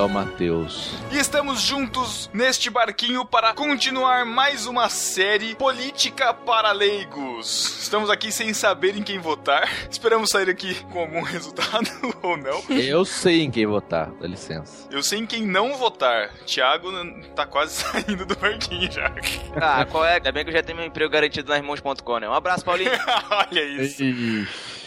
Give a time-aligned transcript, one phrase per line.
[0.00, 0.94] Aqui é o Matheus.
[1.12, 7.82] E estamos juntos neste barquinho para continuar mais uma série Política para Leigos.
[7.82, 9.68] Estamos aqui sem saber em quem votar.
[9.90, 11.86] Esperamos sair aqui com algum resultado
[12.22, 12.62] ou não.
[12.70, 14.88] Eu sei em quem votar, dá licença.
[14.90, 16.30] Eu sei em quem não votar.
[16.46, 16.90] Thiago
[17.36, 19.12] tá quase saindo do barquinho já.
[19.56, 20.14] Ah, qual é?
[20.14, 22.26] Ainda bem que eu já tenho meu emprego garantido na Irmãos.com, né?
[22.28, 22.90] Um abraço, Paulinho.
[23.30, 24.02] Olha isso.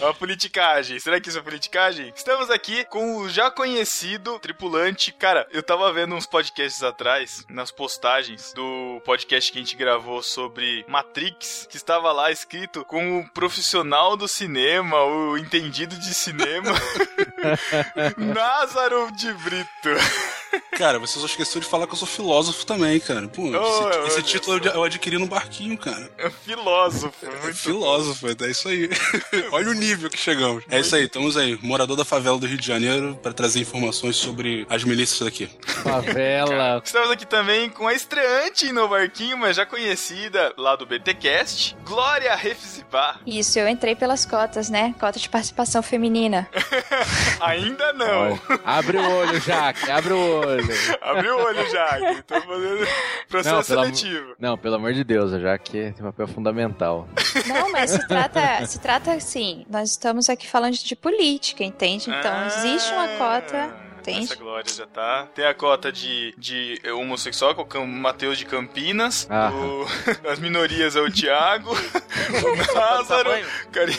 [0.04, 1.00] A politicagem.
[1.00, 2.12] Será que isso é politicagem?
[2.14, 5.14] Estamos aqui com o já conhecido tripulante.
[5.14, 10.22] Cara, eu tava vendo uns podcasts atrás, nas postagens do podcast que a gente gravou
[10.22, 16.74] sobre Matrix, que estava lá escrito com o profissional do cinema, o entendido de cinema,
[18.18, 20.43] Názaro de Brito.
[20.78, 23.28] Cara, você só esqueceu de falar que eu sou filósofo também, cara.
[23.28, 24.70] Pô, Oh, esse, esse olha título só.
[24.72, 26.10] eu adquiri no barquinho, cara.
[26.18, 27.14] É filósofo.
[27.26, 28.90] É Muito filósofo, é isso aí.
[29.52, 30.64] Olha o nível que chegamos.
[30.70, 34.16] É isso aí, estamos aí, morador da favela do Rio de Janeiro, para trazer informações
[34.16, 35.50] sobre as milícias daqui.
[35.84, 36.82] Favela.
[36.84, 42.34] Estamos aqui também com a estreante no barquinho, mas já conhecida lá do BTcast, Glória
[42.36, 43.20] Refzibá.
[43.26, 44.94] Isso, eu entrei pelas cotas, né?
[45.00, 46.48] Cota de participação feminina.
[47.42, 48.34] Ainda não.
[48.34, 50.43] Ó, Abre o olho, Jaque, abre o olho.
[51.02, 52.88] Abre o olho já, que tô fazendo
[53.30, 54.36] processo am- seletivo.
[54.40, 57.08] Não, pelo amor de Deus, a Jaque tem papel fundamental.
[57.48, 62.10] Não, mas se trata, se trata assim, nós estamos aqui falando de política, entende?
[62.10, 63.74] Então, existe uma cota,
[64.12, 64.26] entende?
[64.26, 65.28] Essa Glória já tá.
[65.34, 69.28] Tem a cota de, de homossexual, com o Matheus de Campinas.
[69.30, 69.52] Ah.
[69.52, 69.88] O-
[70.30, 71.72] as minorias é o Thiago.
[71.74, 73.24] o Lázaro.
[73.24, 73.48] tamanho.
[73.72, 73.98] Carinha.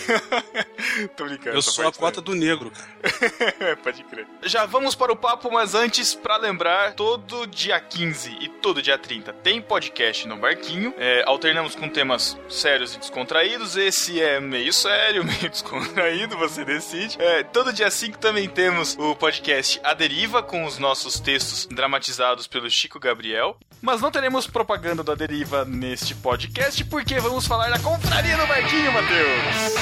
[1.17, 1.57] Tô brincando.
[1.57, 3.77] Eu sou a cota do negro, cara.
[3.79, 4.27] Pode crer.
[4.43, 8.99] Já vamos para o papo, mas antes, pra lembrar, todo dia 15 e todo dia
[8.99, 10.95] 30 tem podcast no Barquinho.
[10.99, 13.77] É, alternamos com temas sérios e descontraídos.
[13.77, 17.17] Esse é meio sério, meio descontraído, você decide.
[17.21, 22.47] É, todo dia 5 também temos o podcast A Deriva, com os nossos textos dramatizados
[22.47, 23.57] pelo Chico Gabriel.
[23.81, 28.93] Mas não teremos propaganda da Deriva neste podcast, porque vamos falar da confraria no Barquinho,
[28.93, 29.75] Matheus.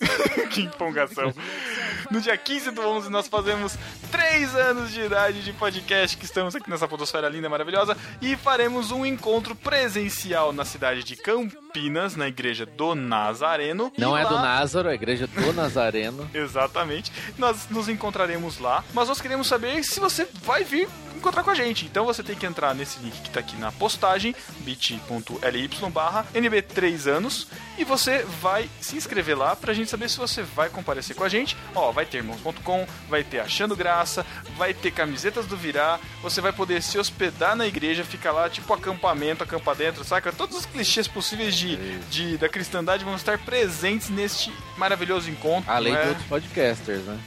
[0.50, 1.34] Que empolgação.
[2.10, 3.76] No dia 15 do 11 nós fazemos
[4.10, 8.90] 3 anos de idade de podcast que estamos aqui nessa podosfera linda, maravilhosa e faremos
[8.90, 13.92] um encontro presencial na cidade de Campinas, na igreja do Nazareno.
[13.98, 16.28] não E é do lá- Názaro, é a igreja do Nazareno.
[16.32, 17.12] Exatamente.
[17.36, 21.54] Nós nos encontraremos lá, mas nós queremos saber se você vai vir encontrar com a
[21.54, 21.86] gente.
[21.86, 27.06] Então você tem que entrar nesse link que tá aqui na postagem, bit.ly barra NB3
[27.10, 31.24] anos, e você vai se inscrever lá pra gente saber se você vai comparecer com
[31.24, 31.56] a gente.
[31.74, 34.24] Ó, vai ter irmãos.com, vai ter Achando Graça,
[34.56, 38.72] vai ter camisetas do Virá, você vai poder se hospedar na igreja, ficar lá tipo
[38.74, 40.30] acampamento, acampar dentro, saca?
[40.30, 41.76] Todos os clichês possíveis de,
[42.10, 45.70] de- da cristandade vão estar presentes neste maravilhoso encontro.
[45.72, 47.18] Além não de outros podcasters, né?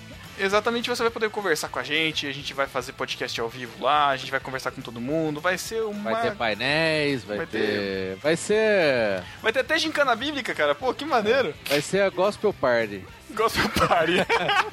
[0.41, 3.83] Exatamente, você vai poder conversar com a gente, a gente vai fazer podcast ao vivo
[3.83, 6.11] lá, a gente vai conversar com todo mundo, vai ser uma...
[6.11, 8.15] Vai ter painéis, vai, Vai ter...
[8.21, 9.21] Vai ser...
[9.41, 11.53] Vai ter até gincana bíblica, cara, pô, que maneiro.
[11.67, 13.03] Vai ser a Gospel Party.
[13.33, 14.13] Gospel Party.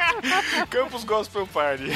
[0.71, 1.91] Campus Gospel Party.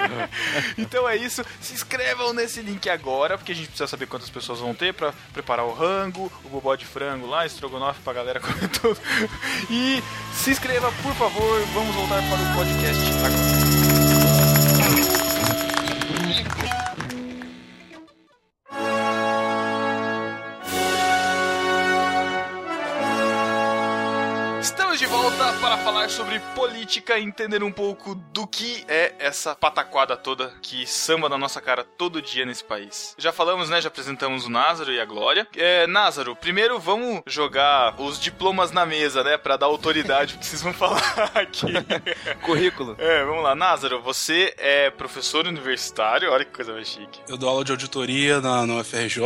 [0.78, 4.60] então é isso, se inscrevam nesse link agora, porque a gente precisa saber quantas pessoas
[4.60, 8.68] vão ter pra preparar o rango, o bobó de frango lá, estrogonofe pra galera comer
[8.68, 8.98] tudo.
[9.70, 10.02] E
[10.34, 13.79] se inscreva, por favor, vamos voltar para o podcast agora.
[25.10, 30.52] Volta para falar sobre política e entender um pouco do que é essa pataquada toda
[30.62, 33.16] que samba na nossa cara todo dia nesse país.
[33.18, 33.80] Já falamos, né?
[33.80, 35.48] Já apresentamos o Názaro e a Glória.
[35.56, 39.36] É, Názaro, primeiro vamos jogar os diplomas na mesa, né?
[39.36, 41.02] Pra dar autoridade que vocês vão falar
[41.34, 41.66] aqui.
[42.42, 42.94] Currículo.
[42.96, 43.56] É, vamos lá.
[43.56, 47.18] Názaro, você é professor universitário, olha que coisa mais chique.
[47.28, 49.24] Eu dou aula de auditoria na, na UFRJ,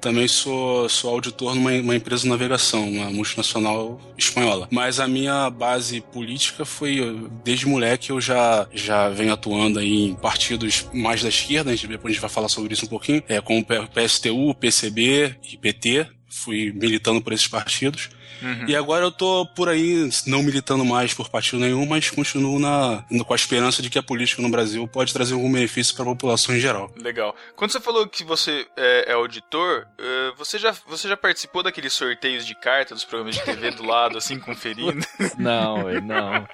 [0.00, 4.66] também sou, sou auditor numa uma empresa de navegação, uma multinacional espanhola.
[4.70, 10.88] Mas a minha base política foi, desde moleque, eu já, já venho atuando em partidos
[10.92, 13.40] mais da esquerda, a gente, depois a gente vai falar sobre isso um pouquinho, é,
[13.40, 16.06] como PSTU, PCB e PT.
[16.28, 18.10] Fui militando por esses partidos.
[18.42, 18.64] Uhum.
[18.68, 23.04] E agora eu tô por aí, não militando mais por partido nenhum, mas continuo na,
[23.24, 26.08] com a esperança de que a política no Brasil pode trazer algum benefício para a
[26.08, 26.90] população em geral.
[26.96, 27.34] Legal.
[27.54, 31.92] Quando você falou que você é, é auditor, uh, você, já, você já participou daqueles
[31.92, 35.06] sorteios de carta dos programas de TV do lado, assim, conferindo?
[35.38, 36.46] Não, ué, não.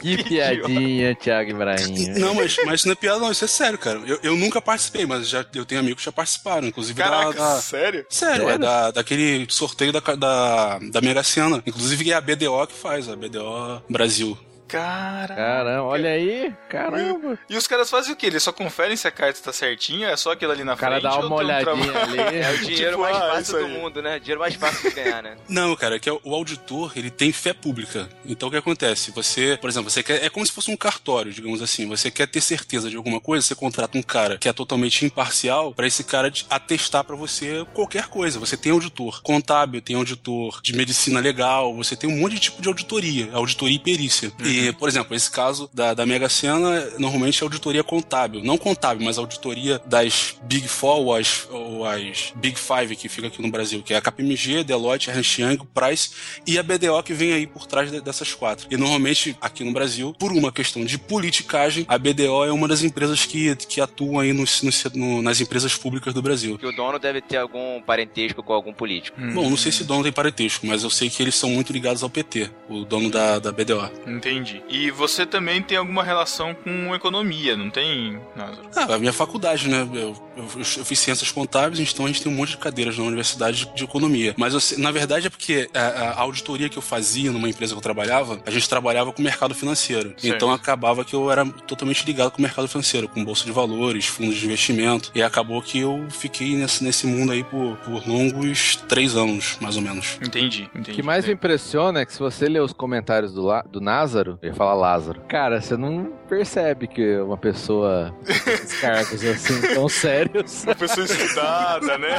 [0.00, 2.10] Que piadinha, Thiago Ibrahim.
[2.18, 3.98] Não, mas, mas isso não é piada, não, isso é sério, cara.
[4.06, 7.54] Eu, eu nunca participei, mas já, eu tenho amigos que já participaram, inclusive Caraca, da,
[7.54, 8.06] da- sério?
[8.08, 11.62] Sério, é da, daquele sorteio da, da, da Mega Sena.
[11.66, 14.38] Inclusive é a BDO que faz, a BDO Brasil.
[14.68, 15.34] Cara.
[15.34, 16.52] Caramba, olha aí.
[16.68, 17.38] Caramba.
[17.48, 18.26] E os caras fazem o quê?
[18.26, 20.08] Eles só conferem se a carta tá certinha?
[20.08, 21.12] É só aquilo ali na O cara frente?
[21.12, 22.22] dá uma um olhadinha trabalho?
[22.22, 22.34] ali.
[22.44, 24.18] É o dinheiro Tipo, mais ah, fácil do mundo, né?
[24.18, 25.36] Dinheiro mais fácil de ganhar, né?
[25.48, 28.08] Não, cara, que é o o auditor, ele tem fé pública.
[28.26, 29.10] Então o que acontece?
[29.12, 30.24] Você, por exemplo, você quer.
[30.24, 31.86] É como se fosse um cartório, digamos assim.
[31.88, 35.72] Você quer ter certeza de alguma coisa, você contrata um cara que é totalmente imparcial
[35.72, 38.40] pra esse cara te atestar pra você qualquer coisa.
[38.40, 42.60] Você tem auditor contábil, tem auditor de medicina legal, você tem um monte de tipo
[42.60, 44.32] de auditoria, auditoria e perícia.
[44.44, 48.42] E, por exemplo, esse caso da, da Mega Sena, normalmente é auditoria contábil.
[48.42, 53.28] Não contábil, mas auditoria das Big Four ou as, ou as Big Five que fica
[53.28, 56.10] aqui no Brasil, que é a KPMG, Deloitte, Ernst Young, Price
[56.46, 58.66] e a BDO que vem aí por trás de- dessas quatro.
[58.70, 62.82] E normalmente, aqui no Brasil, por uma questão de politicagem, a BDO é uma das
[62.82, 66.58] empresas que, que atuam aí nos- nos- no- nas empresas públicas do Brasil.
[66.58, 69.20] Que o dono deve ter algum parentesco com algum político.
[69.20, 71.50] Hum, Bom, não sei se o dono tem parentesco, mas eu sei que eles são
[71.50, 73.90] muito ligados ao PT, o dono da, da BDO.
[74.06, 74.43] Entendi.
[74.68, 78.68] E você também tem alguma relação com economia, não tem, Názaro?
[78.74, 79.88] Ah, a minha faculdade, né?
[79.92, 83.04] Eu, eu, eu fiz ciências contábeis, então a gente tem um monte de cadeiras na
[83.04, 84.34] universidade de, de economia.
[84.36, 87.78] Mas eu na verdade é porque a, a auditoria que eu fazia numa empresa que
[87.78, 90.10] eu trabalhava, a gente trabalhava com o mercado financeiro.
[90.16, 90.26] Certo.
[90.26, 94.06] Então acabava que eu era totalmente ligado com o mercado financeiro, com bolsa de valores,
[94.06, 95.10] fundos de investimento.
[95.14, 99.76] E acabou que eu fiquei nesse, nesse mundo aí por, por longos três anos, mais
[99.76, 100.18] ou menos.
[100.22, 100.92] Entendi, entendi.
[100.92, 104.33] O que mais me impressiona é que se você ler os comentários do, do Názaro,
[104.42, 108.14] eu ia falar Lázaro, cara, você não percebe que uma pessoa
[108.44, 110.64] com esses cargos assim tão sérios.
[110.64, 112.18] Uma pessoa estudada, né?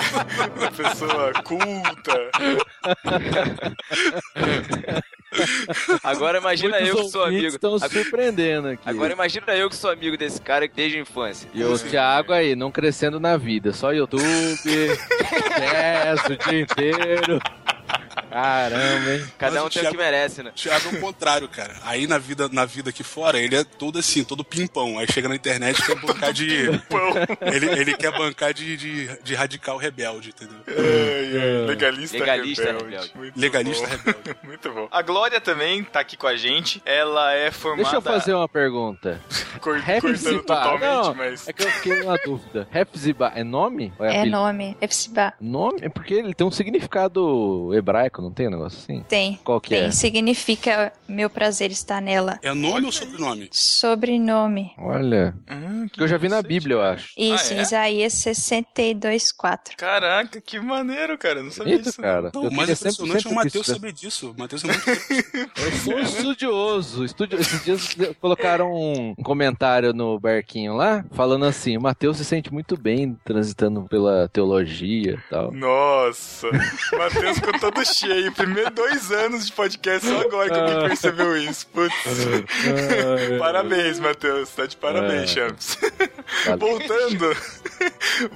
[0.58, 2.32] Uma pessoa culta.
[6.04, 7.48] Agora imagina eu que sou amigo.
[7.48, 8.90] estão se surpreendendo aqui.
[8.90, 11.50] Agora imagina eu que sou amigo desse cara desde a infância.
[11.54, 14.24] E o Thiago aí, não crescendo na vida, só YouTube,
[14.66, 17.42] jazz o dia inteiro.
[18.30, 19.26] Caramba, hein?
[19.38, 20.50] Cada Mas um o tem o que merece, né?
[20.50, 21.74] O Thiago é o contrário, cara.
[21.84, 24.98] Aí na vida, na vida aqui fora, ele é todo assim, todo pimpão.
[25.00, 26.70] Aí chega na internet e quer bancar de.
[27.42, 30.58] ele, ele quer bancar de, de, de radical rebelde, entendeu?
[30.68, 32.86] Ai, ai, Legalista, Legalista rebelde.
[32.86, 33.12] rebelde.
[33.16, 33.96] Muito Legalista bom.
[33.96, 34.36] rebelde.
[34.46, 34.88] Muito bom.
[34.92, 36.82] A Glória também tá aqui com a gente.
[36.86, 37.84] Ela é formada.
[37.84, 39.20] Deixa eu fazer uma pergunta.
[39.60, 41.48] cor- cortando totalmente, não, mas.
[41.48, 42.68] é que eu fiquei uma dúvida.
[42.74, 43.94] Hefzibah é nome?
[43.98, 44.78] Ou é, É nome.
[44.82, 45.34] Epsibá.
[45.40, 45.80] Nome?
[45.82, 49.04] É porque ele tem um significado hebraico, não tem um negócio assim?
[49.08, 49.40] Tem.
[49.44, 49.86] Qual que Tem.
[49.86, 49.92] é?
[49.92, 52.40] Significa meu prazer está nela.
[52.42, 53.50] É nome ou sobrenome?
[53.52, 54.72] Sobrenome.
[54.78, 57.10] Olha, Hum, que eu já vi na Bíblia, eu acho.
[57.18, 57.62] Isso, Ah, é?
[57.62, 59.76] Isaías 62,4.
[59.78, 61.40] Caraca, que maneiro, cara.
[61.40, 62.02] Eu Não sabia Eita, disso.
[62.02, 62.32] cara.
[62.34, 63.74] Não, eu o mais impressionante é 100% o Matheus disso.
[63.74, 64.32] saber disso.
[64.32, 64.86] O Matheus é muito.
[65.66, 67.06] Eu sou estudioso.
[67.06, 67.40] Estudio...
[67.40, 72.78] Esses dias colocaram um comentário no barquinho lá, falando assim: o Matheus se sente muito
[72.78, 75.52] bem transitando pela teologia e tal.
[75.52, 78.32] Nossa, o Matheus ficou todo cheio.
[78.34, 81.68] Primeiro dois anos de podcast, só agora que alguém percebeu isso.
[81.68, 81.94] Putz.
[83.40, 84.50] Parabéns, Matheus.
[84.50, 85.28] Tá de parabéns, É.
[85.28, 85.78] Champs.
[86.60, 87.36] Voltando.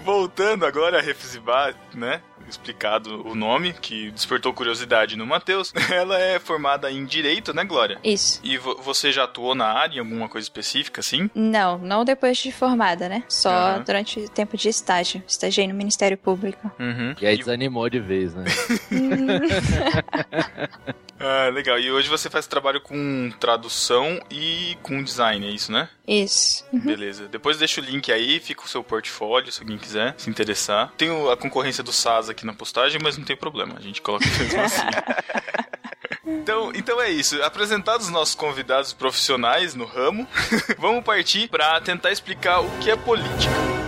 [0.04, 2.22] Voltando agora a Refzibah, né?
[2.50, 5.72] Explicado o nome, que despertou curiosidade no Matheus.
[5.92, 8.00] Ela é formada em Direito, né, Glória?
[8.04, 8.40] Isso.
[8.44, 11.30] E vo- você já atuou na área em alguma coisa específica, assim?
[11.36, 13.24] Não, não depois de formada, né?
[13.30, 13.84] Só Aham.
[13.86, 15.22] durante o tempo de estágio.
[15.28, 16.72] Estagiei no Ministério Público.
[16.80, 17.16] Uhum.
[17.22, 18.46] E aí desanimou de vez, né?
[21.22, 21.78] Ah, legal.
[21.78, 25.90] E hoje você faz trabalho com tradução e com design, é isso, né?
[26.08, 26.64] Isso.
[26.72, 27.28] Beleza.
[27.28, 30.94] Depois deixa o link aí, fica o seu portfólio, se alguém quiser se interessar.
[30.98, 34.26] Tem a concorrência do SAS aqui na postagem, mas não tem problema, a gente coloca
[34.26, 34.82] mesmo assim.
[36.26, 37.42] Então, então é isso.
[37.44, 40.28] Apresentados os nossos convidados profissionais no ramo,
[40.78, 43.79] vamos partir para tentar explicar o que é política.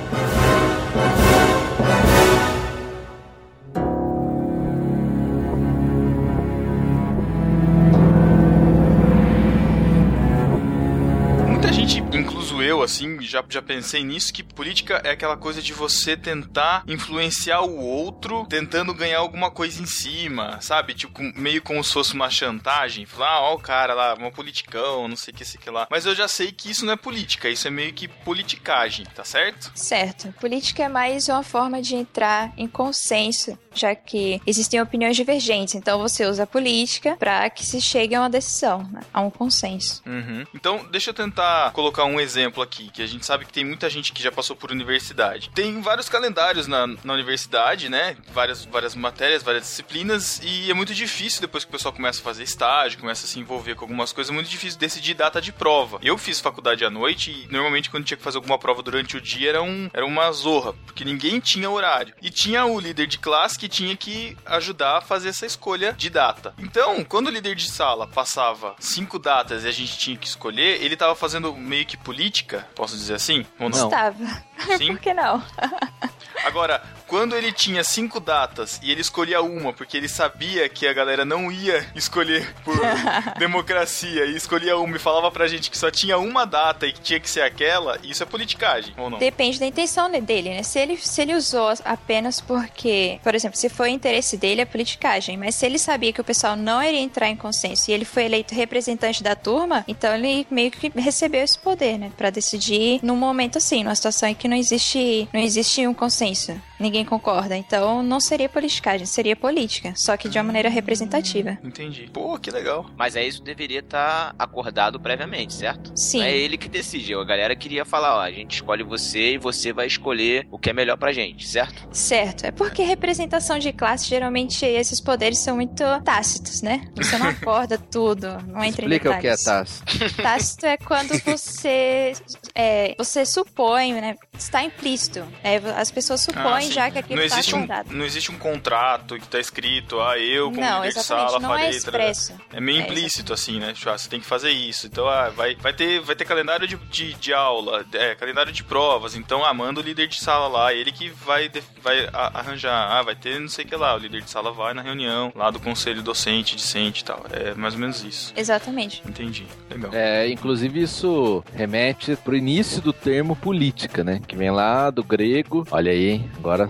[12.62, 17.62] Eu, assim, já, já pensei nisso, que política é aquela coisa de você tentar influenciar
[17.62, 20.94] o outro, tentando ganhar alguma coisa em cima, sabe?
[20.94, 23.06] Tipo, meio como se fosse uma chantagem.
[23.06, 25.88] Falar, ah, ó o cara lá, uma politicão, não sei o que, sei que lá.
[25.90, 29.24] Mas eu já sei que isso não é política, isso é meio que politicagem, tá
[29.24, 29.72] certo?
[29.76, 30.34] Certo.
[30.40, 35.76] Política é mais uma forma de entrar em consenso, já que existem opiniões divergentes.
[35.76, 39.02] Então você usa a política para que se chegue a uma decisão, né?
[39.14, 40.02] a um consenso.
[40.06, 40.46] Uhum.
[40.54, 43.90] Então, deixa eu tentar colocar um exemplo aqui, que a gente sabe que tem muita
[43.90, 45.50] gente que já passou por universidade.
[45.50, 48.18] Tem vários calendários na, na universidade, né?
[48.32, 52.24] Várias, várias matérias, várias disciplinas, e é muito difícil depois que o pessoal começa a
[52.24, 55.52] fazer estágio, começa a se envolver com algumas coisas, é muito difícil decidir data de
[55.52, 56.00] prova.
[56.02, 59.22] Eu fiz faculdade à noite e normalmente quando tinha que fazer alguma prova durante o
[59.22, 62.14] dia era, um, era uma zorra, porque ninguém tinha horário.
[62.22, 66.10] E tinha o líder de classe que tinha que ajudar a fazer essa escolha de
[66.10, 66.54] data.
[66.58, 70.82] Então, quando o líder de sala passava cinco datas e a gente tinha que escolher,
[70.82, 72.41] ele tava fazendo meio que política,
[72.76, 73.46] posso dizer assim?
[73.60, 73.86] Ou não?
[73.86, 74.44] Estava.
[74.78, 74.88] Sim?
[74.88, 75.44] Por que não?
[76.44, 80.94] Agora, quando ele tinha cinco datas e ele escolhia uma, porque ele sabia que a
[80.94, 82.76] galera não ia escolher por
[83.38, 87.02] democracia e escolhia uma e falava pra gente que só tinha uma data e que
[87.02, 89.20] tinha que ser aquela, isso é politicagem, ou não?
[89.20, 90.64] Depende da intenção dele, né?
[90.64, 95.38] Se ele, se ele usou apenas porque, por exemplo, se foi interesse dele, é politicagem.
[95.38, 98.24] Mas se ele sabia que o pessoal não iria entrar em consenso e ele foi
[98.24, 102.12] eleito representante da turma, então ele meio que recebeu esse poder, né?
[102.18, 106.52] Pra decidir num momento assim, numa situação em que não existe, não existe um consenso.
[106.82, 107.56] Ninguém concorda.
[107.56, 109.94] Então não seria politicagem, seria política.
[109.96, 111.58] Só que de uma maneira representativa.
[111.64, 112.10] Entendi.
[112.12, 112.90] Pô, que legal.
[112.98, 115.92] Mas é isso deveria estar tá acordado previamente, certo?
[115.96, 116.20] Sim.
[116.20, 117.14] Não é ele que decide.
[117.14, 120.70] A galera queria falar, ó, a gente escolhe você e você vai escolher o que
[120.70, 121.88] é melhor pra gente, certo?
[121.92, 122.46] Certo.
[122.46, 126.88] É porque representação de classe, geralmente esses poderes são muito tácitos, né?
[126.96, 129.82] Você não acorda tudo, não entra Explica em detalhes.
[129.82, 130.22] o que é tácito.
[130.22, 132.14] Tácito é quando você
[132.56, 134.16] é, você supõe, né?
[134.38, 135.26] Está implícito.
[135.44, 137.92] É, as pessoas supõem já que aquilo está acordado.
[137.92, 141.40] Um, não existe um contrato que está escrito, ah, eu como não, líder de sala
[141.40, 141.68] não farei...
[141.68, 142.34] É, expresso.
[142.52, 143.74] é meio é, implícito, assim, né?
[143.74, 144.88] Tipo, ah, você tem que fazer isso.
[144.88, 148.64] Então, ah, vai, vai, ter, vai ter calendário de, de, de aula, é, calendário de
[148.64, 149.16] provas.
[149.16, 151.52] Então, ah, manda o líder de sala lá, ele que vai,
[151.82, 152.92] vai arranjar.
[152.92, 153.96] Ah, vai ter não sei o que lá.
[153.96, 157.26] O líder de sala vai na reunião lá do conselho docente, discente e tal.
[157.32, 158.34] É mais ou menos isso.
[158.36, 159.02] Exatamente.
[159.08, 159.46] Entendi.
[159.70, 159.92] Legal.
[159.94, 164.22] É, inclusive isso remete pro início do termo política, né?
[164.28, 165.66] Que vem lá do grego.
[165.72, 166.61] Olha aí, agora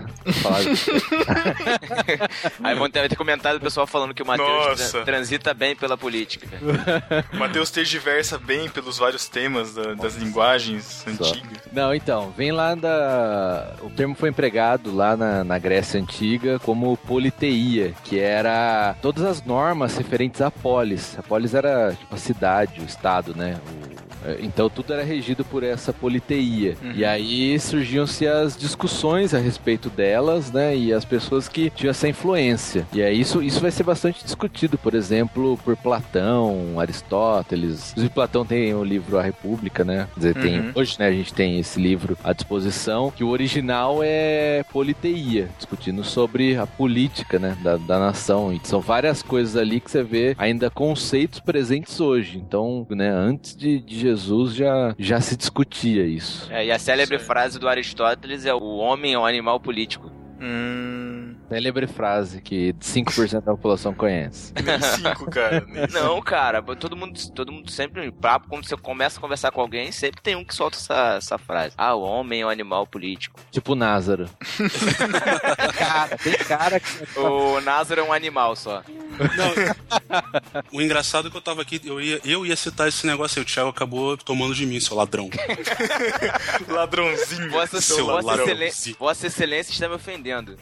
[0.42, 0.60] falar.
[2.62, 6.46] aí vão ter, ter comentado o pessoal falando que o Matheus transita bem pela política.
[7.32, 11.24] o Matheus tergiversa bem pelos vários temas da, das linguagens Só.
[11.24, 11.62] antigas.
[11.72, 13.74] Não, então, vem lá da.
[13.82, 19.44] O termo foi empregado lá na, na Grécia Antiga como politeia, que era todas as
[19.44, 21.18] normas referentes à polis.
[21.18, 23.58] A polis era tipo a cidade, o estado, né?
[23.66, 24.01] O
[24.40, 26.76] então tudo era regido por essa politeia.
[26.82, 26.92] Uhum.
[26.94, 30.76] E aí surgiam-se as discussões a respeito delas, né?
[30.76, 32.86] E as pessoas que tinham essa influência.
[32.92, 37.90] E aí isso, isso vai ser bastante discutido, por exemplo, por Platão, Aristóteles.
[37.92, 40.08] Inclusive, Platão tem o livro A República, né?
[40.14, 40.72] Quer dizer, tem, uhum.
[40.74, 46.04] hoje né, a gente tem esse livro à disposição, que o original é politeia, discutindo
[46.04, 47.56] sobre a política, né?
[47.62, 48.52] Da, da nação.
[48.52, 52.38] E são várias coisas ali que você vê ainda conceitos presentes hoje.
[52.38, 56.52] Então, né, antes de, de Jesus já, já se discutia isso.
[56.52, 60.10] É, e a célebre frase do Aristóteles é: o homem é um animal político.
[60.40, 61.34] Hum.
[61.52, 64.54] Célebre frase que 5% da população conhece.
[64.54, 65.62] Nem 5, cara.
[65.68, 69.60] Nem Não, cara, todo mundo, todo mundo sempre, papo, quando você começa a conversar com
[69.60, 71.74] alguém, sempre tem um que solta essa, essa frase.
[71.76, 73.38] Ah, o homem é um animal político.
[73.50, 74.30] Tipo Názaro.
[75.76, 76.92] cara, tem cara que.
[77.22, 78.82] O Názaro é um animal só.
[79.36, 83.38] Não, o engraçado é que eu tava aqui, eu ia, eu ia citar esse negócio
[83.38, 85.28] aí, o Thiago acabou tomando de mim, seu ladrão.
[86.68, 87.50] Ladrãozinho.
[87.50, 88.46] Vossa, seu Vossa, ladrão.
[88.46, 90.56] Excelência, Vossa Excelência está me ofendendo.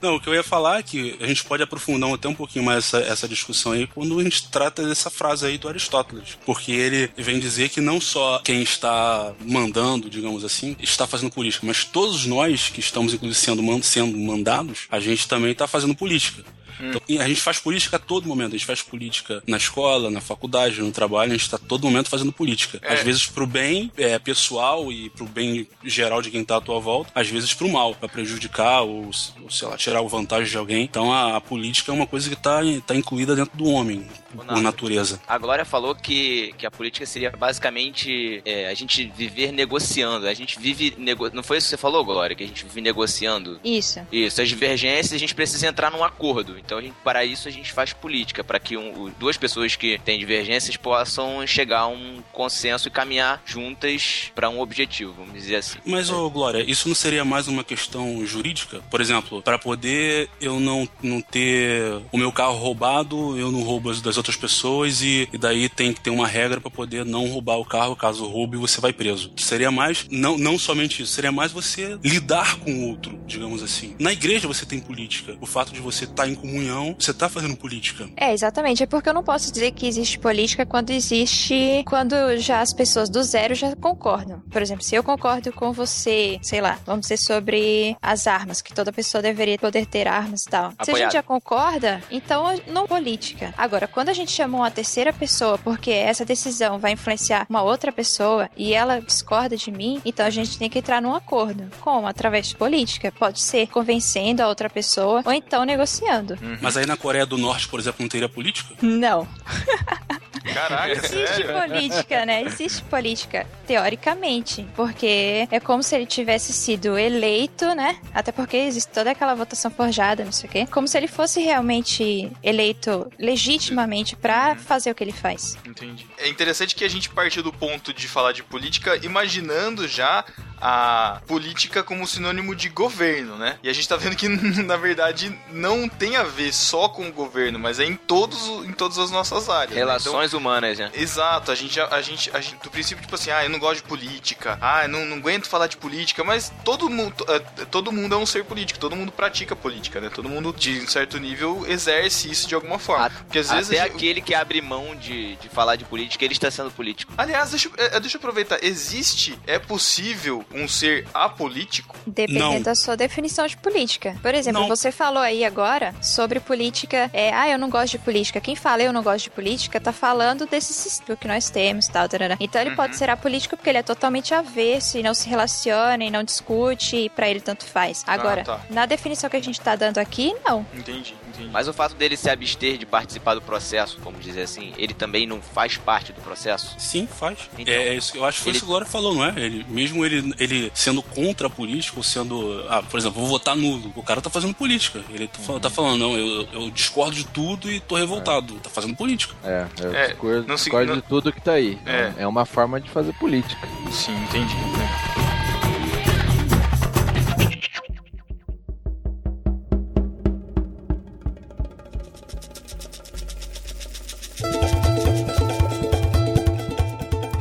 [0.00, 2.64] Não, o que eu ia falar é que a gente pode aprofundar até um pouquinho
[2.64, 6.38] mais essa, essa discussão aí quando a gente trata dessa frase aí do Aristóteles.
[6.44, 11.66] Porque ele vem dizer que não só quem está mandando, digamos assim, está fazendo política,
[11.66, 16.44] mas todos nós que estamos, inclusive, sendo, sendo mandados, a gente também está fazendo política.
[16.80, 18.48] Então, a gente faz política a todo momento.
[18.48, 21.32] A gente faz política na escola, na faculdade, no trabalho.
[21.32, 22.78] A gente está a todo momento fazendo política.
[22.82, 22.94] É.
[22.94, 26.78] Às vezes pro bem é, pessoal e pro bem geral de quem está à tua
[26.78, 27.10] volta.
[27.14, 29.10] Às vezes pro mal, para prejudicar ou,
[29.42, 30.84] ou, sei lá, tirar o vantagem de alguém.
[30.84, 34.60] Então a, a política é uma coisa que está tá incluída dentro do homem, por
[34.60, 35.20] natureza.
[35.26, 40.26] A Glória falou que, que a política seria basicamente é, a gente viver negociando.
[40.26, 40.94] A gente vive.
[40.98, 41.30] Nego...
[41.30, 42.36] Não foi isso que você falou, Glória?
[42.36, 43.60] Que a gente vive negociando?
[43.64, 44.00] Isso.
[44.12, 44.40] Isso.
[44.40, 46.57] As divergências a gente precisa entrar num acordo.
[46.58, 50.18] Então, gente, para isso, a gente faz política, para que um, duas pessoas que têm
[50.18, 55.78] divergências possam chegar a um consenso e caminhar juntas para um objetivo, vamos dizer assim.
[55.84, 58.80] Mas, ô Glória, isso não seria mais uma questão jurídica?
[58.90, 63.90] Por exemplo, para poder eu não, não ter o meu carro roubado, eu não roubo
[63.90, 67.26] as das outras pessoas e, e daí tem que ter uma regra para poder não
[67.28, 69.32] roubar o carro, caso roube você vai preso.
[69.36, 73.94] Seria mais, não, não somente isso, seria mais você lidar com o outro, digamos assim.
[73.98, 75.36] Na igreja você tem política.
[75.40, 78.08] O fato de você estar tá em comunhão, você está fazendo política.
[78.16, 78.82] É, exatamente.
[78.82, 81.84] É porque eu não posso dizer que existe política quando existe.
[81.86, 84.40] quando já as pessoas do zero já concordam.
[84.50, 88.72] Por exemplo, se eu concordo com você, sei lá, vamos dizer sobre as armas, que
[88.72, 90.66] toda pessoa deveria poder ter armas e tal.
[90.66, 90.84] Apoiado.
[90.84, 93.52] Se a gente já concorda, então não política.
[93.56, 97.92] Agora, quando a gente chama uma terceira pessoa porque essa decisão vai influenciar uma outra
[97.92, 101.68] pessoa e ela discorda de mim, então a gente tem que entrar num acordo.
[101.80, 102.06] Como?
[102.06, 103.12] Através de política.
[103.12, 106.37] Pode ser convencendo a outra pessoa ou então negociando.
[106.40, 106.58] Uhum.
[106.60, 108.74] Mas aí na Coreia do Norte, por exemplo, não teria política?
[108.82, 109.26] Não.
[110.52, 111.60] Caraca, Existe sério?
[111.60, 112.42] política, né?
[112.42, 114.66] Existe política, teoricamente.
[114.74, 117.98] Porque é como se ele tivesse sido eleito, né?
[118.14, 120.66] Até porque existe toda aquela votação forjada, não sei o quê.
[120.70, 125.58] Como se ele fosse realmente eleito legitimamente para fazer o que ele faz.
[125.64, 126.06] Entendi.
[126.18, 130.24] É interessante que a gente partiu do ponto de falar de política imaginando já
[130.60, 133.58] a política como sinônimo de governo, né?
[133.62, 134.28] E a gente tá vendo que,
[134.62, 138.72] na verdade, não tem a ver só com o governo, mas é em, todos, em
[138.72, 139.74] todas as nossas áreas.
[139.74, 140.37] Relações né?
[140.37, 140.90] então, humanas, né?
[140.94, 143.82] Exato, a gente, a, gente, a gente, do princípio, tipo assim, ah, eu não gosto
[143.82, 147.92] de política, ah, eu não, não aguento falar de política, mas todo mundo, é, todo
[147.92, 150.10] mundo é um ser político, todo mundo pratica política, né?
[150.12, 153.06] Todo mundo, de um certo nível, exerce isso de alguma forma.
[153.06, 153.70] A, Porque às vezes.
[153.70, 153.96] Até gente...
[153.96, 157.12] aquele que abre mão de, de falar de política, ele está sendo político.
[157.16, 161.96] Aliás, deixa, é, deixa eu aproveitar, existe, é possível um ser apolítico?
[162.06, 162.62] Dependendo não.
[162.62, 164.16] da sua definição de política.
[164.22, 164.68] Por exemplo, não.
[164.68, 168.40] você falou aí agora sobre política, é, ah, eu não gosto de política.
[168.40, 172.08] Quem fala eu não gosto de política tá falando desse sistema que nós temos tal.
[172.08, 172.36] Tarará.
[172.40, 172.76] Então ele uhum.
[172.76, 176.96] pode ser apolítico porque ele é totalmente avesso e não se relaciona e não discute
[176.96, 178.04] e pra ele tanto faz.
[178.06, 178.60] Agora, ah, tá.
[178.70, 180.64] na definição que a gente tá dando aqui, não.
[180.74, 181.14] Entendi.
[181.46, 185.26] Mas o fato dele se abster de participar do processo, como dizer assim, ele também
[185.26, 186.74] não faz parte do processo?
[186.78, 187.38] Sim, faz.
[187.58, 188.56] Então, é, isso, eu acho que foi ele...
[188.56, 189.34] isso que o Glória falou, não é?
[189.36, 192.64] Ele, mesmo ele, ele sendo contra a política, ou sendo.
[192.68, 193.92] Ah, por exemplo, vou votar nulo.
[193.94, 195.02] O cara tá fazendo política.
[195.10, 195.60] Ele tá, uhum.
[195.60, 198.56] tá falando, não, eu, eu, discordo de tudo e tô revoltado.
[198.56, 198.60] É.
[198.60, 199.34] Tá fazendo política.
[199.44, 200.96] É, eu é, discordo, não, discordo não...
[200.96, 201.78] de tudo que tá aí.
[201.86, 202.12] É.
[202.18, 203.68] é uma forma de fazer política.
[203.90, 204.54] Sim, entendi.
[204.54, 205.17] É.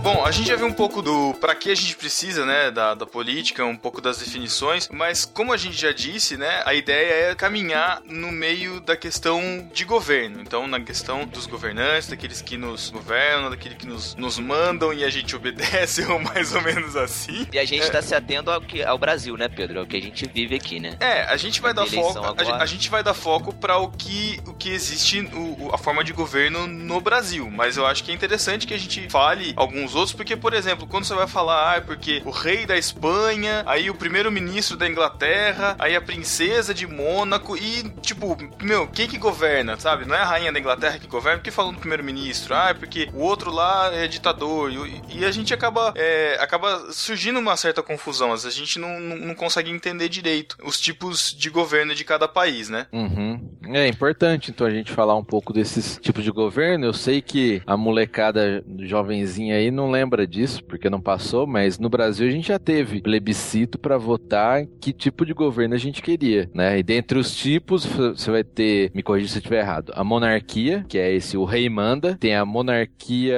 [0.07, 2.93] Bom, a gente já viu um pouco do para que a gente precisa, né, da,
[2.93, 7.31] da política, um pouco das definições, mas como a gente já disse, né, a ideia
[7.31, 9.41] é caminhar no meio da questão
[9.73, 10.41] de governo.
[10.41, 15.05] Então, na questão dos governantes, daqueles que nos governam, daqueles que nos, nos mandam e
[15.05, 17.47] a gente obedece, ou mais ou menos assim.
[17.53, 18.01] E a gente está é.
[18.01, 19.79] se atendo ao, que, ao Brasil, né, Pedro?
[19.79, 20.97] É o que a gente vive aqui, né?
[20.99, 24.41] É, a gente vai dar foco, a, a, gente vai dar foco para o que,
[24.45, 27.49] o que existe, o, a forma de governo no Brasil.
[27.49, 30.87] Mas eu acho que é interessante que a gente fale alguns outros, porque, por exemplo,
[30.87, 35.75] quando você vai falar, ah, porque o rei da Espanha, aí o primeiro-ministro da Inglaterra,
[35.77, 40.05] aí a princesa de Mônaco e, tipo, meu, quem que governa, sabe?
[40.05, 43.19] Não é a rainha da Inglaterra que governa, porque falando do primeiro-ministro, ah, porque o
[43.19, 48.33] outro lá é ditador, e, e a gente acaba, é, acaba surgindo uma certa confusão,
[48.33, 52.69] a gente não, não, não, consegue entender direito os tipos de governo de cada país,
[52.69, 52.87] né?
[52.91, 53.57] Uhum.
[53.67, 56.85] É importante, então, a gente falar um pouco desses tipos de governo.
[56.85, 61.89] Eu sei que a molecada jovenzinha aí não lembra disso, porque não passou, mas no
[61.89, 66.49] Brasil a gente já teve plebiscito para votar que tipo de governo a gente queria,
[66.53, 66.79] né?
[66.79, 70.85] E dentre os tipos, você vai ter, me corrija se eu estiver errado, a monarquia,
[70.87, 73.37] que é esse o rei manda, tem a monarquia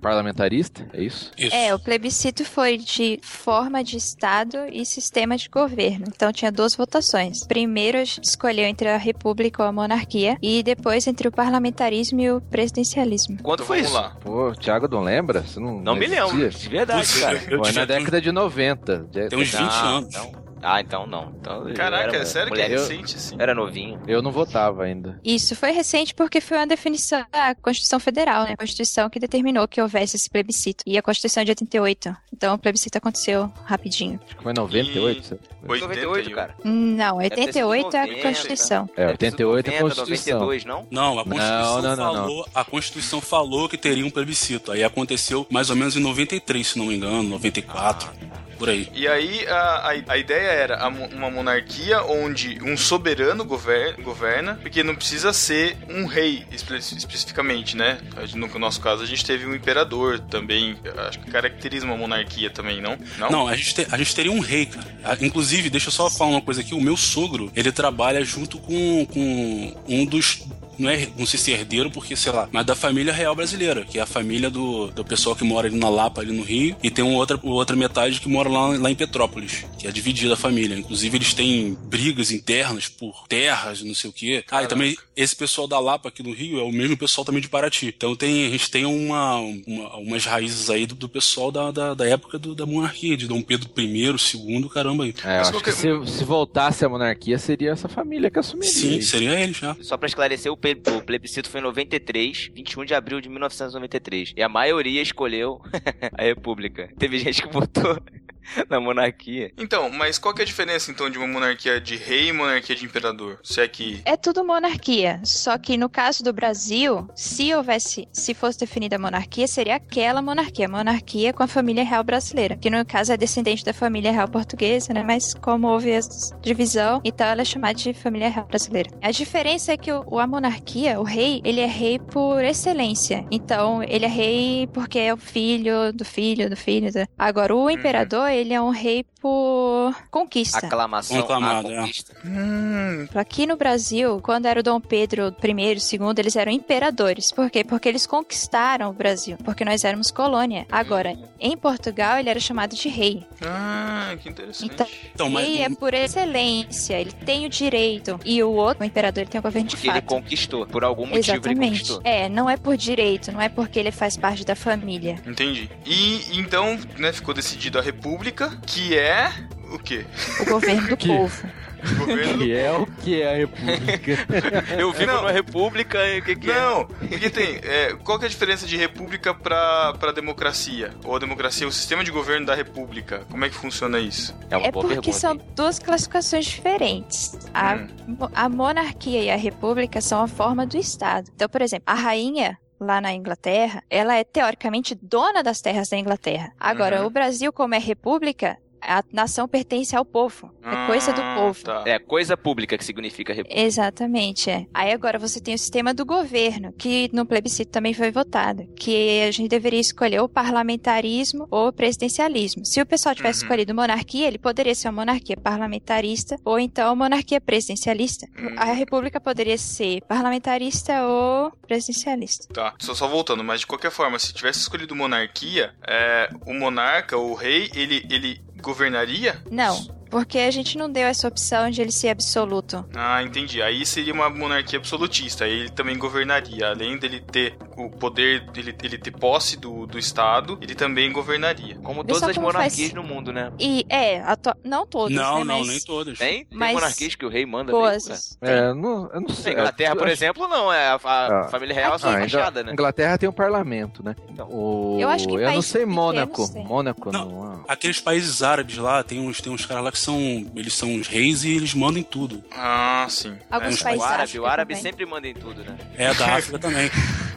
[0.00, 1.30] parlamentarista, é isso?
[1.38, 1.54] isso?
[1.54, 6.06] É, o plebiscito foi de forma de Estado e sistema de governo.
[6.08, 7.46] Então tinha duas votações.
[7.46, 12.40] Primeiro escolheu entre a república ou a monarquia e depois entre o parlamentarismo e o
[12.40, 13.38] presidencialismo.
[13.42, 13.94] Quando foi isso?
[13.94, 14.16] Lá?
[14.20, 15.42] Pô, o Thiago não lembra?
[15.42, 17.40] Você não não me lembro, de verdade, cara.
[17.40, 18.98] Foi na década de 90.
[19.28, 20.14] Tem uns 20 ah, anos.
[20.14, 20.39] Então...
[20.62, 21.32] Ah, então não.
[21.40, 23.36] Então, Caraca, é sério que é recente, sim.
[23.38, 24.00] Era novinho.
[24.06, 25.18] Eu não votava ainda.
[25.24, 28.52] Isso foi recente porque foi uma definição da Constituição Federal, né?
[28.52, 30.84] A Constituição que determinou que houvesse esse plebiscito.
[30.86, 32.16] E a Constituição é de 88.
[32.32, 34.20] Então o plebiscito aconteceu rapidinho.
[34.24, 35.38] Acho que foi 98.
[35.64, 35.70] E...
[35.70, 36.54] 88, cara.
[36.64, 38.90] Não, 88 é a Constituição.
[38.96, 40.40] É, 88 é a Constituição.
[40.40, 40.86] 92, não?
[40.90, 44.72] Não, a Constituição, não, não, não, falou, a Constituição falou que teria um plebiscito.
[44.72, 48.10] Aí aconteceu mais ou menos em 93, se não me engano, 94.
[48.10, 48.88] Ah, por aí.
[48.94, 54.82] E aí a, a, a ideia era uma monarquia onde um soberano gover- governa, porque
[54.84, 57.98] não precisa ser um rei espe- especificamente, né?
[58.34, 60.76] No nosso caso, a gente teve um imperador também.
[61.08, 62.96] Acho que caracteriza uma monarquia também, não?
[63.30, 65.18] Não, a gente, te- a gente teria um rei, cara.
[65.20, 66.74] Inclusive, deixa eu só falar uma coisa aqui.
[66.74, 70.42] O meu sogro, ele trabalha junto com, com um dos.
[70.80, 73.84] Não, é, não sei se é herdeiro, porque, sei lá, mas da família real brasileira,
[73.84, 76.76] que é a família do, do pessoal que mora ali na Lapa, ali no Rio,
[76.82, 80.34] e tem uma outra, outra metade que mora lá, lá em Petrópolis, que é dividida
[80.34, 80.76] a família.
[80.76, 84.44] Inclusive, eles têm brigas internas por terras, não sei o quê.
[84.50, 87.40] Ah, e também esse pessoal da Lapa aqui no Rio é o mesmo pessoal também
[87.42, 87.86] de Paraty.
[87.96, 91.94] Então tem, a gente tem uma, uma- umas raízes aí do, do pessoal da, da,
[91.94, 95.14] da época do- da monarquia, de Dom Pedro I, II, caramba aí.
[95.24, 98.38] É, eu Mas acho qualquer- que se, se voltasse a monarquia, seria essa família que
[98.38, 98.72] assumiria.
[98.72, 99.76] Sim, seria eles já.
[99.82, 104.34] Só pra esclarecer, o, pe- o plebiscito foi em 93, 21 de abril de 1993.
[104.36, 105.60] E a maioria escolheu
[106.16, 106.88] a república.
[106.98, 107.98] Teve gente que votou
[108.68, 109.52] na monarquia.
[109.56, 112.74] Então, mas qual que é a diferença então de uma monarquia de rei e monarquia
[112.74, 113.38] de imperador?
[113.42, 114.00] Se é que.
[114.04, 115.20] É tudo monarquia.
[115.24, 120.22] Só que no caso do Brasil, se houvesse, se fosse definida a monarquia, seria aquela
[120.22, 124.28] monarquia, monarquia com a família real brasileira, que no caso é descendente da família real
[124.28, 125.02] portuguesa, né?
[125.02, 128.90] Mas como houve essa divisão, então ela é chamada de família real brasileira.
[129.02, 133.24] A diferença é que o, a monarquia, o rei, ele é rei por excelência.
[133.30, 136.92] Então ele é rei porque é o filho do filho do filho.
[136.92, 137.06] Do...
[137.18, 140.58] Agora o imperador, ele é um rei por conquista.
[140.66, 141.76] Aclamação Aclamado, à é.
[141.80, 142.16] conquista.
[142.24, 145.78] Hum, Aqui no Brasil, quando era o Dom Pedro I, II,
[146.16, 147.30] eles eram imperadores.
[147.32, 147.62] Por quê?
[147.64, 149.36] Porque eles conquistaram o Brasil.
[149.44, 150.66] Porque nós éramos colônia.
[150.70, 153.24] Agora, em Portugal, ele era chamado de rei.
[153.42, 154.72] ah, que interessante.
[154.72, 155.46] Então, Então, mas.
[155.46, 158.18] rei é por excelência, ele tem o direito.
[158.24, 160.06] E o outro, o imperador, ele tem o governo de Porque ele fato.
[160.06, 160.66] conquistou.
[160.66, 161.70] Por algum motivo ele Exatamente.
[161.80, 162.00] conquistou.
[162.04, 165.16] É, não é por direito, não é porque ele faz parte da família.
[165.26, 165.70] Entendi.
[165.86, 168.19] E então, né, ficou decidido a república,
[168.66, 169.30] que é
[169.72, 170.04] o quê?
[170.40, 171.46] O governo do Que- povo.
[171.82, 174.12] O governo Que é o que é a república.
[174.78, 175.16] Eu vivo Não.
[175.22, 176.54] numa república e o que que é?
[176.54, 177.58] Não, porque tem.
[177.62, 180.90] é, qual que é a diferença de república pra, pra democracia?
[181.04, 183.22] Ou a democracia, o sistema de governo da república?
[183.30, 184.36] Como é que funciona isso?
[184.50, 185.18] É uma É boa porque pergunta.
[185.18, 187.38] são duas classificações diferentes.
[187.54, 187.88] A, Hum.
[188.34, 191.30] a monarquia e a república são a forma do Estado.
[191.34, 195.98] Então, por exemplo, a rainha lá na Inglaterra, ela é teoricamente dona das terras da
[195.98, 196.52] Inglaterra.
[196.58, 197.06] Agora, Uhum.
[197.06, 200.52] o Brasil, como é república, a nação pertence ao povo.
[200.62, 201.64] É coisa do Ah, povo.
[201.64, 201.82] Tá.
[201.86, 203.60] É coisa pública que significa república.
[203.62, 204.66] Exatamente, é.
[204.74, 209.22] Aí agora você tem o sistema do governo, que no plebiscito também foi votado, que
[209.22, 212.64] a gente deveria escolher o parlamentarismo ou o presidencialismo.
[212.64, 213.46] Se o pessoal tivesse Uhum.
[213.46, 218.26] escolhido monarquia, ele poderia ser uma monarquia parlamentarista ou então monarquia presidencialista.
[218.38, 218.54] Hum.
[218.56, 222.46] A república poderia ser parlamentarista ou presidencialista.
[222.52, 227.16] Tá, só, só voltando, mas de qualquer forma, se tivesse escolhido monarquia, é, o monarca,
[227.16, 229.36] o rei, ele, ele governaria?
[229.50, 232.84] Não, porque a gente não deu essa opção de ele ser absoluto.
[232.94, 233.62] Ah, entendi.
[233.62, 235.44] Aí seria uma monarquia absolutista.
[235.44, 236.68] Aí ele também governaria.
[236.68, 241.76] Além dele ter o poder, dele ele ter posse do, do Estado, ele também governaria.
[241.76, 243.52] Como Vê todas as como monarquias faz- no mundo, né?
[243.58, 244.22] E é,
[244.64, 246.18] não todos, não, né, não, mas nem todas.
[246.18, 246.44] Tem?
[246.44, 247.98] Tem Mas- monarquias que o rei manda mesmo, cara?
[247.98, 248.38] boas.
[248.40, 249.52] É, não, eu não Na sei.
[249.52, 250.72] Inglaterra, por exemplo, não.
[250.72, 251.48] É a, a Ah.
[251.48, 252.72] família real é só Ah, ainda- fachada, né?
[252.72, 254.14] Inglaterra tem um parlamento, né?
[254.28, 254.48] Então.
[254.50, 254.98] O...
[255.00, 256.50] Eu acho que Eu não sei Mônaco.
[256.52, 256.64] tem.
[256.64, 257.24] Mônaco Não.
[257.28, 257.44] não.
[257.44, 257.60] ah.
[257.68, 260.50] Aqueles países árabes lá, tem uns, tem uns caras lá que são.
[260.56, 262.42] Eles são os reis e eles mandam em tudo.
[262.52, 263.34] Ah, sim.
[263.50, 264.82] Alguns É, países O árabe, o árabe também.
[264.90, 265.76] sempre manda em tudo, né?
[265.96, 266.90] É, da África também.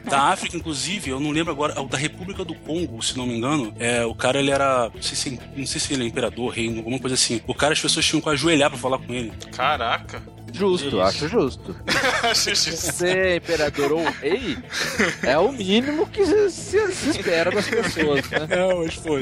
[0.03, 3.37] Da África, inclusive, eu não lembro agora, o da República do Congo, se não me
[3.37, 4.89] engano, é, o cara ele era.
[4.93, 7.41] Não sei, se, não sei se ele é imperador, rei, alguma coisa assim.
[7.47, 9.31] O cara, as pessoas tinham que ajoelhar pra falar com ele.
[9.55, 10.21] Caraca.
[10.53, 11.01] Justo, Isso.
[11.01, 11.75] acho justo.
[12.23, 12.77] Acho justo.
[12.93, 14.55] Ser imperador ou rei
[15.23, 18.47] é o mínimo que se, se- se espera das pessoas, né?
[18.49, 19.13] É, mas, pô,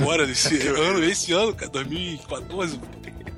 [0.00, 2.80] agora, esse ano, esse ano, cara, 2014,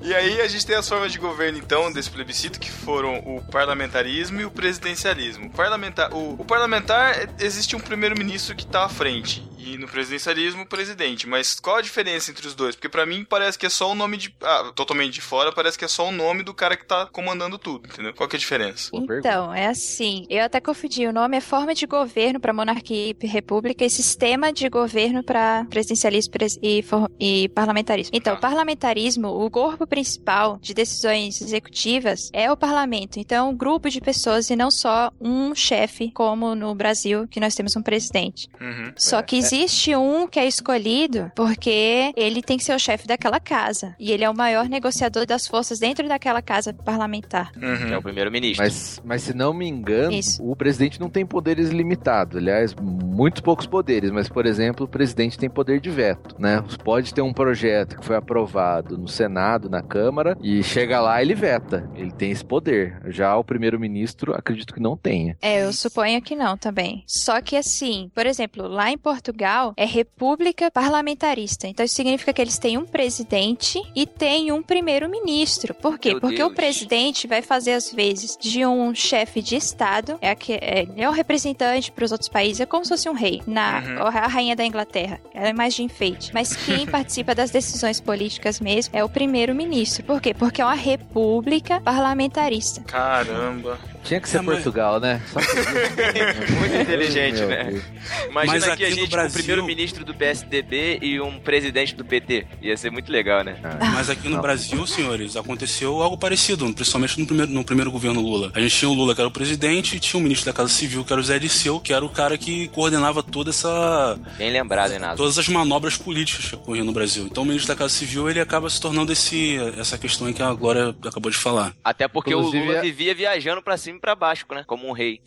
[0.01, 3.41] E aí a gente tem as formas de governo, então, desse plebiscito, que foram o
[3.51, 5.47] parlamentarismo e o presidencialismo.
[5.47, 9.47] O parlamentar, o, o parlamentar, existe um primeiro-ministro que tá à frente.
[9.63, 11.27] E no presidencialismo, o presidente.
[11.27, 12.75] Mas qual a diferença entre os dois?
[12.75, 14.35] Porque pra mim parece que é só o nome de...
[14.41, 17.59] Ah, totalmente de fora, parece que é só o nome do cara que tá comandando
[17.59, 18.11] tudo, entendeu?
[18.11, 18.89] Qual que é a diferença?
[18.91, 20.25] Então, é assim.
[20.31, 21.05] Eu até confundi.
[21.05, 25.63] O nome é forma de governo para monarquia e república e sistema de governo para
[25.69, 28.11] presidencialismo pres- e, for- e parlamentarismo.
[28.15, 33.19] Então, o parlamentarismo, o corpo principal de decisões executivas é o parlamento.
[33.19, 37.39] Então, é um grupo de pessoas e não só um chefe, como no Brasil, que
[37.41, 38.47] nós temos um presidente.
[38.59, 38.93] Uhum.
[38.97, 43.05] Só que É, Existe um que é escolhido porque ele tem que ser o chefe
[43.05, 43.93] daquela casa.
[43.99, 47.51] E ele é o maior negociador das forças dentro daquela casa parlamentar.
[47.51, 48.01] Que é o Uhum.
[48.01, 48.63] primeiro-ministro.
[48.63, 50.41] Mas, mas se não me engano, Isso.
[50.41, 52.37] o presidente não tem poderes limitados.
[52.37, 54.09] Aliás, muito poucos poderes.
[54.11, 56.63] Mas, por exemplo, o presidente tem poder de veto, né?
[56.83, 61.33] Pode ter um projeto que foi aprovado no Senado, na Câmara, e chega lá ele
[61.35, 61.89] veta.
[61.95, 63.01] Ele tem esse poder.
[63.07, 65.37] Já o primeiro-ministro, acredito que não tenha.
[65.41, 67.03] É, eu suponho que não também.
[67.07, 71.67] Só que assim, por exemplo, lá em Portugal é república parlamentarista.
[71.67, 75.73] Então isso significa que eles têm um presidente e têm um primeiro-ministro.
[75.73, 76.11] Por quê?
[76.11, 76.51] Meu Porque Deus.
[76.51, 81.09] o presidente vai fazer às vezes de um chefe de estado, é, aque- é, é
[81.09, 84.07] o representante para os outros países, é como se fosse um rei, na Uhum.
[84.07, 85.19] a rainha da Inglaterra.
[85.33, 86.31] Ela é mais de enfeite.
[86.33, 89.70] Mas quem participa das decisões políticas mesmo é o primeiro-ministro.
[90.03, 90.33] Por quê?
[90.33, 92.81] Porque é uma república parlamentarista.
[92.81, 93.79] Caramba.
[94.03, 95.21] Tinha que ser É, mas- Portugal, né?
[95.31, 97.63] Só que- Muito inteligente, né?
[97.65, 97.83] Deus.
[98.29, 101.95] Imagina Mas aqui aqui a gente com o Brasil- primeiro-ministro do PSDB e um presidente
[101.95, 102.45] do PT.
[102.61, 103.57] Ia ser muito legal, né?
[103.93, 104.41] Mas aqui no Não.
[104.41, 108.51] Brasil, senhores, aconteceu algo parecido, principalmente no primeiro, no primeiro governo Lula.
[108.53, 110.69] A gente tinha o Lula, que era o presidente, e tinha o ministro da Casa
[110.69, 114.19] Civil, que era o Zé Disseu, que era o cara que coordenava toda essa.
[114.37, 115.17] Bem lembrado, hein, Naso?
[115.17, 117.25] todas as manobras políticas que ocorriam no Brasil.
[117.29, 120.51] Então o ministro da Casa Civil ele acaba se tornando esse, essa questão que a
[120.53, 121.73] Glória acabou de falar.
[121.83, 124.63] Até porque Inclusive, o Lula é- vivia viajando pra cima e pra baixo, né?
[124.65, 125.21] Como um rei.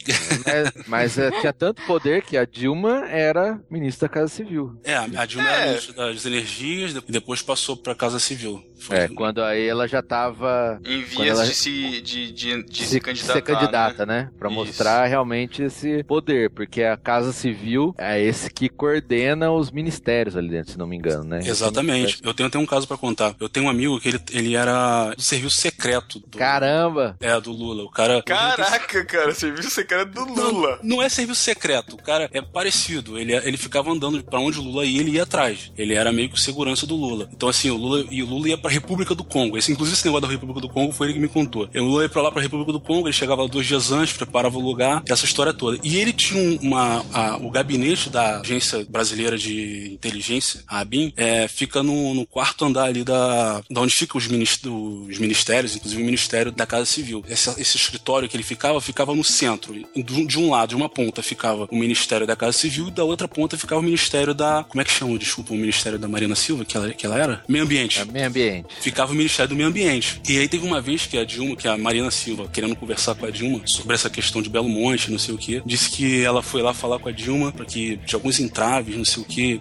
[0.44, 4.81] Mas, mas, é, tinha tanto poder que a Dilma era ministra da Casa Civil.
[4.85, 5.53] É, a Dilma É.
[5.55, 8.62] era ministra das Energias e depois passou pra Casa Civil.
[8.90, 12.86] É, quando aí ela já tava Em vias ela- de se, de, de, de se,
[12.86, 13.32] se, candidatar.
[13.34, 14.14] ser candidata, né?
[14.24, 14.30] né?
[14.38, 14.54] Pra Isso.
[14.58, 20.48] mostrar realmente esse poder, porque a Casa Civil é esse que coordena os ministérios ali
[20.48, 21.40] dentro, se não me engano, né?
[21.44, 22.18] Exatamente.
[22.22, 23.34] Eu tenho até um caso pra contar.
[23.40, 27.16] Eu tenho um amigo que ele, ele era do serviço secreto do, Caramba!
[27.20, 27.84] é, do Lula.
[27.84, 28.22] O cara.
[28.22, 30.78] Caraca, cara, serviço secreto do Lula.
[30.82, 33.18] Não, não é serviço secreto, o cara é parecido.
[33.18, 35.72] Ele, ele ficava andando pra onde o Lula ia, ele ia atrás.
[35.76, 37.28] Ele era meio que segurança do Lula.
[37.32, 39.56] Então, assim, o Lula e o Lula ia pra República do Congo.
[39.56, 41.68] Esse, inclusive, esse negócio da República do Congo foi ele que me contou.
[41.72, 44.56] E Lula ia pra lá pra República do Congo, ele chegava dois dias antes, preparava
[44.58, 45.78] o lugar, essa história toda.
[45.82, 47.04] E ele tinha um- uma.
[47.12, 52.64] a- o gabinete da Agência Brasileira de Inteligência, a ABIN, é, fica no, no quarto
[52.64, 56.84] andar ali da, da onde ficam os, minis- os ministérios, inclusive o Ministério da Casa
[56.87, 57.24] Civil.
[57.28, 59.74] Esse, esse escritório que ele ficava, ficava no centro.
[59.94, 62.90] E do- De um lado, de uma ponta, ficava o Ministério da Casa Civil e
[62.90, 64.64] da outra ponta ficava o Ministério da.
[64.68, 65.18] Como é que chama?
[65.18, 67.42] Desculpa, o Ministério da Marina Silva, que ela, que ela era?
[67.48, 68.53] Meio Ambiente É meio ambiente.
[68.80, 70.20] Ficava o Ministério do Meio Ambiente.
[70.28, 73.26] E aí teve uma vez que a Dilma, que a Marina Silva, querendo conversar com
[73.26, 76.42] a Dilma sobre essa questão de Belo Monte, não sei o que, disse que ela
[76.42, 79.60] foi lá falar com a Dilma para que de alguns entraves, não sei o que.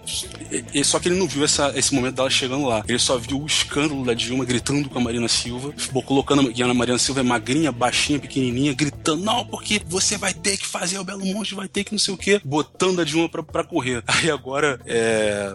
[0.84, 2.84] Só que ele não viu essa, esse momento dela chegando lá.
[2.86, 6.74] Ele só viu o escândalo da Dilma gritando com a Marina Silva, colocando e a
[6.74, 11.04] Marina Silva é magrinha, baixinha, pequenininha, gritando: "Não, porque você vai ter que fazer o
[11.04, 14.02] Belo Monte, vai ter que não sei o que", botando a Dilma pra, pra correr.
[14.06, 15.54] Aí agora é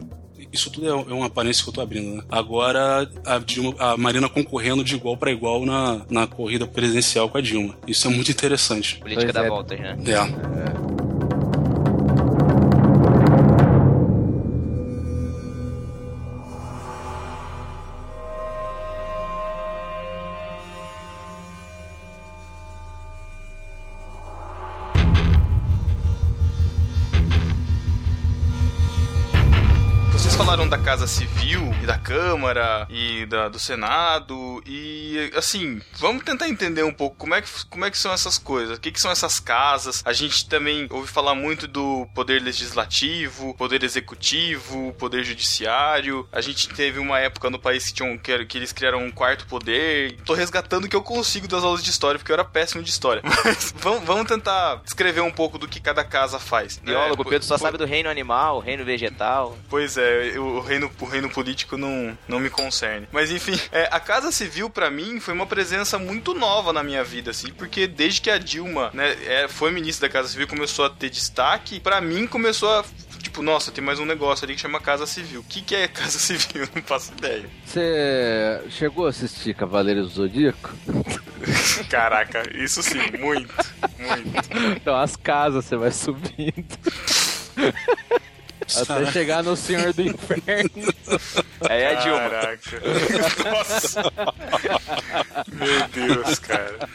[0.52, 2.24] isso tudo é é uma aparência que eu tô abrindo, né?
[2.30, 7.38] Agora a, Dilma, a Marina concorrendo de igual para igual na, na corrida presidencial com
[7.38, 7.76] a Dilma.
[7.88, 8.98] Isso é muito interessante.
[8.98, 9.50] Política Pois da é.
[9.50, 9.98] voltas, né?
[10.06, 11.00] É.
[11.00, 11.09] Vocês
[31.82, 37.34] e da Câmara e da, do Senado e assim, vamos tentar entender um pouco como
[37.36, 40.02] é que, como é que são essas coisas, o que, que são essas casas.
[40.06, 46.28] A gente também ouve falar muito do poder legislativo, poder executivo, poder judiciário.
[46.32, 49.46] A gente teve uma época no país que, tinham, que, que eles criaram um quarto
[49.48, 50.18] poder.
[50.26, 52.90] Tô resgatando o que eu consigo das aulas de história, porque eu era péssimo de
[52.90, 53.22] história.
[53.46, 56.78] Mas vamos, vamos tentar descrever um pouco do que cada casa faz.
[56.78, 56.84] né?
[56.92, 59.58] Biólogo, o Po- Pedro só sabe do reino animal, reino vegetal.
[59.70, 63.08] Pois é, o reino, o reino político não, não me concerne.
[63.12, 67.04] Mas enfim, é, a Casa Civil pra mim foi uma presença muito nova na minha
[67.04, 70.86] vida, assim, porque desde que a Dilma, né, é, foi ministra da Casa Civil, começou
[70.86, 72.86] a ter destaque, pra mim começou a
[73.20, 75.42] tipo, nossa, tem mais um negócio ali que chama Casa Civil.
[75.42, 76.68] O que que é Casa Civil?
[76.74, 77.46] Não faço ideia.
[77.66, 80.72] Você chegou a assistir Cavaleiros do Zodíaco?
[81.90, 83.54] Caraca, isso sim, muito,
[83.98, 84.76] muito.
[84.76, 86.78] Então as casas você vai subindo.
[88.78, 90.70] Até chegar no Senhor do Inferno.
[91.70, 92.30] Aí é a Dilma.
[92.30, 92.82] Caraca.
[93.50, 94.02] Nossa.
[95.52, 96.90] Meu Deus, cara.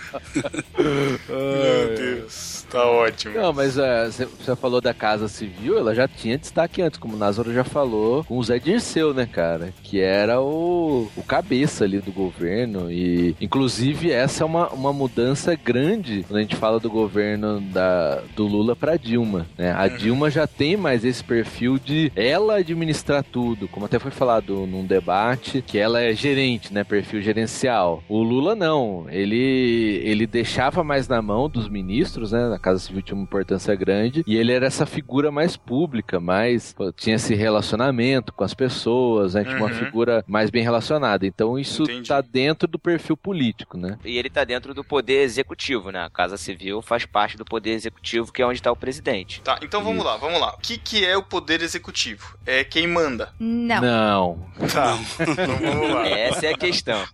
[0.78, 2.63] Meu Deus.
[2.74, 3.34] Tá ótimo.
[3.37, 7.16] Não, mas é, você falou da Casa Civil, ela já tinha destaque antes, como o
[7.16, 9.72] Názaro já falou, com o Zé Dirceu, né, cara?
[9.84, 12.90] Que era o, o cabeça ali do governo.
[12.90, 18.20] E, inclusive, essa é uma, uma mudança grande quando a gente fala do governo da,
[18.34, 19.72] do Lula pra Dilma, né?
[19.72, 24.66] A Dilma já tem mais esse perfil de ela administrar tudo, como até foi falado
[24.66, 26.82] num debate, que ela é gerente, né?
[26.82, 28.02] Perfil gerencial.
[28.08, 29.06] O Lula não.
[29.08, 32.58] Ele, ele deixava mais na mão dos ministros, né?
[32.64, 34.24] A Casa Civil tinha uma importância grande.
[34.27, 36.72] E ele era essa figura mais pública, mais.
[36.72, 39.44] pô, tinha esse relacionamento com as pessoas, né?
[39.44, 39.74] Tinha uma Uhum.
[39.74, 41.27] figura mais bem relacionada.
[41.27, 42.09] Então isso Entendi.
[42.09, 43.98] tá dentro do perfil político, né?
[44.03, 46.05] E ele tá dentro do poder executivo, né?
[46.07, 49.42] A Casa Civil faz parte do poder executivo, que é onde tá o presidente.
[49.42, 50.55] Tá, então vamos lá, vamos lá.
[50.55, 52.38] O que, que é o poder executivo?
[52.46, 53.31] É quem manda.
[53.38, 53.83] Não.
[53.83, 54.38] Não.
[54.72, 56.09] Tá, então vamos lá.
[56.09, 57.05] Essa é a questão.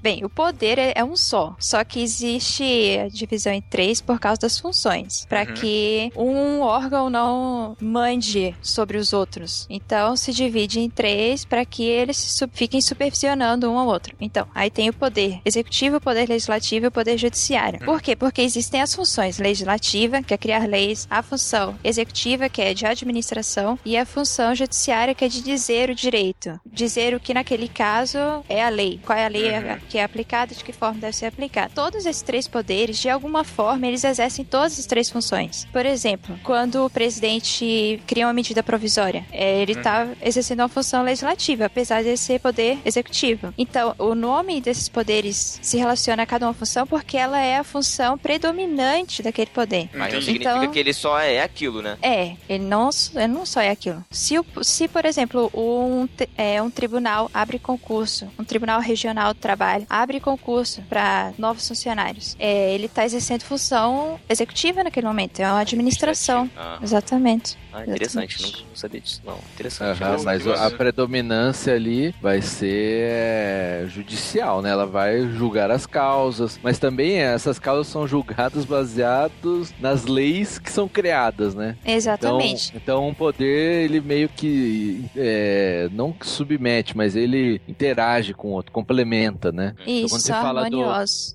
[0.00, 2.62] Bem, o poder é, é um só, só que existe
[2.98, 4.93] a divisão em três por causa das funções,
[5.28, 5.54] para Uhum.
[5.54, 9.66] que um órgão não mande sobre os outros.
[9.70, 14.14] Então se divide em três para que eles fiquem supervisionando um ao outro.
[14.20, 17.80] Então, aí tem o poder executivo, o poder legislativo e o poder judiciário.
[17.84, 18.16] Por quê?
[18.16, 22.86] Porque existem as funções legislativa, que é criar leis, a função executiva, que é de
[22.86, 26.58] administração, e a função judiciária, que é de dizer o direito.
[26.66, 29.00] Dizer o que naquele caso é a lei.
[29.04, 29.78] Qual é a lei Uhum.
[29.88, 31.70] que é aplicada, de que forma deve ser aplicada.
[31.74, 35.66] Todos esses três poderes, de alguma forma, eles exercem todas as três funções.
[35.72, 41.02] Por exemplo, quando o presidente cria uma medida provisória, é, ele está exercendo uma função
[41.02, 43.52] legislativa, apesar de ser poder executivo.
[43.56, 47.64] Então, o nome desses poderes se relaciona a cada uma função porque ela é a
[47.64, 49.88] função predominante daquele poder.
[49.92, 50.24] Mas não Entendi.
[50.24, 51.96] significa Então- que ele só é aquilo, né?
[52.02, 54.04] É, ele não, ele não só é aquilo.
[54.10, 59.86] Se, se por exemplo, um, é, um tribunal abre concurso, um tribunal regional do trabalho
[59.88, 65.60] abre concurso para novos funcionários, é, ele está exercendo função executiva naquele momento, é uma
[65.60, 66.48] administração.
[66.56, 67.56] Ah, Exatamente.
[67.74, 68.34] Ah, interessante.
[68.36, 68.62] Exatamente.
[68.62, 69.38] Não, não sabia disso, não.
[69.54, 70.02] Interessante.
[70.02, 74.70] Aham, Mas- mas a predominância ali vai ser é, judicial, né?
[74.70, 80.70] Ela vai julgar as causas, mas também essas causas são julgadas baseados nas leis que
[80.70, 81.76] são criadas, né?
[81.84, 82.68] Exatamente.
[82.76, 88.52] Então, então o poder, ele meio que é, não submete, mas ele interage com o
[88.52, 89.74] outro, complementa, né?
[89.86, 90.84] Isso, quando você fala do-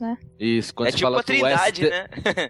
[0.01, 0.17] né?
[0.39, 1.89] Isso, quando É você tipo fala a trindade, do ST...
[1.89, 2.49] né?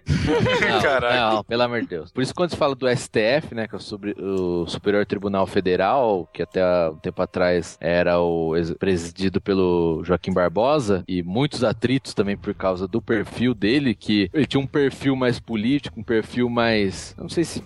[1.10, 2.12] Não, não, pelo amor de Deus.
[2.12, 6.28] Por isso, quando se fala do STF, né, que é sobre- o Superior Tribunal Federal,
[6.32, 12.36] que até um tempo atrás era o presidido pelo Joaquim Barbosa, e muitos atritos também
[12.36, 17.14] por causa do perfil dele, que ele tinha um perfil mais político, um perfil mais.
[17.18, 17.62] Não sei se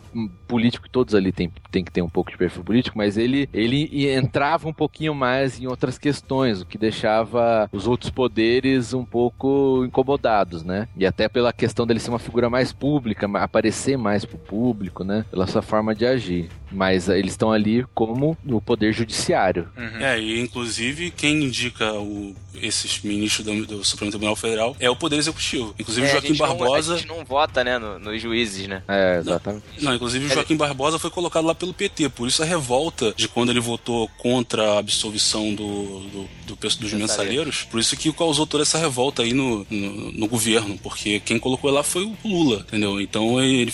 [0.47, 4.09] político, todos ali tem, tem que ter um pouco de perfil político, mas ele, ele
[4.11, 9.85] entrava um pouquinho mais em outras questões, o que deixava os outros poderes um pouco
[9.85, 10.89] incomodados, né?
[10.97, 15.25] E até pela questão dele ser uma figura mais pública, aparecer mais pro público, né?
[15.31, 16.49] Pela sua forma de agir.
[16.73, 19.69] Mas eh, eles estão ali como no poder judiciário.
[19.77, 20.01] Uhum.
[20.01, 24.97] É, e inclusive quem indica o- esses ministros do, do Supremo Tribunal Federal é o
[24.97, 25.75] Poder Executivo.
[25.79, 26.95] Inclusive É, o a Joaquim gente não- Barbosa.
[26.95, 28.83] a gente não vota, né, no- nos juízes, né?
[28.89, 29.65] É, exatamente.
[29.81, 33.29] Não, inclusive o Joaquim Barbosa foi colocado lá pelo PT, por isso a revolta de
[33.29, 38.47] quando ele votou contra a absolvição do, do, do dos mensaleiros, por isso que causou
[38.47, 42.65] toda essa revolta aí no, no, no governo, porque quem colocou lá foi o Lula,
[42.67, 43.01] entendeu?
[43.01, 43.73] Então ele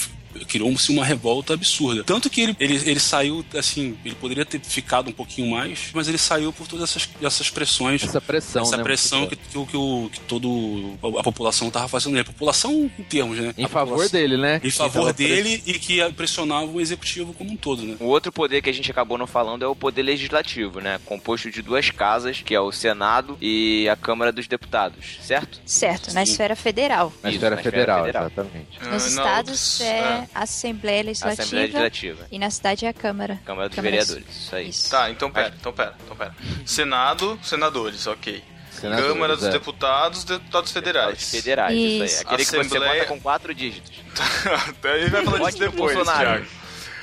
[0.49, 2.05] criou-se uma revolta absurda.
[2.05, 6.09] Tanto que ele, ele, ele saiu, assim, ele poderia ter ficado um pouquinho mais, mas
[6.09, 8.83] ele saiu por todas essas, essas pressões Essa pressão, essa né?
[8.83, 12.23] pressão que, que, o- que, o- que todo a população tava fazendo nele.
[12.29, 13.55] A população em termos, né?
[13.57, 14.61] Em A favor população- dele, né?
[14.62, 17.97] Em favor dele e que pressionava o executivo como um todo, né?
[18.01, 21.01] O outro poder que a gente acabou não falando é o poder legislativo, né?
[21.05, 25.61] Composto de duas casas, que é o Senado e a Câmara dos Deputados, certo?
[25.64, 26.33] Certo, na Sim.
[26.33, 27.12] esfera federal.
[27.23, 28.27] Na Isso, esfera na esfera federal, federal.
[28.27, 28.66] exatamente.
[28.81, 29.81] Ah, Nos não, estados
[30.23, 30.43] é ah.
[30.43, 32.27] Assembleia Legislativa, Assembleia Legislativa.
[32.31, 33.41] e na cidade é a Câmara.
[33.45, 34.69] Câmara dos Câmara- Vereadores, isso aí.
[34.69, 34.91] Isso.
[34.91, 36.35] Tá, então pera, então pera, então pera.
[36.67, 38.43] Senado, senadores, ok.
[38.71, 39.51] Senadores, Câmara dos é.
[39.51, 41.07] Deputados, deputados federais.
[41.09, 42.17] Deputados Federais, isso, Isso.
[42.17, 42.23] aí.
[42.25, 43.93] Aquele que você Assembleia- bota com quatro dígitos.
[44.69, 45.99] Até ele vai falar disso depois.
[46.03, 46.47] Thiago.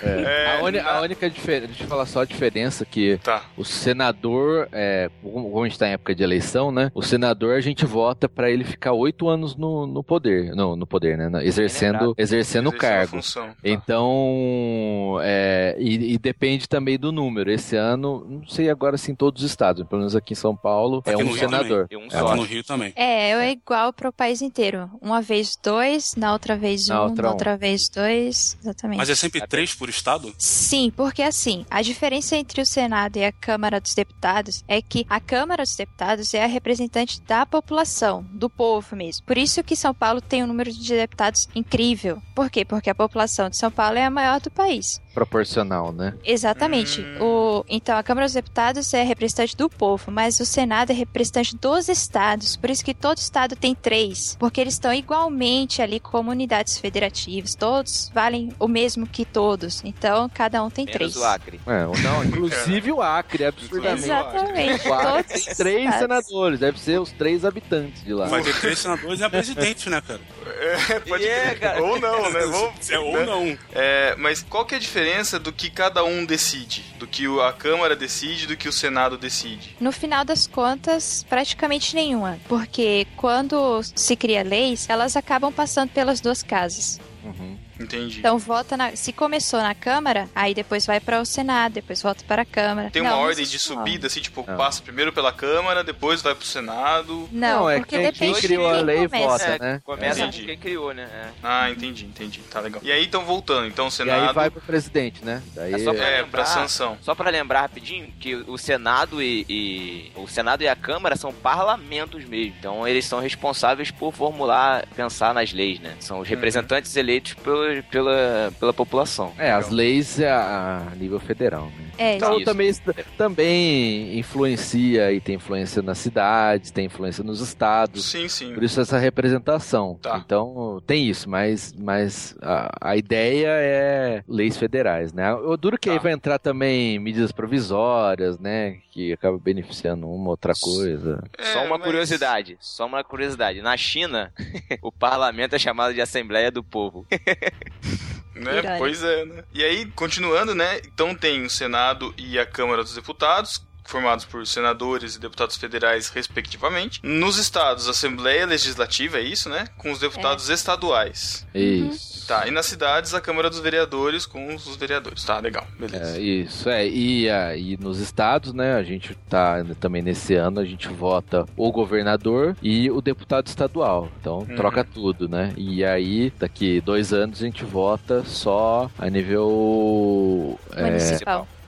[0.03, 0.37] É.
[0.37, 3.43] É, a, uni- na- a única diferença, deixa eu falar só a diferença que Tá.
[3.57, 6.91] o senador, é, como a gente está em época de eleição, né?
[6.93, 10.85] O senador a gente vota para ele ficar oito anos no, no poder, no, no
[10.85, 11.45] poder, né?
[11.45, 13.17] Exercendo, exercendo o cargo.
[13.17, 13.55] função, tá.
[13.63, 17.51] Então, é, e, e depende também do número.
[17.51, 20.55] Esse ano, não sei agora se em todos os estados, pelo menos aqui em São
[20.55, 21.87] Paulo, é Aqui um no Rio senador.
[21.87, 21.87] também.
[21.91, 22.27] E um É, só.
[22.27, 22.93] Aqui no Rio também.
[22.95, 24.89] É, é igual para o país inteiro.
[25.01, 27.57] Uma vez dois, na outra vez um, Na na outra outra, um.
[27.57, 28.57] vez dois.
[28.61, 28.97] Exatamente.
[28.97, 30.33] Mas é sempre três por estado?
[30.37, 35.05] Sim, porque assim, a diferença entre o Senado e a Câmara dos Deputados é que
[35.09, 39.25] a Câmara dos Deputados é a representante da população, do povo mesmo.
[39.25, 42.21] Por isso que São Paulo tem um número de deputados incrível.
[42.35, 42.65] Por quê?
[42.65, 45.01] Porque a população de São Paulo é a maior do país.
[45.17, 46.13] Proporcional, né?
[46.23, 47.01] Exatamente.
[47.01, 47.17] Hum.
[47.23, 51.57] O, então, a Câmara dos Deputados é representante do povo, mas o Senado é representante
[51.57, 52.55] dos estados.
[52.55, 54.35] Por isso que todo estado tem três.
[54.39, 57.55] Porque eles estão igualmente ali como unidades federativas.
[57.55, 59.83] Todos valem o mesmo que todos.
[59.83, 61.15] Então, cada um tem Menos três.
[61.15, 61.59] o Acre.
[61.65, 64.03] É, não, inclusive o Acre, absurdamente.
[64.03, 64.87] Exatamente.
[64.87, 65.99] O Acre Todos tem três estados.
[65.99, 68.27] senadores, deve ser os três habitantes de lá.
[68.27, 70.21] Vai ter três senadores e a presidente, né, cara?
[70.47, 71.59] É, pode E é, crer.
[71.59, 71.83] cara.
[71.83, 72.39] Ou não, né?
[72.47, 73.25] Vamos- É ou né?
[73.25, 73.57] não.
[73.73, 76.83] É, mas qual que é a diferença do que cada um decide?
[76.97, 79.75] Do que a Câmara decide, do que o Senado decide?
[79.79, 82.39] No final das contas, praticamente nenhuma.
[82.47, 86.99] Porque quando se cria leis, elas acabam passando pelas duas casas.
[87.23, 87.57] Uhum.
[87.79, 88.19] Entendi.
[88.19, 92.23] Então, vota na, se começou na Câmara, aí depois vai para o Senado, depois volta
[92.27, 92.89] para a Câmara.
[92.89, 94.57] Tem uma não ordem de subida, assim, tipo, Não.
[94.57, 97.29] passa primeiro pela Câmara, depois vai pro Senado.
[97.31, 99.27] Não, Não, é porque quem- depende quem criou de a quem lei começa.
[99.27, 99.45] vota.
[99.45, 99.81] É, né?
[99.83, 100.39] Começa Entendi.
[100.41, 101.03] com quem criou, né?
[101.13, 101.27] É.
[101.43, 102.39] Ah, entendi, entendi.
[102.51, 102.81] Tá legal.
[102.83, 103.67] E aí, então, voltando.
[103.67, 105.41] Então, o E Senado aí vai pro presidente, né?
[105.53, 106.97] Daí É só pra- é pra lembrar- sanção.
[107.01, 111.31] Só pra lembrar rapidinho que o Senado e, e- o Senado e a Câmara são
[111.33, 112.55] parlamentos mesmo.
[112.59, 115.95] Então eles são responsáveis por formular, pensar nas leis, né?
[115.99, 119.33] São os representantes eleitos pelo- pela, pela população.
[119.37, 121.86] É, as leis é a, a nível federal, né?
[121.97, 122.45] É, Então Isso.
[122.45, 122.71] também,
[123.17, 128.05] também influencia e tem influência nas cidades, tem influência nos estados.
[128.05, 128.53] Sim, sim.
[128.53, 129.97] Por isso essa representação.
[130.01, 130.21] Tá.
[130.23, 135.31] Então tem isso, mas, mas a, a ideia é leis federais, né?
[135.31, 135.93] Eu duro que Tá.
[135.93, 138.77] aí vai entrar também medidas provisórias, né?
[138.91, 141.23] Que acaba beneficiando uma outra coisa.
[141.39, 143.61] Só É, uma mas- curiosidade, só uma curiosidade.
[143.61, 144.33] Na China,
[144.81, 147.05] o parlamento é chamado de Assembleia do Povo.
[148.37, 148.77] Né?
[148.77, 149.43] Pois é, né?
[149.53, 150.79] E aí, continuando, né?
[150.85, 156.09] Então tem o Senado e a Câmara dos Deputados, formados por senadores e deputados federais,
[156.09, 156.99] respectivamente.
[157.01, 159.67] Nos estados, Assembleia Legislativa, é isso, né?
[159.77, 161.47] Com os deputados estaduais.
[161.55, 162.27] Isso.
[162.27, 165.23] Tá, e nas cidades, a Câmara dos Vereadores com os vereadores.
[165.23, 166.17] Tá, legal, beleza.
[166.17, 166.85] É, isso, é.
[166.85, 171.45] E, ah, e nos estados, né, a gente tá também nesse ano, a gente vota
[171.55, 174.09] o governador e o deputado estadual.
[174.19, 174.55] Então Uhum.
[174.57, 175.53] troca tudo, né?
[175.55, 180.97] E aí, daqui dois anos, a gente vota só a nível é,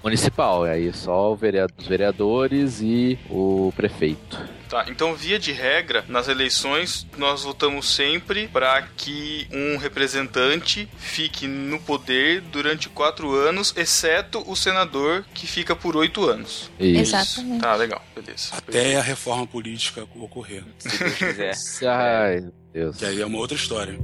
[0.03, 0.65] municipal.
[0.67, 4.59] E aí só o vereador, os vereadores e o prefeito.
[4.69, 11.47] Tá, então, via de regra, nas eleições, nós votamos sempre para que um representante fique
[11.47, 16.69] no poder durante quatro anos, exceto o senador, que fica por oito anos.
[16.79, 17.15] Isso.
[17.15, 17.61] Exatamente.
[17.61, 18.49] Tá, legal, beleza.
[18.55, 20.63] Até a reforma política ocorrer.
[20.77, 21.55] Se Deus quiser.
[21.89, 22.97] Ai, meu Deus.
[22.97, 23.97] Que aí é uma outra história.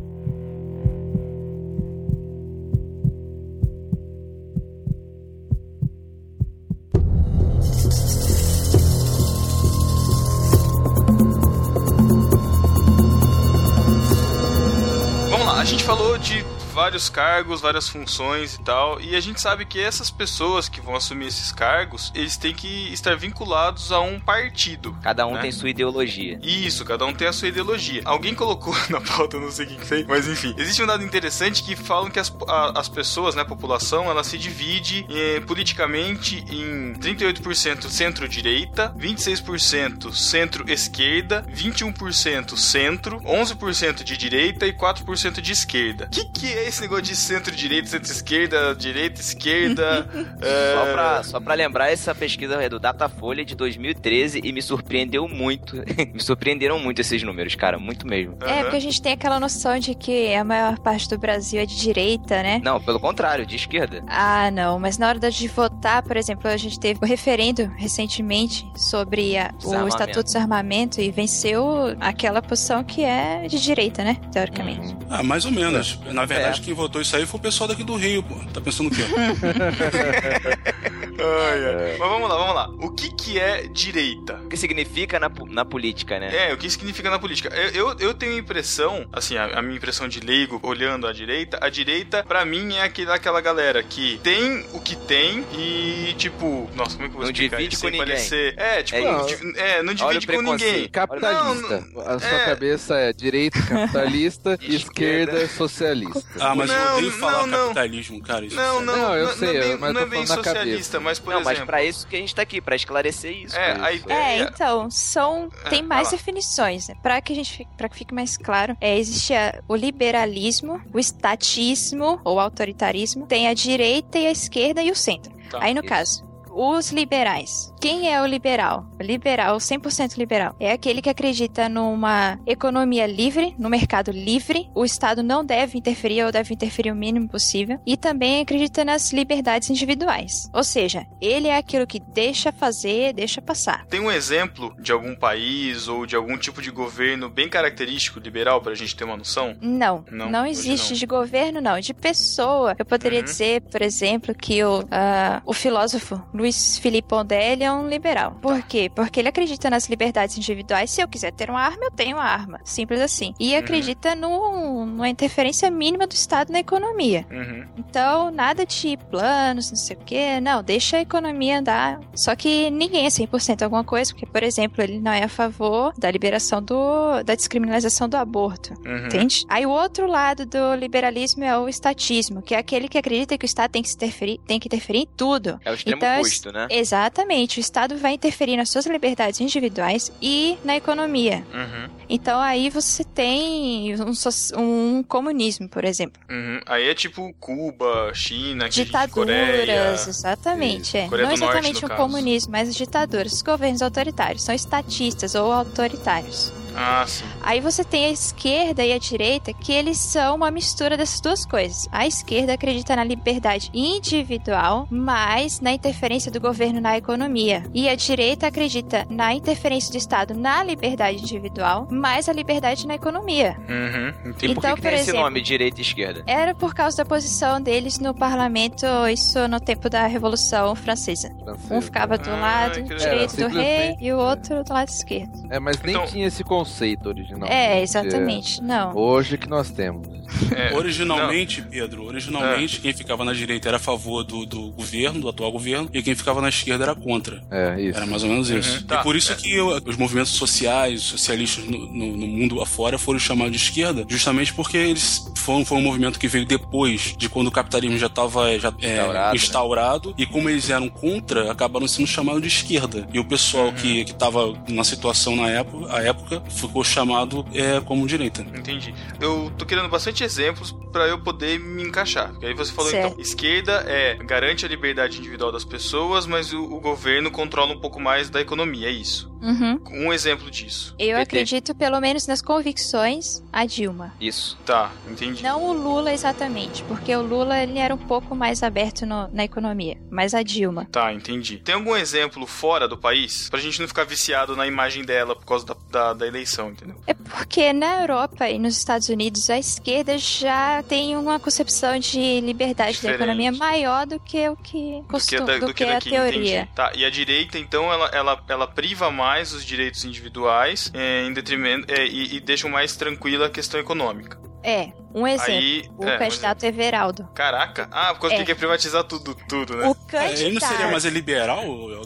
[15.30, 16.44] Vamos lá, a gente falou de
[16.76, 20.94] vários cargos, várias funções e tal, e a gente sabe que essas pessoas que vão
[20.96, 24.96] assumir esses cargos, eles têm que estar vinculados a um partido.
[25.02, 25.42] Cada um né?
[25.42, 26.38] tem sua ideologia.
[26.44, 28.02] Isso, cada um tem a sua ideologia.
[28.04, 30.54] Alguém colocou na pauta, não sei quem que foi, mas enfim.
[30.58, 34.24] Existe um dado interessante que falam que as, a- as pessoas, né, a população, ela
[34.24, 44.74] se divide eh, politicamente em 38% centro-direita, 26% centro-esquerda, 21% centro, 11% de direita e
[44.74, 46.06] 4% de esquerda.
[46.06, 50.08] O que, que é esse negócio de centro-direita, centro-esquerda, direita, esquerda?
[50.42, 54.62] é, Só pra, só pra lembrar, essa pesquisa é do Datafolha de 2013 e me
[54.62, 55.78] surpreendeu muito.
[56.14, 58.38] me surpreenderam muito esses números, cara, muito mesmo.
[58.42, 61.66] É, porque a gente tem aquela noção de que a maior parte do Brasil é
[61.66, 62.62] de direita, né?
[62.64, 64.04] Não, pelo contrário, de esquerda.
[64.08, 67.66] Ah, não, mas na hora da- de votar, por exemplo, a gente teve o referendo
[67.78, 69.88] recentemente sobre a- o.
[69.88, 74.18] Estatuto de Desarmamento e venceu aquela posição que é de direita, né?
[74.32, 74.96] Teoricamente.
[75.10, 76.00] Ah, mais ou menos.
[76.12, 78.36] Na verdade, quem votou isso aí foi o pessoal daqui do Rio, pô.
[78.54, 79.04] Tá pensando o quê?
[81.18, 81.98] Ai, ai.
[81.98, 82.70] Mas vamos lá, vamos lá.
[82.86, 84.34] O que, que é direita?
[84.46, 86.50] O que significa na, na política, né?
[86.50, 87.50] É, o que significa na política?
[87.56, 91.14] Eu, eu, eu tenho a impressão, assim, a, a minha impressão de leigo, olhando a
[91.14, 96.14] direita, a direita, pra mim, é aquele, aquela galera que tem o que tem e,
[96.18, 98.14] tipo, nossa, como é que eu vou Não explicar divide isso com sem ninguém.
[98.14, 98.54] parecer...
[98.58, 100.90] É, tipo, É não, é, não divide com ninguém.
[100.90, 101.86] Capitalista.
[102.06, 102.46] a sua é.
[102.46, 106.24] cabeça é direita capitalista, esquerda socialista.
[106.52, 107.60] Ah, mas eu Não, odeio falar não, não.
[107.68, 108.46] capitalismo, cara.
[108.46, 110.26] Isso Não, não, Não, eu não, sei, não é bem, mas não é tô bem
[110.26, 111.66] socialista, mas, por Não, mas exemplo...
[111.68, 113.56] pra isso que a gente tá aqui, pra esclarecer isso.
[113.56, 114.10] É, a Isso.
[114.10, 114.52] É, ideia...
[114.54, 116.96] então, são É, tem vai mais definições, né?
[117.02, 120.82] Para que a gente fique, para que fique mais claro, é existe a- o liberalismo,
[120.94, 125.34] o estatismo ou autoritarismo, tem a direita e a esquerda e o centro.
[125.50, 125.90] Tá, Aí no isso.
[125.90, 127.72] caso, os liberais.
[127.86, 128.84] Quem é o liberal?
[129.00, 134.84] O liberal, 100% liberal, é aquele que acredita numa economia livre, no mercado livre, o
[134.84, 139.70] Estado não deve interferir ou deve interferir o mínimo possível, e também acredita nas liberdades
[139.70, 140.50] individuais.
[140.52, 143.86] Ou seja, ele é aquilo que deixa fazer, deixa passar.
[143.86, 148.62] Tem um exemplo de algum país ou de algum tipo de governo bem característico liberal
[148.62, 149.56] pra gente ter uma noção?
[149.62, 150.98] Não, Não, não, existe não.
[150.98, 151.80] de governo, não.
[151.80, 152.74] De pessoa.
[152.80, 153.26] Eu poderia Uhum.
[153.26, 158.38] dizer, por exemplo, que o, ah, o filósofo Luiz Felipe Pondelli é um liberal.
[158.42, 158.90] Por quê?
[158.94, 160.90] Porque ele acredita nas liberdades individuais.
[160.92, 162.60] Se eu quiser ter uma arma, eu tenho uma arma.
[162.64, 163.34] Simples assim.
[163.40, 163.60] E Uhum.
[163.60, 167.26] acredita no, numa interferência mínima do Estado na economia.
[167.32, 167.66] Uhum.
[167.78, 170.40] Então, nada de planos, não sei o quê.
[170.42, 172.00] Não, deixa a economia andar.
[172.14, 175.94] Só que ninguém é 100% alguma coisa, porque, por exemplo, ele não é a favor
[175.98, 178.74] da liberação do, da descriminalização do aborto.
[178.86, 179.06] Uhum.
[179.08, 179.46] Entende?
[179.50, 183.46] Aí o outro lado do liberalismo é o estatismo, que é aquele que acredita que
[183.46, 185.60] o Estado tem que, se interferir, tem que interferir em tudo.
[185.64, 186.68] É o extremo Então, custo, né?
[186.70, 191.46] Exatamente, o Estado vai interferir nas suas liberdades individuais e na economia.
[191.54, 191.90] Uhum.
[192.08, 194.14] Então aí você tem um,
[194.62, 196.22] um comunismo, por exemplo.
[196.30, 196.60] Uhum.
[196.66, 199.66] Aí é tipo Cuba, China, que- Coreia.
[199.66, 200.98] Ditaduras, exatamente.
[200.98, 201.08] É.
[201.08, 202.02] Não Norte, exatamente no um caso.
[202.02, 203.34] comunismo, mas ditaduras.
[203.34, 206.52] Os governos autoritários são estatistas ou autoritários.
[206.76, 207.24] Ah, sim.
[207.42, 211.46] Aí você tem a esquerda e a direita, que eles são uma mistura dessas duas
[211.46, 211.88] coisas.
[211.92, 217.64] A esquerda acredita na liberdade individual, mas na interferência do governo na economia.
[217.74, 222.96] E a direita acredita na interferência do Estado na liberdade individual, mas a liberdade na
[222.96, 223.56] economia.
[223.70, 224.30] Uhum.
[224.32, 224.52] Entendi.
[224.52, 226.24] E por que, Então, que por tem esse exemplo- nome, direita e esquerda?
[226.28, 231.30] Era por causa da posição deles no parlamento, isso no tempo da Revolução Francesa.
[231.72, 235.48] Um ficava do Ah, lado direito do rei e o outro do lado esquerdo.
[235.50, 236.65] É, mas nem Então- tinha esse conceito
[237.06, 237.50] original.
[237.50, 238.62] É, exatamente.
[238.62, 238.96] Não.
[238.96, 240.08] Hoje que nós temos.
[240.56, 242.08] É, Originalmente, Pedro, É.
[242.08, 246.02] originalmente quem ficava na direita era a favor do, do governo, do atual governo, e
[246.02, 247.42] quem ficava na esquerda era contra.
[247.52, 247.98] É, isso.
[247.98, 248.78] Era mais ou menos isso.
[248.80, 249.00] Uhum, tá.
[249.00, 253.20] E por isso que o- os movimentos sociais, socialistas no, no- no mundo afora foram
[253.20, 257.48] chamados de esquerda, justamente porque eles foram, foi um movimento que veio depois de quando
[257.48, 259.36] o capitalismo já estava já, é, Instaurado, né?
[259.36, 263.08] instaurado, e como eles eram contra, acabaram sendo chamados de esquerda.
[263.14, 263.74] E o pessoal Uhum.
[263.74, 268.42] que que estava na situação na época, a época ficou chamado é, como direita.
[268.42, 268.94] Entendi.
[269.20, 272.32] Eu tô querendo bastante exemplos pra eu poder me encaixar.
[272.32, 273.08] Porque aí você falou Certo.
[273.08, 277.80] então, esquerda é garante a liberdade individual das pessoas, mas o, o governo controla um
[277.80, 279.35] pouco mais da economia, é isso.
[279.42, 279.80] Uhum.
[279.92, 280.96] Um exemplo disso.
[280.98, 281.22] Eu PT.
[281.22, 284.14] acredito, pelo menos nas convicções, a Dilma.
[284.20, 284.58] Isso.
[284.66, 285.44] Tá, entendi.
[285.44, 289.44] Não o Lula exatamente, porque o Lula ele era um pouco mais aberto no- na
[289.44, 290.88] economia, mas a Dilma.
[290.92, 291.58] Tá, entendi.
[291.58, 293.50] Tem algum exemplo fora do país?
[293.50, 296.96] Pra gente não ficar viciado na imagem dela por causa da, da, da eleição, entendeu?
[297.08, 302.42] É porque na Europa e nos Estados Unidos a esquerda já tem uma concepção de
[302.42, 303.18] liberdade Diferente.
[303.18, 306.10] da economia maior do que o que Do que, costuma, da- do que a daqui,
[306.10, 306.62] teoria.
[306.62, 306.76] entendi.
[306.76, 311.34] Tá, e a direita, então, ela, ela, ela priva mais os direitos individuais é, em
[311.34, 314.40] detrimento é, e, e deixa mais tranquila a questão econômica.
[314.64, 315.54] É, um exemplo.
[315.54, 317.30] Aí, o é, um candidato Everaldo.
[317.36, 317.88] Caraca.
[317.92, 318.40] Ah, por causa É.
[318.40, 319.88] que quer privatizar tudo, tudo, né?
[319.88, 320.42] O É, candidato.
[320.42, 321.64] ele não seria mais liberal?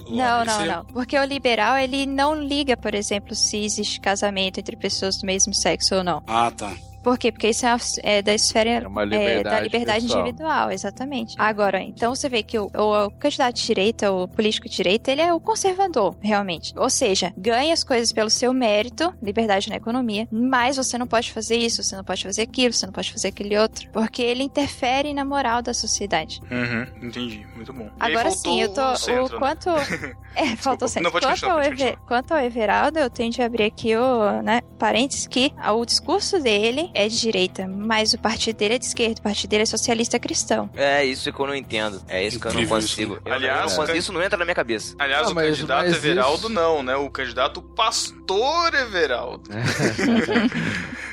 [0.09, 0.86] Não, não, seria- não.
[0.86, 5.53] Porque o liberal, ele não liga, por exemplo, se existe casamento entre pessoas do mesmo
[5.55, 6.22] sexo ou não.
[6.28, 6.74] Ah, tá.
[7.04, 7.32] Por quê?
[7.32, 10.22] Porque isso é, é da esfera É uma é, liberdade da liberdade pessoal.
[10.22, 11.36] individual, exatamente.
[11.38, 15.12] Agora, então você vê que o, o- o candidato de direita, o político de direita,
[15.12, 16.74] ele é o conservador, realmente.
[16.78, 21.32] Ou seja, ganha as coisas pelo seu mérito, liberdade na economia, mas você não pode
[21.32, 24.43] fazer isso, você não pode fazer aquilo, você não pode fazer aquele outro, porque ele
[24.43, 26.39] interfere na moral da sociedade.
[26.52, 27.45] Uhum, entendi.
[27.56, 27.86] Muito bom.
[27.86, 28.91] E Agora sim, eu tô.
[28.91, 29.38] o centro, o né?
[29.39, 29.70] quanto.
[30.36, 31.06] É, faltou o centro.
[31.06, 34.62] Não, quanto, continuar, ao Ever- quanto ao Everaldo, eu tenho de abrir aqui o, né,
[34.78, 39.20] parênteses que o discurso dele é de direita, mas o partido dele é de esquerda,
[39.20, 40.70] o partido dele é socialista cristão.
[40.76, 42.02] É isso que eu não entendo.
[42.08, 43.16] É isso que eu não consigo.
[43.16, 43.22] né?
[43.26, 44.96] Eu, Aliás, não Isso não entra na minha cabeça.
[45.00, 46.96] Aliás, Não, o mas- candidato mas Everaldo isso- não, né?
[46.96, 49.50] O candidato Pastor Everaldo.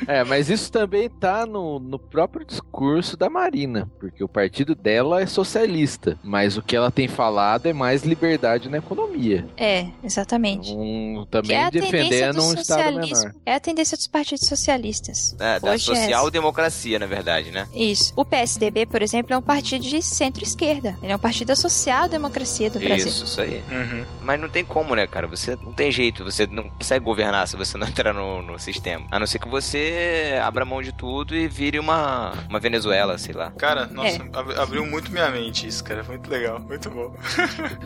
[0.07, 5.23] É, mas isso também tá no, no próprio discurso da Marina, porque o partido dela
[5.23, 9.47] é socialista, mas o que ela tem falado é mais liberdade na economia.
[9.57, 10.71] É, exatamente.
[10.73, 13.35] Um, Que é também a tendência defendendo do um Estado menor.
[13.47, 15.35] É a tendência dos partidos socialistas.
[15.41, 16.03] É, da Hoje é essa.
[16.03, 17.69] social-democracia, na verdade, né?
[17.75, 18.13] Isso.
[18.17, 20.97] O PSDB, por exemplo, é um partido de centro-esquerda.
[21.03, 23.09] Ele é um partido da social-democracia do Brasil.
[23.09, 23.63] Isso, isso aí.
[23.71, 24.05] Uhum.
[24.23, 25.27] Mas não tem como, né, cara?
[25.27, 29.07] Você não tem jeito, você não consegue governar se você não entrar no, no sistema.
[29.11, 33.35] A não ser que você abra mão de tudo e vire uma, uma Venezuela, sei
[33.35, 33.51] lá.
[33.53, 34.39] Cara, nossa, É.
[34.39, 36.03] ab- abriu muito minha mente isso, cara.
[36.05, 37.15] Muito legal, muito bom.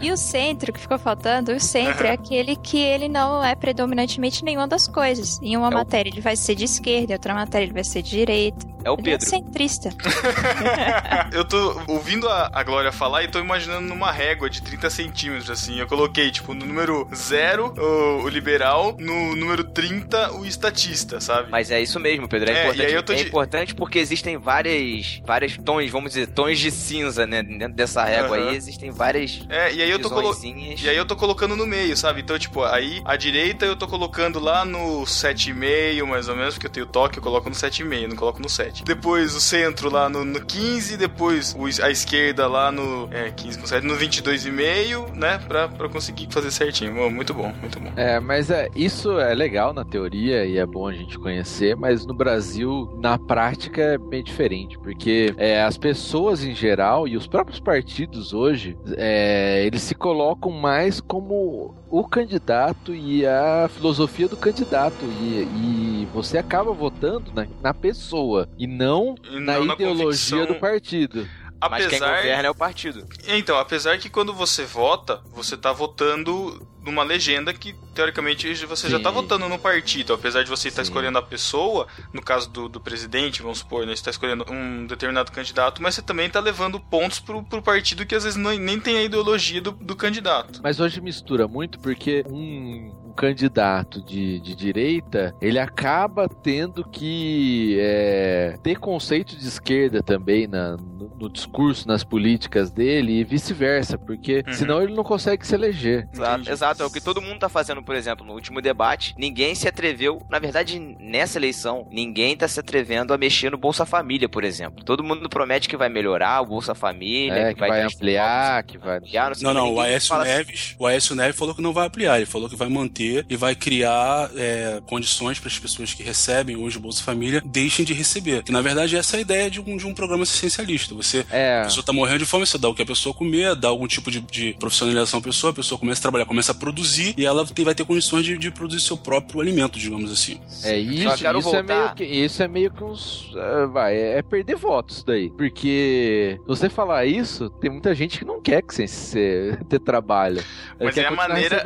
[0.00, 4.44] E o centro, que ficou faltando, o centro é aquele que ele não é predominantemente
[4.44, 5.38] nenhuma das coisas.
[5.42, 7.84] Em uma É o- matéria ele vai ser de esquerda, em outra matéria ele vai
[7.84, 8.66] ser de direita.
[8.84, 9.26] É o Ele é Pedro.
[9.28, 9.90] centrista.
[11.32, 15.50] Eu tô ouvindo a, a Glória falar e tô imaginando numa régua de 30 centímetros,
[15.50, 15.78] assim.
[15.78, 21.50] Eu coloquei, tipo, no número 0 o, o liberal, no número 30 o estatista, sabe?
[21.50, 22.50] Mas é isso mesmo, Pedro.
[22.50, 25.90] É, É, importante, e aí eu tô é de- importante porque existem várias, várias tons,
[25.90, 27.42] vamos dizer, tons de cinza, né?
[27.42, 28.48] Dentro dessa régua Aham.
[28.48, 30.34] aí existem várias É, e aí eu tô colo...
[30.42, 32.22] E aí eu tô colocando no meio, sabe?
[32.22, 36.66] Então, tipo, aí a direita eu tô colocando lá no 7,5, mais ou menos, porque
[36.66, 38.84] eu tenho toque, eu coloco no 7,5, não coloco no 7.
[38.84, 43.66] Depois o centro lá no, no 15, depois a esquerda lá no é, 15 com
[43.66, 45.38] 7, no 22,5, né?
[45.38, 47.10] Pra, pra conseguir fazer certinho.
[47.10, 47.92] Muito bom, muito bom.
[47.96, 52.06] É, mas é, isso é legal na teoria e é bom a gente conhecer, mas
[52.06, 57.26] no Brasil, na prática, é bem diferente, porque é, as pessoas em geral e os
[57.26, 64.36] próprios partidos hoje, é, eles se colocam mais como o candidato e a filosofia do
[64.36, 69.74] candidato e, e você acaba votando na, na pessoa e não E na não na
[69.74, 70.46] ideologia convicção.
[70.46, 71.26] do partido.
[71.68, 73.06] Mas quem Apesar, governa é o partido.
[73.26, 78.96] Então, apesar que quando você vota, você tá votando numa legenda que, teoricamente, você já
[78.96, 79.02] Sim.
[79.02, 80.14] tá votando no partido.
[80.14, 80.90] Apesar de você estar Sim.
[80.90, 83.94] escolhendo a pessoa, no caso do, do presidente, vamos supor, né?
[83.94, 88.06] Você tá escolhendo um determinado candidato, mas você também tá levando pontos pro, pro partido
[88.06, 90.60] que às vezes não, nem tem a ideologia do, do candidato.
[90.62, 97.76] Mas hoje mistura muito porque um, um candidato de, de direita ele acaba tendo que
[97.80, 103.98] é, ter conceito de esquerda também na, no, no discurso, nas políticas dele e vice-versa,
[103.98, 104.52] porque Uhum.
[104.54, 106.08] senão ele não consegue se eleger.
[106.12, 109.14] Exato, exato, é o que todo mundo tá fazendo, por exemplo, no último debate.
[109.18, 113.84] Ninguém se atreveu, na verdade, nessa eleição, ninguém tá se atrevendo a mexer no Bolsa
[113.84, 114.84] Família, por exemplo.
[114.84, 118.78] Todo mundo promete que vai melhorar o Bolsa Família, É, que vai transformar ampliar, que
[118.78, 118.98] vai.
[118.98, 121.54] ampliar, sei Não, o que, não, o Aécio fala assim, Neves, o Aécio Neves falou
[121.54, 125.48] que não vai ampliar, ele falou que vai manter e vai criar é, condições para
[125.48, 128.42] as pessoas que recebem hoje o Bolsa Família deixem de receber.
[128.42, 130.94] Que na verdade essa é a ideia de um, de um programa assistencialista.
[130.94, 133.54] Você É, A pessoa tá morrendo de fome, você dá o que a pessoa comer,
[133.56, 136.54] dá algum tipo de, de profissionalização à pessoa, a pessoa começa a trabalhar, começa a
[136.54, 140.40] produzir e ela tem- vai ter condições de, de produzir seu próprio alimento, digamos assim.
[140.64, 144.18] É isso, quero isso é meio que isso é meio que uns ah, vai, é,
[144.18, 145.30] é perder votos isso daí.
[145.30, 149.78] Porque se você falar isso, tem muita gente que não quer que você, você ter
[149.80, 150.42] trabalho.
[150.78, 151.56] Mas a maneira.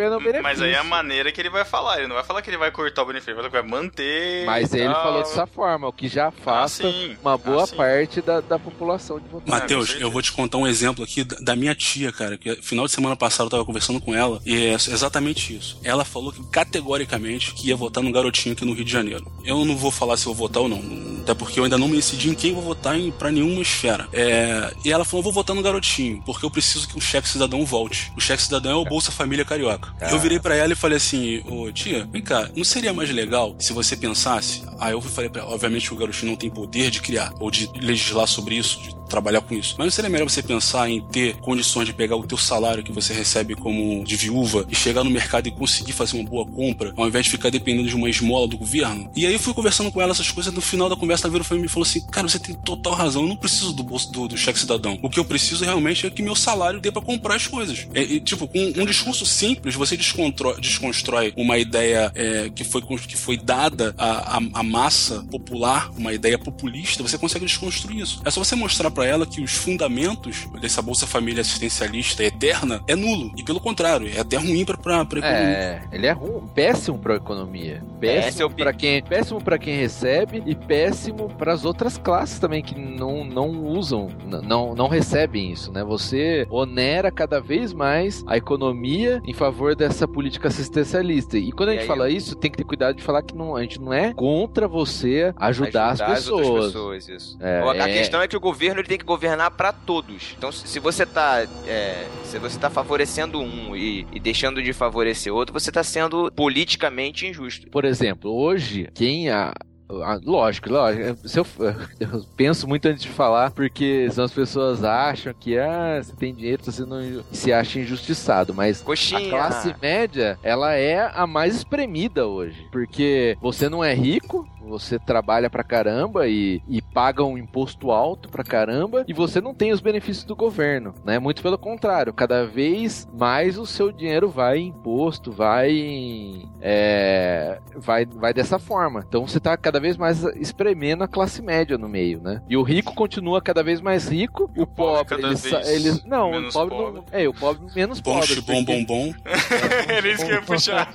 [0.43, 0.95] Mas aí é a benefício.
[1.25, 1.99] Maneira que ele vai falar.
[1.99, 3.81] Ele não vai falar que ele vai cortar o benefício, ele vai falar que vai
[3.81, 4.45] manter.
[4.47, 5.03] Mas e ele tal.
[5.03, 9.19] falou dessa forma, o que já afasta Ah, uma boa Ah, parte da, da população
[9.19, 9.49] de votar.
[9.61, 12.93] Matheus, eu vou te contar um exemplo aqui da minha tia, cara, que final de
[12.93, 15.79] semana passado eu tava conversando com ela e é exatamente isso.
[15.83, 19.31] Ela falou que categoricamente que ia votar no garotinho aqui no Rio de Janeiro.
[19.45, 20.83] Eu não vou falar se eu vou votar ou não,
[21.23, 24.09] até porque eu ainda não me decidi em quem vou votar em, pra nenhuma esfera.
[24.13, 27.29] É, e ela falou: eu vou votar no garotinho, porque eu preciso que o cheque
[27.29, 28.13] cidadão volte.
[28.17, 29.95] O cheque cidadão é o Bolsa Família Carioca.
[30.11, 31.14] Eu virei pra ela e falei assim:
[31.47, 34.63] Ô tia, vem cá, não seria mais legal se você pensasse?
[34.79, 37.69] Aí eu falei pra ela: obviamente o garotinho não tem poder de criar ou de
[37.81, 39.75] legislar sobre isso, de trabalhar com isso.
[39.79, 42.91] Mas não seria melhor você pensar em ter condições de pegar o teu salário que
[42.93, 46.93] você recebe como de viúva e chegar no mercado e conseguir fazer uma boa compra,
[46.97, 49.11] ao invés de ficar dependendo de uma esmola do governo?
[49.15, 51.47] E aí eu fui conversando com ela essas coisas, no final da conversa ela virou
[51.47, 54.27] pra e falou assim: Cara, você tem total razão, eu não preciso do bolso do,
[54.29, 54.99] do cheque cidadão.
[55.03, 57.87] O que eu preciso realmente é que meu salário dê pra comprar as coisas.
[57.95, 60.57] É, e, tipo, com um discurso simples, você descontro-
[61.05, 66.13] desconstrói uma ideia é, que, foi, que foi dada à, à, à massa popular, uma
[66.13, 68.23] ideia populista, você consegue desconstruir isso.
[68.25, 72.97] É só você mostrar pra ela que os fundamentos dessa Bolsa Família assistencialista eterna é
[72.97, 73.33] nulo.
[73.37, 75.45] E pelo contrário, é até ruim pra, pra, pra economia.
[75.57, 77.83] É, ele é ruim, péssimo pra economia.
[78.01, 82.39] Péssimo o pi- pra quem, péssimo para quem recebe e péssimo para as outras classes
[82.39, 84.09] também que não, não usam,
[84.43, 85.85] não, não recebem isso, né?
[85.85, 90.94] Você onera cada vez mais a economia em favor dessa política assistencialista.
[91.39, 93.23] E quando a E gente aí fala eu- isso, tem que ter cuidado de falar
[93.23, 96.67] que não, a gente não é contra você ajudar, as outras pessoas.
[96.67, 97.37] pessoas, isso.
[97.41, 100.35] É, a é- questão é que o governo ele tem que governar pra todos.
[100.37, 104.73] Então, se se você tá, é, se você tá favorecendo um e, e deixando de
[104.73, 107.69] favorecer outro, você tá sendo politicamente injusto.
[107.71, 109.53] Por exemplo, hoje, quem a.
[109.89, 111.29] a- Lógico, lógico.
[111.29, 111.47] Se eu,
[112.01, 116.35] eu penso muito antes de falar, porque senão as pessoas acham que ah, você tem
[116.35, 118.55] dinheiro, você não se acha injustiçado.
[118.55, 119.31] Mas a Coxinha.
[119.31, 122.67] classe média, ela é a mais espremida hoje.
[122.73, 128.29] Porque você não é rico, você trabalha pra caramba e, e paga um imposto alto
[128.31, 131.19] pra caramba e você não tem os benefícios do governo, né?
[131.19, 138.07] Muito pelo contrário, cada vez mais o seu dinheiro vai em imposto, vai é, vai,
[138.07, 139.05] vai dessa forma.
[139.07, 142.43] Então você tá cada vez mais espremendo a classe média no meio, né?
[142.49, 145.29] E o rico continua cada vez mais rico, e o, pobre, cada
[145.69, 147.01] ele, ele não, o pobre, pobre.
[147.01, 148.29] Não, é, o pobre menos Bom, pobre.
[148.29, 149.15] xibom, porque- bom, bom.
[149.89, 150.89] Era isso que eu ia puxar.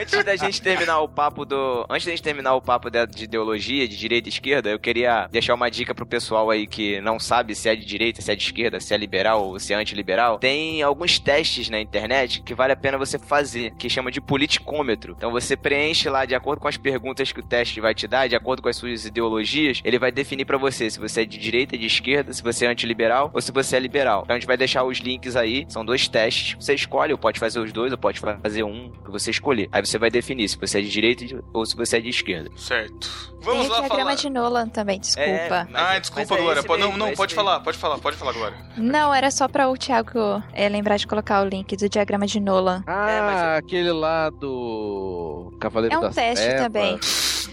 [0.00, 1.86] Antes da gente terminar o papo do.
[1.88, 5.28] Antes da gente terminar o papo de, de ideologia, de direita e esquerda, eu queria
[5.30, 8.36] deixar uma dica pro pessoal aí que não sabe se é de direita, se é
[8.36, 10.38] de esquerda, se é liberal ou se é antiliberal.
[10.38, 15.14] Tem alguns testes na internet que vale a pena você fazer, que chama de politicômetro.
[15.16, 18.26] Então você preenche lá de acordo com as perguntas que o teste vai te dar,
[18.28, 21.36] de acordo com as suas ideologias, ele vai definir pra você se você é de
[21.38, 24.22] direita, de esquerda, se você é antiliberal ou se você é liberal.
[24.24, 26.54] Então a gente vai deixar os links aí, são dois testes.
[26.58, 29.68] Você escolhe, ou pode fazer os dois, ou pode fazer um que você escolher.
[29.72, 32.50] Aí você vai definir se você é de direita ou se você é de esquerda.
[32.56, 33.30] certo.
[33.40, 34.14] Tem Vamos o lá diagrama falar.
[34.16, 35.66] de Nolan também, desculpa.
[35.72, 36.62] mas- Ah, desculpa, é Glória.
[36.78, 37.42] não, não, é pode mesmo.
[37.46, 38.56] falar, pode falar, pode falar, Glória.
[38.76, 42.38] Não, era só pra o Thiago é, lembrar de colocar o link do diagrama de
[42.38, 42.84] Nolan.
[42.86, 46.59] Ah, É, mas- aquele lá do Cavaleiro É um das teste Trevas.
[46.64, 47.00] Também.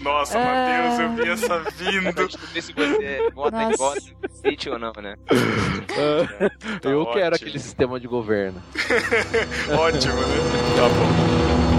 [0.02, 0.44] Nossa, Ah.
[0.44, 2.28] Matheus, eu vi essa vindo.
[2.62, 4.00] se você vota em vota
[4.44, 5.16] City ou não, né?
[5.30, 6.50] Ah,
[6.84, 8.62] Eu Tá quero aquele sistema de governo.
[9.76, 10.36] Ótimo, né?
[10.76, 11.77] Tá bom.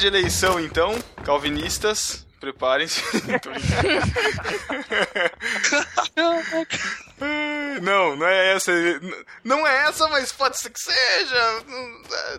[0.00, 2.26] De eleição então, calvinistas.
[2.40, 3.02] Preparem-se.
[6.16, 7.82] Tô brincando.
[7.82, 8.72] Não, não é essa.
[9.44, 11.64] Não é essa, mas pode ser que seja.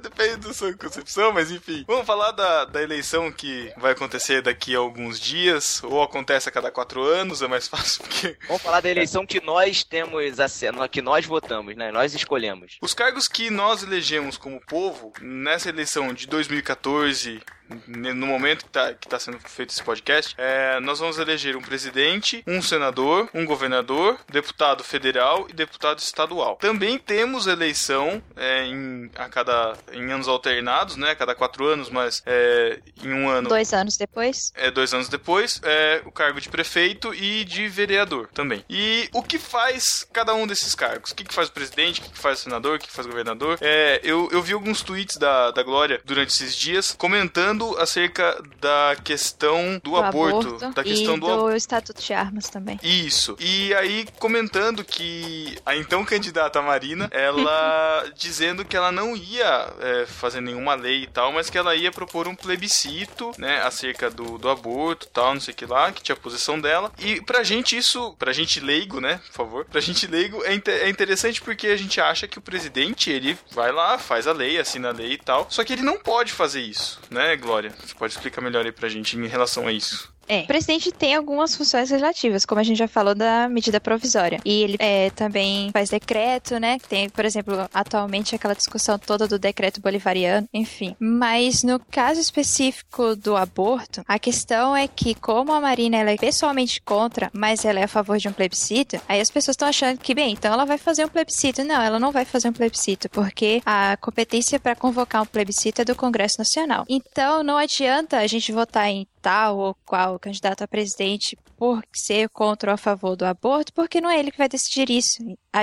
[0.02, 1.84] Depende da sua concepção, mas enfim.
[1.88, 6.52] Vamos falar da, da eleição que vai acontecer daqui a alguns dias, ou acontece a
[6.52, 8.38] cada quatro anos, é mais fácil porque.
[8.48, 11.92] Vamos falar da eleição que nós temos acesso, que nós votamos, né?
[11.92, 12.78] Nós escolhemos.
[12.82, 17.42] Os cargos que nós elegemos como povo nessa eleição de 2014, n-
[17.88, 22.44] no momento que está tá sendo feito esse podcast, é, nós vamos eleger um presidente,
[22.48, 26.56] um senador, um governador, deputado federal e deputado estadual.
[26.58, 31.12] Também temos eleição é, em, a cada, em anos alternados, né?
[31.12, 34.52] A cada quatro anos, mas é, em um ano Dois anos depois.
[34.56, 38.64] é, dois anos depois, é o cargo de prefeito e de vereador também.
[38.70, 41.12] E o que faz cada um desses cargos?
[41.12, 42.00] O que, que faz o presidente?
[42.00, 42.76] O que, que faz o senador?
[42.76, 43.58] O que, que faz o governador?
[43.62, 48.96] É, eu, eu vi alguns tweets da, da Glória durante esses dias comentando acerca da
[49.04, 51.50] questão do, Do aborto, Da questão do aborto.
[51.52, 52.80] do Estatuto de Armas também.
[52.84, 53.36] Isso.
[53.40, 60.06] E aí, comentando que a então candidata Marina, ela dizendo que ela não ia é,
[60.06, 64.38] fazer nenhuma lei e tal, mas que ela ia propor um plebiscito, né, acerca do,
[64.38, 66.92] do aborto e tal, não sei o que lá, que tinha a posição dela.
[67.00, 70.90] E pra gente isso, pra gente leigo, né, por favor, pra gente leigo é, é
[70.90, 74.90] interessante porque a gente acha que o presidente, ele vai lá, faz a lei, assina
[74.90, 77.74] a lei e tal, só que ele não pode fazer isso, né, Glória?
[77.86, 80.10] Você pode explicar melhor aí pra gente em relação a isso.
[80.28, 80.42] É.
[80.42, 84.40] O presidente tem algumas funções legislativas, como a gente já falou da medida provisória.
[84.46, 86.78] E ele é, também faz decreto, né?
[86.88, 90.96] Tem, por exemplo, atualmente aquela discussão toda do decreto bolivariano, enfim.
[91.00, 96.18] Mas no caso específico do aborto, a questão é que, como a Marina ela é
[96.18, 99.98] pessoalmente contra, mas ela é a favor de um plebiscito, aí as pessoas estão achando
[99.98, 101.64] que, bem, então ela vai fazer um plebiscito.
[101.64, 105.86] Não, ela não vai fazer um plebiscito, porque a competência para convocar um plebiscito é
[105.86, 106.86] do Congresso Nacional.
[106.88, 112.28] Então não adianta a gente votar em tal ou qual candidato a presidente por ser
[112.30, 115.18] contra ou a favor do aborto, porque não é ele que vai decidir isso.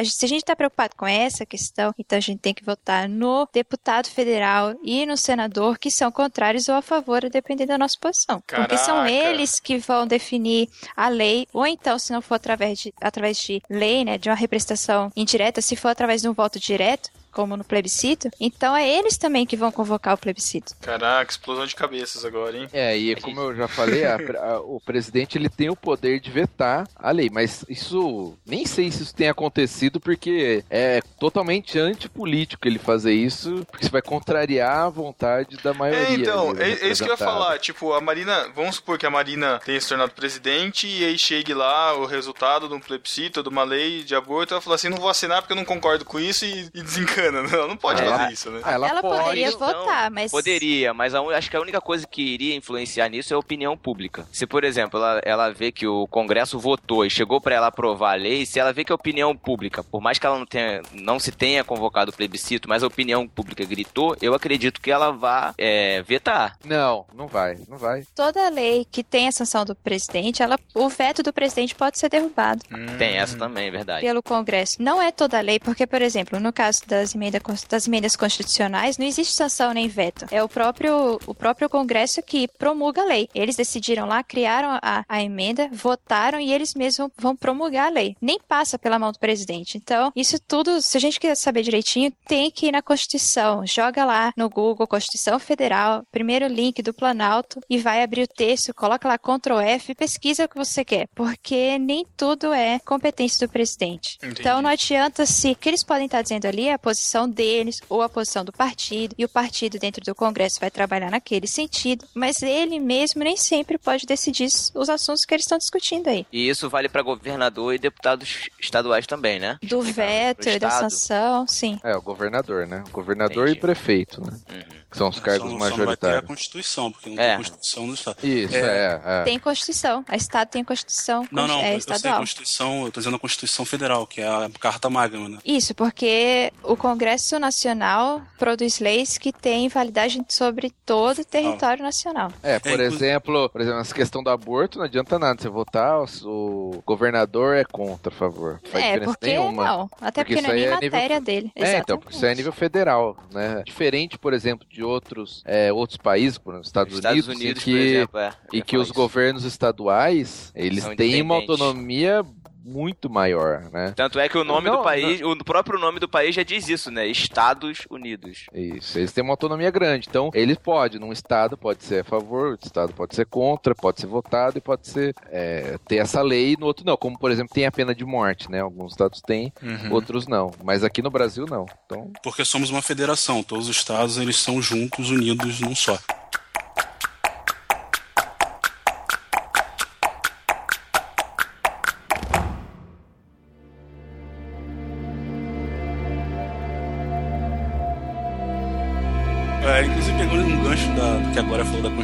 [0.05, 3.49] Se a gente está preocupado com essa questão, então a gente tem que votar no
[3.53, 8.41] deputado federal e no senador que são contrários ou a favor, dependendo da nossa posição.
[8.47, 9.11] Porque são Caraca.
[9.11, 13.61] eles que vão definir a lei, ou então, se não for através de, através de
[13.69, 17.63] lei, né, de uma representação indireta, se for através de um voto direto, como no
[17.63, 20.75] plebiscito, então é eles também que vão convocar o plebiscito.
[20.81, 22.67] Caraca, explosão de cabeças agora, hein?
[22.73, 26.33] É, e como eu já falei, a- a- o presidente ele tem o poder de
[26.33, 32.67] vetar a lei, mas isso nem sei se isso tem acontecido porque é totalmente antipolítico
[32.67, 36.09] ele fazer isso, porque isso vai contrariar a vontade da maioria.
[36.09, 37.57] É, então, ali, é, é isso que eu ia falar.
[37.61, 41.55] Tipo, a Marina, vamos supor que a Marina tenha se tornado presidente e aí chegue
[41.55, 44.99] lá o resultado de um plebiscito, de uma lei de aborto, ela fala assim: não
[44.99, 47.49] vou assinar porque eu não concordo com isso e, e desencana né?
[47.53, 48.05] Ela não pode É.
[48.07, 48.61] fazer isso, né?
[48.65, 49.23] Ah, ela, Ela pode.
[49.23, 50.31] poderia Então, votar, mas.
[50.31, 53.77] Poderia, mas a acho que a única coisa que iria influenciar nisso é a opinião
[53.77, 54.27] pública.
[54.33, 58.13] Se, por exemplo, ela, ela vê que o Congresso votou e chegou pra ela aprovar
[58.13, 60.83] a lei, se ela vê que a opinião pública, por mais que ela não, tenha,
[60.93, 65.11] não se tenha convocado o plebiscito, mas a opinião pública gritou, eu acredito que ela
[65.13, 66.57] vá é, vetar.
[66.65, 68.05] Não, não vai, não vai.
[68.15, 72.09] Toda lei que tem a sanção do presidente, ela, o veto do presidente pode ser
[72.09, 72.63] derrubado
[72.99, 73.21] Tem Hum.
[73.21, 74.01] essa também, é verdade.
[74.07, 74.81] pelo Congresso.
[74.83, 79.07] Não é toda lei, porque, por exemplo, no caso das, emenda, das emendas constitucionais, não
[79.07, 80.27] existe sanção nem veto.
[80.31, 83.29] É o próprio, o próprio Congresso que promulga a lei.
[83.35, 88.17] Eles decidiram lá, criaram a, a emenda, votaram e eles mesmos vão promulgar a lei.
[88.21, 89.77] Nem passa pela mão do presidente.
[89.77, 93.67] Então, isso tudo, se a gente quer saber direitinho, tem que ir na Constituição.
[93.67, 98.75] Joga lá no Google Constituição Federal, primeiro link do Planalto e vai abrir o texto,
[98.75, 103.47] coloca lá Ctrl F e pesquisa o que você quer, porque nem tudo é competência
[103.47, 104.17] do presidente.
[104.17, 104.41] Entendi.
[104.41, 107.81] Então não adianta se o que eles podem estar dizendo ali é a posição deles
[107.89, 112.05] ou a posição do partido, e o partido dentro do Congresso vai trabalhar naquele sentido,
[112.15, 116.27] mas ele mesmo nem sempre pode decidir os assuntos que eles estão discutindo aí.
[116.33, 119.59] E isso vale pra governador e deputados estaduais também, né?
[119.63, 121.79] Do veto e da sanção, sim.
[121.83, 122.83] É, o governador, né?
[122.89, 123.59] O governador Entendi.
[123.59, 124.37] e prefeito, né?
[124.51, 124.79] Uhum.
[124.91, 126.27] Que são os cargos só, não- só não vai ter a majoritários.
[126.27, 127.29] Constituição, porque não É.
[127.29, 128.17] tem Constituição no Estado.
[128.27, 129.23] Isso, é, é.
[129.25, 130.03] Tem Constituição.
[130.09, 132.19] A Estado tem Constituição Não, não, é eu sei a estadual.
[132.21, 135.39] Constituição, eu tô dizendo a Constituição Federal, que é a Carta Magna, né?
[135.45, 142.33] Isso, porque o Congresso Nacional produz leis que têm validade sobre todo o território nacional.
[142.43, 145.49] É, por É, inclu- exemplo, por exemplo, essa questão do aborto, não adianta nada você
[145.49, 148.61] votar, o, governador é contra, a favor.
[148.65, 149.65] Não faz é, diferença porque nenhuma.
[149.65, 149.91] não.
[150.01, 151.53] Até Porque porque, não é nem é nível- matéria dele.
[151.55, 153.63] É, então, porque isso é a nível federal, né?
[153.67, 157.71] Diferente, por exemplo, de outros, é, outros países, por exemplo, Estados, Estados Unidos, Unidos, por
[157.71, 158.33] que, exemplo, é.
[158.53, 158.95] ia que os isso.
[158.95, 162.25] governos estaduais, eles São têm uma autonomia
[162.69, 163.93] muito maior, né?
[163.97, 166.69] Tanto é que o nome Não, do país, o próprio nome do país já diz
[166.69, 167.07] isso, né?
[167.07, 168.47] Estados Unidos.
[168.53, 170.07] Isso, eles têm uma autonomia grande.
[170.09, 174.01] Então, eles podem, num estado pode ser a favor, outro estado pode ser contra, pode
[174.01, 176.97] ser votado e pode ser é, ter essa lei, no outro não.
[176.97, 178.61] Como, por exemplo, tem a pena de morte, né?
[178.61, 179.93] Alguns estados têm, Uhum.
[179.93, 180.51] outros não.
[180.63, 181.67] Mas aqui no Brasil, não.
[181.87, 185.99] Então, Porque somos uma federação, todos os estados eles são juntos, unidos num só.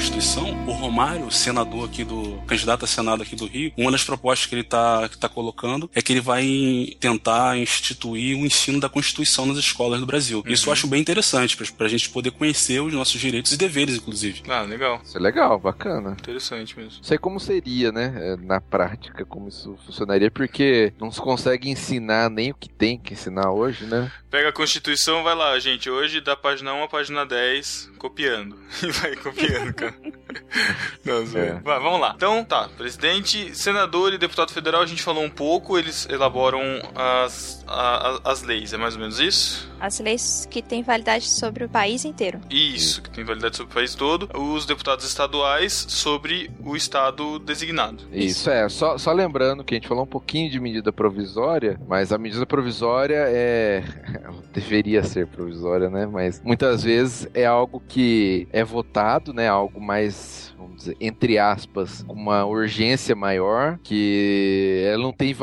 [0.04, 2.38] Constituição, o Romário, senador aqui do.
[2.46, 6.00] candidato a Senado aqui do Rio, uma das propostas que ele está tá colocando é
[6.00, 10.42] que ele vai tentar instituir o ensino da Constituição nas escolas do Brasil.
[10.46, 13.96] Isso eu acho bem interessante, para a gente poder conhecer os nossos direitos e deveres,
[13.96, 14.42] inclusive.
[14.48, 15.00] Ah, legal.
[15.04, 16.12] isso é legal, bacana.
[16.12, 16.98] Interessante mesmo.
[16.98, 18.12] Não sei como seria, né?
[18.16, 22.98] é, Na prática, como isso funcionaria, porque não se consegue ensinar nem o que tem
[22.98, 24.10] que ensinar hoje, né?
[24.30, 25.90] Pega a Constituição, vai lá, gente.
[25.90, 28.58] Hoje, da página 1 à página 10, copiando.
[28.82, 29.94] E vai copiando, cara.
[31.04, 31.22] Não.
[31.38, 31.60] É.
[31.62, 32.12] Vai, vamos lá.
[32.16, 32.68] Então, tá.
[32.76, 35.78] Presidente, senador e deputado federal, a gente falou um pouco.
[35.78, 36.60] Eles elaboram
[36.94, 39.70] as, a- as leis, é mais ou menos isso?
[39.80, 42.40] As leis que têm validade sobre o país inteiro.
[42.50, 44.28] Isso, que tem validade sobre o país todo.
[44.34, 48.04] Os deputados estaduais sobre o estado designado.
[48.12, 52.12] Isso é, só, só lembrando que a gente falou um pouquinho de medida provisória, mas
[52.12, 53.82] a medida provisória é.
[54.54, 56.06] deveria ser provisória, né?
[56.06, 59.48] Mas muitas vezes é algo que é votado, né?
[59.48, 60.43] Algo mais.
[60.56, 65.34] Vamos dizer, entre aspas, uma urgência maior, que ela não tem,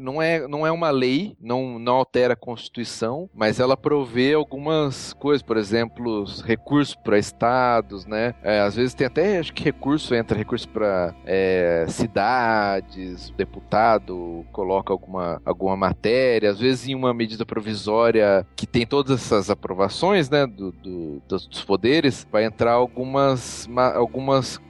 [0.00, 5.12] não é, não é uma lei, não, não altera a Constituição, mas ela provê algumas
[5.14, 8.34] coisas, por exemplo, os recursos para estados, né?
[8.42, 14.92] É, às vezes tem até, acho que recurso entra recurso para é, cidades, deputado coloca
[14.92, 20.46] alguma, alguma matéria, às vezes em uma medida provisória que tem todas essas aprovações, né,
[20.46, 23.94] do, do- dos, poderes, vai entrar algumas, ma-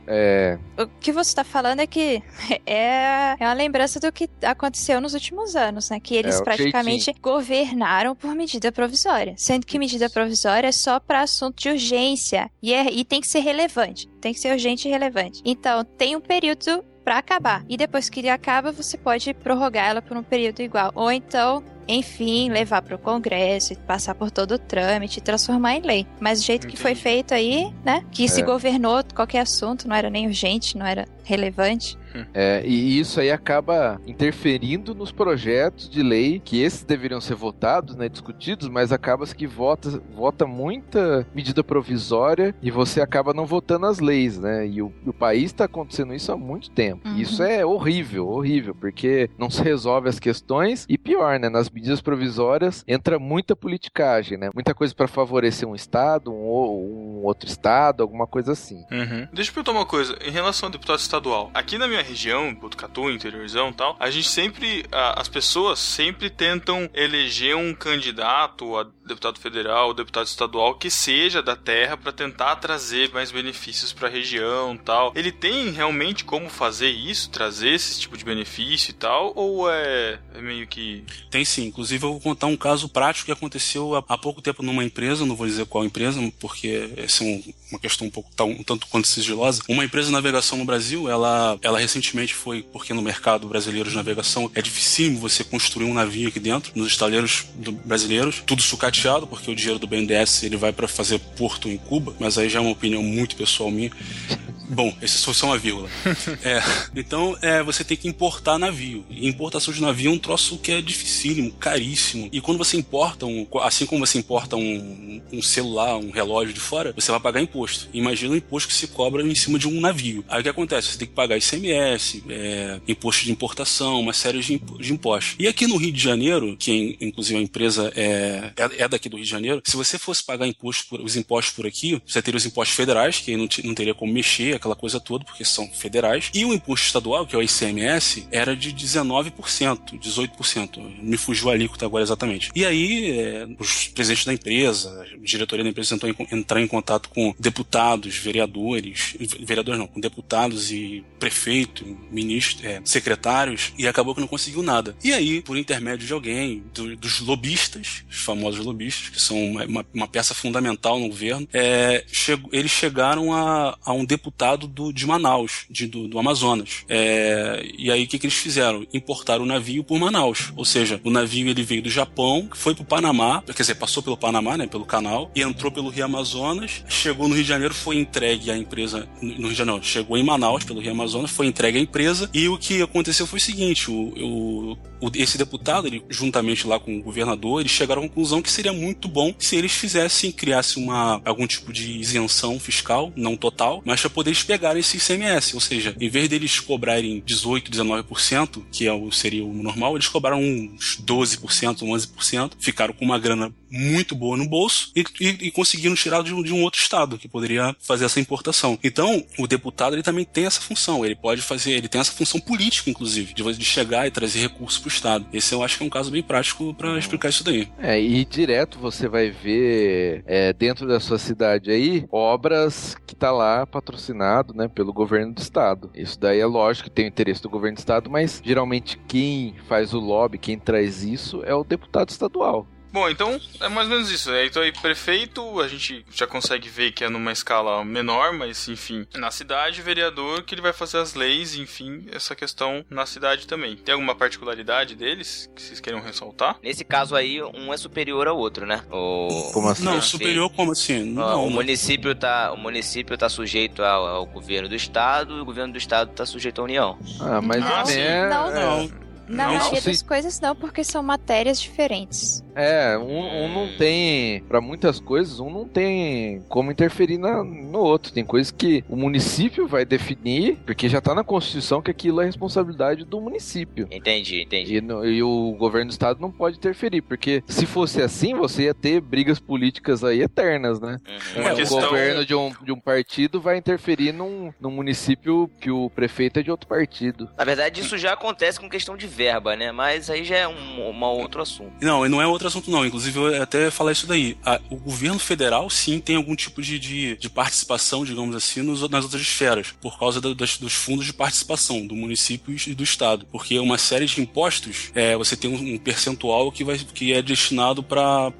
[0.06, 2.22] é, O que você está falando é que
[2.66, 6.00] é, é uma lembrança do que aconteceu nos últimos anos, né?
[6.00, 9.34] Que eles É, praticamente governaram por medida provisória.
[9.36, 12.50] Sendo que medida provisória é só para assunto de urgência.
[12.62, 14.08] E, é- e tem que ser relevante.
[14.20, 15.40] Tem que ser urgente e relevante.
[15.44, 17.64] Então, tem um período para acabar.
[17.68, 20.92] E depois que ele acaba, você pode prorrogar ela por um período igual.
[20.94, 21.62] Ou então.
[21.92, 26.06] Enfim, levar para o Congresso, e passar por todo o trâmite e transformar em lei.
[26.20, 27.02] Mas o jeito que foi Entendi.
[27.02, 28.04] feito aí, né?
[28.12, 28.44] Que se É.
[28.44, 31.98] governou qualquer assunto, não era nem urgente, não era relevante.
[32.34, 37.96] É, e isso aí acaba interferindo nos projetos de lei que esses deveriam ser votados,
[37.96, 43.86] né, discutidos, mas acaba que vota, vota muita medida provisória e você acaba não votando
[43.86, 44.66] as leis, né?
[44.66, 47.06] E o, o país está acontecendo isso há muito tempo.
[47.06, 47.16] Uhum.
[47.16, 51.48] Isso é horrível, horrível, porque não se resolve as questões e pior, né?
[51.48, 54.50] Nas medidas provisórias entra muita politicagem, né?
[54.54, 58.84] Muita coisa para favorecer um estado, um, um, outro estado, alguma coisa assim.
[58.90, 59.28] Uhum.
[59.32, 61.50] Deixa eu perguntar uma coisa em relação ao deputado estadual.
[61.54, 66.88] Aqui na minha região, Botucatu, interiorzão, tal, a gente sempre, a, as pessoas sempre tentam
[66.94, 73.10] eleger um candidato a deputado federal, deputado estadual que seja da terra para tentar trazer
[73.12, 75.12] mais benefícios para a região, tal.
[75.14, 80.18] Ele tem realmente como fazer isso, trazer esse tipo de benefício e tal, ou é,
[80.34, 84.04] é meio que Tem sim, inclusive eu vou contar um caso prático que aconteceu há,
[84.08, 87.78] há pouco tempo numa empresa, não vou dizer qual empresa, porque essa é um, uma
[87.78, 89.62] questão um pouco um tanto quanto sigilosa.
[89.68, 93.96] Uma empresa de navegação no Brasil, ela ela recentemente foi porque no mercado brasileiro de
[93.96, 97.46] navegação é dificílimo você construir um navio aqui dentro, nos estaleiros
[97.84, 102.14] brasileiros, tudo sucateado, porque o dinheiro do BNDES ele vai para fazer porto em Cuba,
[102.18, 103.90] mas aí já é uma opinião muito pessoal minha.
[104.72, 105.88] Bom, esse é só uma vírgula.
[106.44, 106.62] é,
[106.94, 109.04] então, é, você tem que importar navio.
[109.10, 112.28] E importação de navio é um troço que é dificílimo, caríssimo.
[112.30, 116.60] E quando você importa um, assim como você importa um, um celular, um relógio de
[116.60, 117.88] fora, você vai pagar imposto.
[117.92, 120.24] Imagina o imposto que se cobra em cima de um navio.
[120.28, 120.92] Aí o que acontece?
[120.92, 125.34] Você tem que pagar ICMS, é, imposto de importação, uma série de, de impostos.
[125.36, 129.16] E aqui no Rio de Janeiro, que inclusive a empresa é, é, é, daqui do
[129.16, 132.36] Rio de Janeiro, se você fosse pagar imposto por, os impostos por aqui, você teria
[132.36, 136.30] os impostos federais, que não, não teria como mexer, aquela coisa toda, porque são federais.
[136.34, 141.02] E o imposto estadual, que é o ICMS, era de 19%, 18%.
[141.02, 142.50] Me fugiu a alíquota agora exatamente.
[142.54, 147.08] E aí, é, os presidentes da empresa, a diretoria da empresa tentou entrar em contato
[147.08, 154.20] com deputados, vereadores, vereadores não, com deputados e prefeito, ministro, é, secretários, e acabou que
[154.20, 154.96] não conseguiu nada.
[155.02, 159.84] E aí, por intermédio de alguém, do, dos lobistas, os famosos lobistas, que são uma,
[159.92, 162.04] uma, peça fundamental no governo, é,
[162.52, 166.84] eles chegaram a, a um deputado do, de Manaus, de, do, do, Amazonas.
[166.88, 168.86] É, e aí o que, que eles fizeram?
[168.92, 170.52] Importaram o navio por Manaus.
[170.56, 174.16] Ou seja, o navio ele veio do Japão, foi pro Panamá, quer dizer, passou pelo
[174.16, 177.96] Panamá, né, pelo canal, e entrou pelo Rio Amazonas, chegou no Rio de Janeiro, foi
[177.96, 181.78] entregue à empresa, no Rio de Janeiro, chegou em Manaus, pelo Rio Amazonas, foi entregue
[181.78, 186.02] à empresa, e o que aconteceu foi o seguinte, o, o, o esse deputado, ele,
[186.08, 189.72] juntamente lá com o governador, eles chegaram à conclusão que seria muito bom se eles
[189.72, 194.98] fizessem, criassem uma, algum tipo de isenção fiscal, não total, mas para poder pegar esse
[194.98, 199.96] ICMS, ou seja, em vez deles cobrarem 18, 19%, que é o, seria o normal,
[199.96, 205.28] eles cobraram uns 12%, 11%, ficaram com uma grana muito boa no bolso e, e,
[205.46, 208.78] e conseguiram tirar de um, de um, outro estado que poderia fazer essa importação.
[208.82, 212.40] Então, o deputado ele também tem essa função, ele pode fazer, ele tem essa função
[212.40, 215.26] política, inclusive, de, de chegar e trazer recursos para o estado.
[215.32, 217.68] Esse eu acho que é um caso bem prático para explicar isso daí.
[217.78, 218.49] É, e direto
[218.80, 224.68] você vai ver é, dentro da sua cidade aí obras que tá lá patrocinado, né,
[224.68, 225.90] pelo governo do estado.
[225.94, 229.54] Isso daí é lógico que tem o interesse do governo do estado, mas geralmente quem
[229.68, 232.66] faz o lobby, quem traz isso é o deputado estadual.
[232.92, 234.30] Bom, então é mais ou menos isso.
[234.30, 234.46] Né?
[234.46, 239.06] Então aí, prefeito, a gente já consegue ver que é numa escala menor, mas enfim,
[239.14, 243.76] na cidade, vereador, que ele vai fazer as leis, enfim, essa questão na cidade também.
[243.76, 246.58] Tem alguma particularidade deles que vocês queiram ressaltar?
[246.62, 248.82] Nesse caso aí, um é superior ao outro, né?
[248.90, 249.50] O...
[249.52, 249.84] Como assim?
[249.84, 251.04] Não, superior como assim?
[251.04, 255.44] Não, o município tá, o município tá sujeito ao, ao, governo do estado e o
[255.44, 256.98] governo do estado tá sujeito à União.
[257.20, 258.28] Ah, mas ah, é...
[258.28, 258.50] não.
[258.50, 259.09] não.
[259.30, 262.44] Na não, maioria das coisas não, porque são matérias diferentes.
[262.54, 264.42] É, um, um não tem.
[264.42, 268.12] para muitas coisas, um não tem como interferir na, no outro.
[268.12, 272.24] Tem coisas que o município vai definir, porque já tá na Constituição que aquilo é
[272.24, 273.86] responsabilidade do município.
[273.90, 274.76] Entendi, entendi.
[274.76, 278.64] E, no, e o governo do estado não pode interferir, porque se fosse assim, você
[278.64, 280.98] ia ter brigas políticas aí eternas, né?
[281.36, 281.42] Uhum.
[281.42, 281.80] É, o questão...
[281.80, 286.42] governo de um, de um partido vai interferir num, num município que o prefeito é
[286.42, 287.30] de outro partido.
[287.38, 289.70] Na verdade, isso já acontece com questão de verba, né?
[289.70, 291.72] Mas aí já é um, um outro assunto.
[291.82, 292.86] Não, não é outro assunto, não.
[292.86, 294.34] Inclusive, eu até falar isso daí.
[294.70, 299.04] o governo federal, sim, tem algum tipo de, de, de participação, digamos assim, nos, nas
[299.04, 303.26] outras esferas, por causa das, dos fundos de participação do município e do estado.
[303.30, 307.20] Porque uma série de impostos, é, você tem um, um percentual que, vai, que é
[307.20, 308.32] destinado para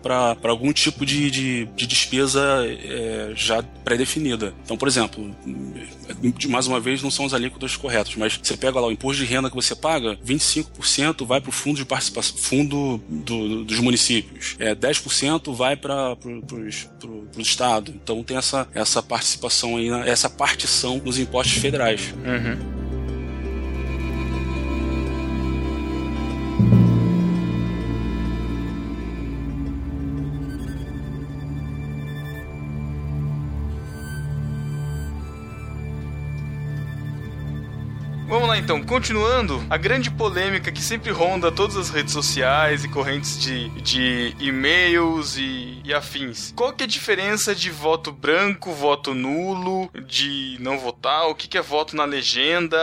[0.45, 4.55] algum tipo de, de, de despesa é, já pré-definida.
[4.65, 5.37] Então, por exemplo,
[6.49, 9.31] mais uma vez, não são os alíquotas corretos, mas você pega lá o imposto de
[9.31, 13.79] renda que você paga, 25 5% vai para o fundo de participação, fundo do, dos
[13.81, 14.57] municípios.
[14.59, 16.17] É, 10% vai para
[17.37, 17.93] o Estado.
[18.03, 22.15] Então tem essa, essa participação aí, essa partição nos impostos federais.
[22.25, 22.80] Uhum.
[38.61, 43.69] Então, continuando, a grande polêmica que sempre ronda todas as redes sociais e correntes de,
[43.81, 46.53] de e-mails e, e afins.
[46.55, 51.29] Qual que é a diferença de voto branco, voto nulo, de não votar?
[51.29, 52.79] O que, que é voto na legenda?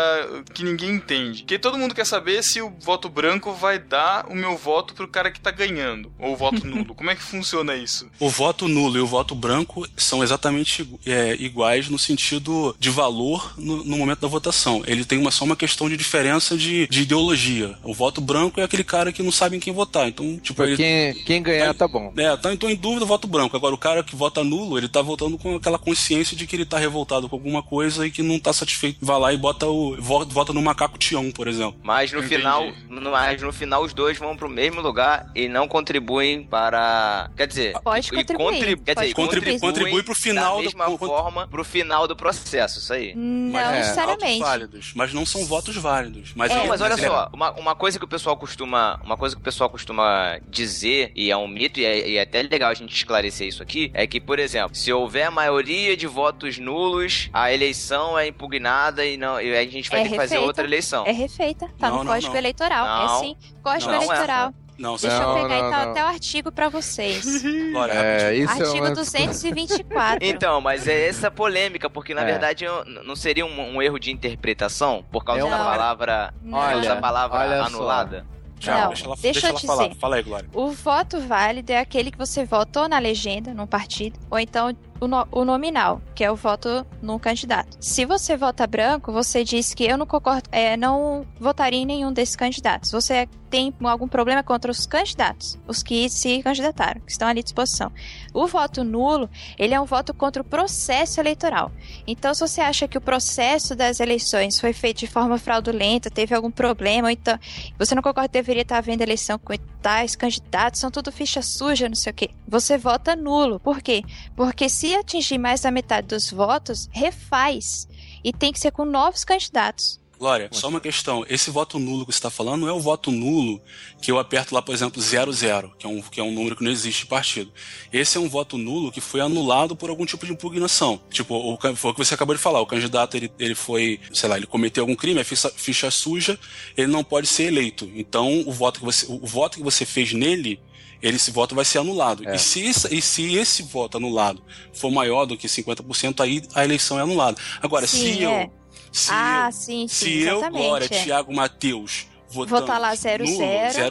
[0.54, 1.44] Que ninguém entende.
[1.44, 5.08] Porque todo mundo quer saber se o voto branco vai dar o meu voto pro
[5.08, 6.12] cara que tá ganhando.
[6.18, 6.96] Ou o voto nulo.
[6.96, 8.10] Como é que funciona isso?
[8.20, 13.54] O voto nulo e o voto branco são exatamente é, iguais no sentido de valor
[13.58, 14.82] no, no, momento da votação.
[14.88, 17.78] Ele tem uma, só uma questão de diferença de, de ideologia.
[17.84, 20.08] O voto branco é aquele cara que não sabe em quem votar.
[20.08, 22.12] Então, tipo, ele, quem, quem ganhar tá, tá bom.
[22.18, 23.56] É, tá, então em dúvida voto branco.
[23.56, 26.66] Agora, o cara que vota nulo, ele tá votando com aquela consciência de que ele
[26.66, 28.98] tá revoltado com alguma coisa e que não tá satisfeito.
[29.02, 29.96] Vai lá e bota o.
[30.00, 31.80] Vota, vota no macaco Tião, por exemplo.
[31.84, 32.68] Mas no final.
[32.90, 37.30] Mas no final os dois vão pro mesmo lugar e não contribuem para.
[37.36, 37.74] Quer dizer.
[37.82, 38.38] Pode contribuir.
[38.38, 38.84] Contribu...
[38.84, 40.98] Quer dizer, contribui, contribui pro final da mesma do...
[40.98, 43.14] forma pro final do processo, isso aí.
[43.16, 44.40] Não mas, é, necessariamente.
[44.40, 46.34] válidos, mas não são votos válidos.
[46.36, 49.00] Mas, é, mas olha é só, uma, uma coisa que o pessoal costuma.
[49.04, 52.22] Uma coisa que o pessoal costuma dizer, e é um mito, e é, e é
[52.22, 55.96] até legal a gente esclarecer isso aqui, é que, por exemplo, se houver a maioria
[55.96, 60.10] de votos nulos, a eleição é impugnada e, não, e a gente vai é ter
[60.10, 60.24] refeita.
[60.24, 61.06] que fazer outra eleição.
[61.06, 62.40] É refeita, tá não, no não, Código não.
[62.40, 62.86] Eleitoral.
[62.86, 64.54] É não, é sim, Código Eleitoral.
[64.78, 65.92] Não, Deixa não, eu pegar não, então não.
[65.92, 67.44] até o artigo para vocês.
[67.90, 68.96] é, isso artigo é uma...
[68.96, 70.20] 224.
[70.22, 72.26] Então, mas é essa polêmica, porque na é.
[72.26, 72.66] verdade
[73.04, 77.66] não seria um, um, erro de interpretação por causa é da palavra, olha, da palavra
[77.66, 78.26] anulada?
[78.30, 78.38] Só.
[78.60, 79.88] Tchau, não, deixa ela, deixa deixa eu te falar.
[79.88, 80.00] dizer.
[80.00, 80.50] Fala aí, Glória.
[80.54, 85.08] O voto válido é aquele que você votou na legenda, num partido, ou então o,
[85.08, 87.78] no, o, nominal, que é o voto no candidato.
[87.80, 92.12] Se você vota branco, você diz que eu não concordo, é, não votaria em nenhum
[92.12, 92.92] desses candidatos.
[92.92, 97.44] Você tem algum problema contra os candidatos, os que se candidataram, que estão ali à
[97.44, 97.92] disposição.
[98.34, 101.72] O voto nulo, ele é um voto contra o processo eleitoral.
[102.06, 106.36] Então, se você acha que o processo das eleições foi feito de forma fraudulenta, teve
[106.36, 107.40] algum problema, então
[107.78, 111.88] você não concorda que deveria estar havendo eleição com tais candidatos, são tudo ficha suja,
[111.88, 113.60] não sei o quê, você vota nulo.
[113.60, 114.04] Por quê?
[114.36, 117.88] Porque se atingir mais da metade dos votos, refaz.
[118.24, 120.00] E tem que ser com novos candidatos.
[120.20, 121.24] Glória, só uma questão.
[121.30, 123.62] Esse voto nulo que você está falando não é o voto nulo
[124.02, 126.64] que eu aperto lá, por exemplo, 00, que é um, que é um número que
[126.64, 127.52] não existe de partido.
[127.94, 131.00] Esse é um voto nulo que foi anulado por algum tipo de impugnação.
[131.12, 132.62] Tipo, o, foi o que você acabou de falar.
[132.62, 136.40] O candidato, ele, ele foi, sei lá, ele cometeu algum crime, é ficha, ficha suja,
[136.76, 137.90] ele não pode ser eleito.
[137.96, 140.60] Então, o voto que você, o voto que você fez nele,
[141.02, 142.28] ele, esse voto vai ser anulado.
[142.28, 142.36] É.
[142.36, 144.42] E, se esse, e se esse voto anulado
[144.74, 147.38] for maior do que 50%, aí a eleição é anulada.
[147.62, 148.44] Agora, Sim, se é.
[148.44, 148.58] eu
[148.92, 150.88] se ah, eu, sim, sim, se eu, Glória, é.
[150.88, 153.26] Tiago Matheus, votamos Votar lá 00.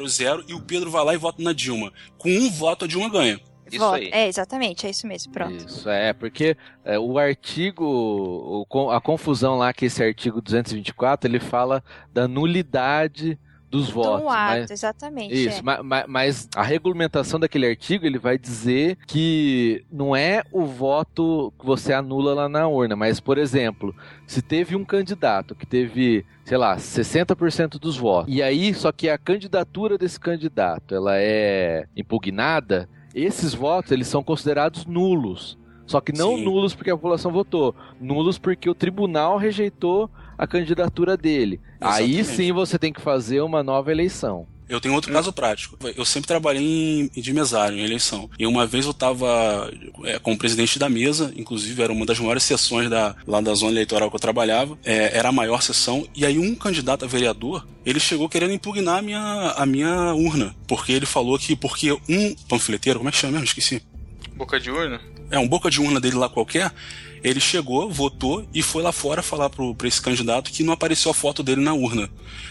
[0.09, 1.93] 00 e o Pedro vai lá e vota na Dilma.
[2.19, 3.41] Com um voto, a Dilma ganha.
[3.71, 4.11] Isso aí.
[4.13, 5.67] É, exatamente, é isso mesmo, pronto.
[5.67, 11.41] Isso, é, porque é, o artigo, o, a confusão lá que esse artigo 224, ele
[11.41, 11.83] fala
[12.13, 13.39] da nulidade
[13.71, 14.23] dos votos.
[14.23, 15.35] Do ato, mas, exatamente.
[15.35, 15.83] Isso, é.
[15.83, 21.67] mas, mas, a regulamentação daquele artigo ele vai dizer que não é o voto que
[21.67, 23.95] você anula lá na urna, mas, por exemplo,
[24.27, 29.09] se teve um candidato que teve, sei lá, 60% dos votos, e aí só que
[29.09, 35.59] a candidatura desse candidato ela é impugnada, esses votos eles são considerados nulos.
[35.87, 36.45] Só que não Sim.
[36.45, 41.61] nulos porque a população votou, nulos porque o tribunal rejeitou a candidatura dele.
[41.81, 42.18] Exatamente.
[42.18, 44.47] Aí sim você tem que fazer uma nova eleição.
[44.68, 45.79] Eu tenho outro caso prático.
[45.97, 48.29] Eu sempre trabalhei em, de mesário, em eleição.
[48.37, 49.70] E uma vez eu estava
[50.05, 53.72] é, como presidente da mesa, inclusive era uma das maiores sessões da, lá da zona
[53.72, 54.77] eleitoral que eu trabalhava.
[54.85, 56.07] É, era a maior sessão.
[56.16, 60.55] E aí um candidato a vereador, ele chegou querendo impugnar a minha, a minha urna.
[60.66, 63.45] Porque ele falou que porque um panfleteiro, como é que chama mesmo?
[63.45, 63.81] Esqueci.
[64.35, 65.01] Boca de urna?
[65.31, 66.72] É, um boca de urna dele lá qualquer
[67.23, 71.11] ele chegou, votou e foi lá fora falar pro, pra esse candidato que não apareceu
[71.11, 72.09] a foto dele na urna.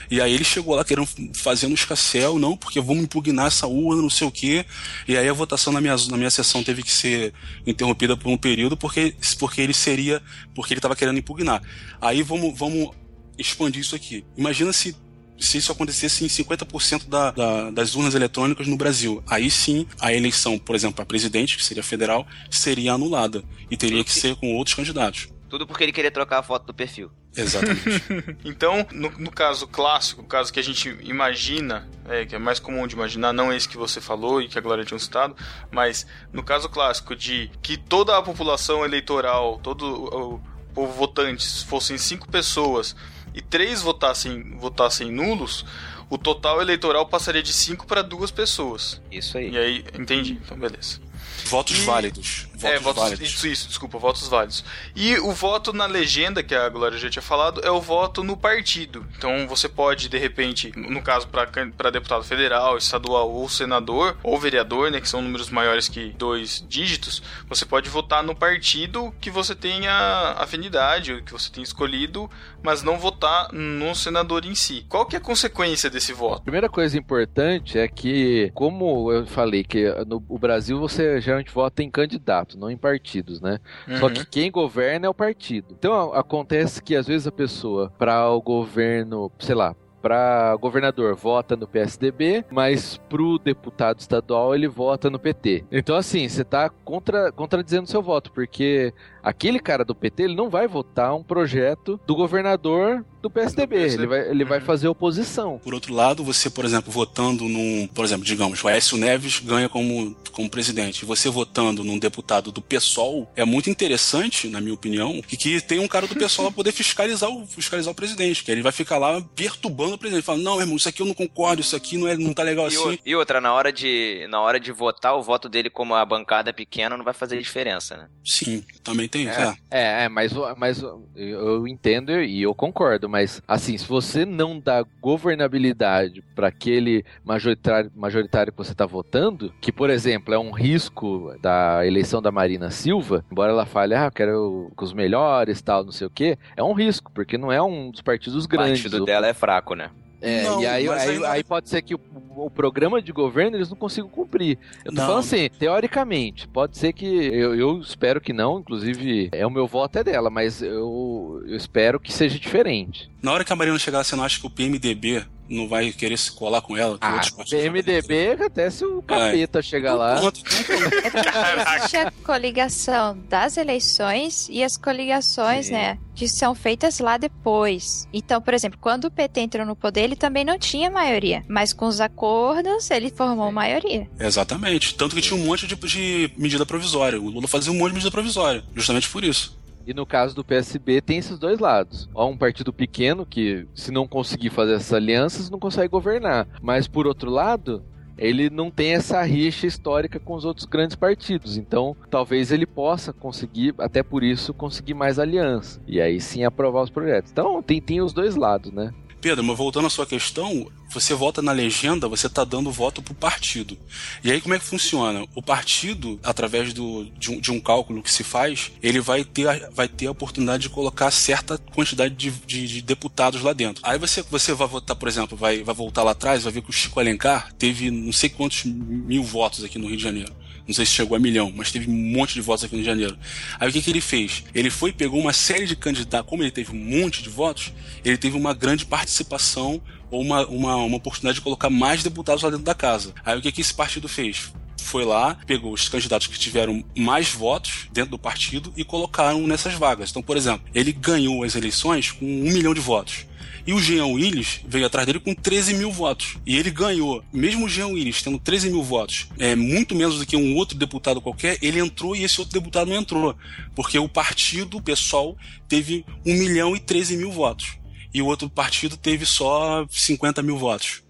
[0.09, 4.01] E aí ele chegou lá querendo fazendo um escassel, não, porque vamos impugnar essa urna,
[4.01, 4.65] não sei o quê.
[5.07, 7.33] E aí a votação na minha, na minha sessão teve que ser
[7.65, 10.21] interrompida por um período porque, porque ele seria.
[10.53, 11.61] porque ele estava querendo impugnar.
[12.01, 12.91] Aí vamos, vamos
[13.37, 14.25] expandir isso aqui.
[14.37, 14.95] Imagina se
[15.39, 19.23] se isso acontecesse em 50% da, da, das urnas eletrônicas no Brasil.
[19.27, 23.43] Aí sim, a eleição, por exemplo, para presidente, que seria federal, seria anulada.
[23.69, 25.27] E teria que ser com outros candidatos.
[25.49, 27.11] Tudo porque ele queria trocar a foto do perfil.
[27.35, 28.03] Exatamente.
[28.43, 32.59] então, no, no, caso clássico, o caso que a gente imagina, é, que é mais
[32.59, 35.35] comum de imaginar, não esse que você falou e que a Glória tinha citado,
[35.71, 40.41] mas no caso clássico de que toda a população eleitoral, todo o,
[40.75, 42.95] povo votantes fossem cinco pessoas
[43.35, 45.65] e três votassem, votassem nulos,
[46.09, 49.01] o total eleitoral passaria de cinco para duas pessoas.
[49.11, 49.49] Isso aí.
[49.51, 50.39] E aí, entendi.
[50.43, 50.99] Então, beleza.
[51.45, 52.47] Votos E- válidos.
[52.55, 53.29] Votos é, votos, válidos.
[53.29, 54.63] Isso, isso, desculpa, votos válidos.
[54.95, 58.37] E o voto na legenda, que a Glória já tinha falado, é o voto no
[58.37, 59.05] partido.
[59.17, 64.89] Então você pode, de repente, no caso para deputado federal, estadual ou senador, ou vereador,
[64.89, 69.53] né, que são números maiores que dois dígitos, você pode votar no partido que você
[69.53, 72.31] tenha afinidade, ou que você tenha escolhido,
[72.65, 74.85] mas não votar no senador em si.
[74.89, 76.41] Qual que é a consequência desse voto?
[76.41, 81.83] Primeira coisa importante é que, como eu falei, que no o Brasil você geralmente vota
[81.83, 83.59] em candidato, não em partidos, né?
[83.99, 84.13] Só Uhum.
[84.13, 85.67] que quem governa é o partido.
[85.77, 91.55] Então acontece que às vezes a pessoa, para o governo, sei lá, para governador vota
[91.55, 95.65] no PSDB, mas pro deputado estadual ele vota no PT.
[95.71, 98.93] Então assim, você tá contra, contradizendo seu voto, porque
[99.25, 104.03] aquele cara do PT ele não vai votar um projeto do governador do PSDB, PSDB.
[104.03, 104.65] ele vai, ele vai Uhum.
[104.65, 105.59] fazer oposição.
[105.63, 107.87] Por outro lado, você, por exemplo, votando num.
[107.87, 111.05] Por exemplo, digamos, o Aécio Neves ganha como, como presidente.
[111.05, 115.79] Você votando num deputado do PSOL é muito interessante, na minha opinião, que, que tem
[115.79, 118.43] um cara do PSOL pra poder fiscalizar o, fiscalizar o presidente.
[118.43, 120.23] Que ele vai ficar lá perturbando o presidente.
[120.23, 122.65] Fala, não, irmão, isso aqui eu não concordo, isso aqui não, é, não tá legal
[122.65, 122.89] E, assim.
[122.93, 126.05] o- e outra, na hora, de, na hora de votar, o voto dele, como a
[126.05, 128.07] bancada é pequena, não vai fazer diferença, né?
[128.23, 129.27] Sim, também tem.
[129.29, 130.03] É, É.
[130.05, 130.83] é, mas, mas
[131.15, 137.91] eu entendo e eu concordo, mas assim, se você não dá governabilidade para aquele majoritário,
[137.95, 142.71] majoritário que você está votando, que por exemplo é um risco da eleição da Marina
[142.71, 146.37] Silva, embora ela fale, ah, eu quero com os melhores, tal, não sei o quê,
[146.55, 148.81] é um risco, porque não é um dos partidos O grandes.
[148.83, 149.89] partido O- dela é fraco, né?
[150.25, 151.99] É, Não, e aí, aí, ainda- aí pode ser que o,
[152.35, 154.57] o programa de governo eles não consigam cumprir.
[154.83, 155.05] Eu tô Não.
[155.05, 157.05] falando assim, teoricamente, pode ser que.
[157.05, 161.55] Eu, eu espero que não, inclusive, é o meu voto é dela, mas eu, eu
[161.55, 163.09] espero que seja diferente.
[163.21, 166.17] Na hora que a Marina chegar, você não acha que o PMDB não vai querer
[166.17, 166.97] se colar com ela?
[166.97, 170.19] que Ah, PMDB, até se o capeta chegar lá.
[170.19, 175.73] Pronto, É existe a coligação das eleições e as coligações, Sim.
[175.73, 178.07] né, que são feitas lá depois.
[178.13, 181.73] Então, por exemplo, quando o PT entrou no poder, ele também não tinha maioria, mas
[181.73, 184.09] com os acordos ele formou maioria.
[184.19, 184.95] Exatamente.
[184.95, 187.19] Tanto que tinha um monte de, de medida provisória.
[187.19, 188.63] O Lula fazia um monte de medida provisória.
[188.75, 189.57] Justamente por isso.
[189.85, 192.09] E no caso do PSB tem esses dois lados.
[192.13, 196.47] Ó, um partido pequeno que, se não conseguir fazer essas alianças, não consegue governar.
[196.61, 197.83] Mas por outro lado,
[198.17, 201.57] ele não tem essa rixa histórica com os outros grandes partidos.
[201.57, 205.81] Então, talvez ele possa conseguir, até por isso, conseguir mais aliança.
[205.87, 207.31] E aí sim aprovar os projetos.
[207.31, 208.93] Então, tem, tem os dois lados, né?
[209.25, 213.15] Pedro, mas voltando à sua questão, você vota na legenda, você está dando voto pro
[213.15, 213.75] partido.
[214.23, 215.25] E aí como é que funciona?
[215.33, 219.49] O partido, através do, de, um, de um cálculo que se faz, ele vai ter,
[219.49, 223.81] a- vai ter a oportunidade de colocar certa quantidade de, de- de deputados lá dentro.
[223.83, 226.69] Aí você, você vai votar, por exemplo, vai, vai voltar lá atrás, vai ver que
[226.69, 230.31] o Chico Alencar teve não sei quantos mil votos aqui no Rio de Janeiro.
[230.67, 232.85] Não sei se chegou a milhão, mas teve um monte de votos aqui no Rio
[232.85, 233.17] de Janeiro.
[233.59, 234.43] Aí o que, que ele fez?
[234.53, 236.27] Ele foi e pegou uma série de candidatos.
[236.27, 237.71] Como ele teve um monte de votos,
[238.03, 242.49] ele teve uma grande participação ou uma, uma, uma oportunidade de colocar mais deputados lá
[242.49, 243.13] dentro da casa.
[243.23, 244.53] Aí o que, que esse partido fez?
[244.77, 249.73] Foi lá, pegou os candidatos que tiveram mais votos dentro do partido e colocaram nessas
[249.73, 250.09] vagas.
[250.09, 253.25] Então, por exemplo, ele ganhou as eleições com um milhão de votos.
[253.67, 256.37] E o Jean Willis veio atrás dele com 13 mil votos.
[256.45, 260.25] E ele ganhou, mesmo o Jean Willis tendo 13 mil votos, é muito menos do
[260.25, 263.35] que um outro deputado qualquer, ele entrou e esse outro deputado não entrou.
[263.75, 265.35] Porque o partido, o PSOL,
[265.67, 267.77] teve 1 milhão e 13 mil votos.
[268.13, 271.03] E o outro partido teve só 50 mil votos.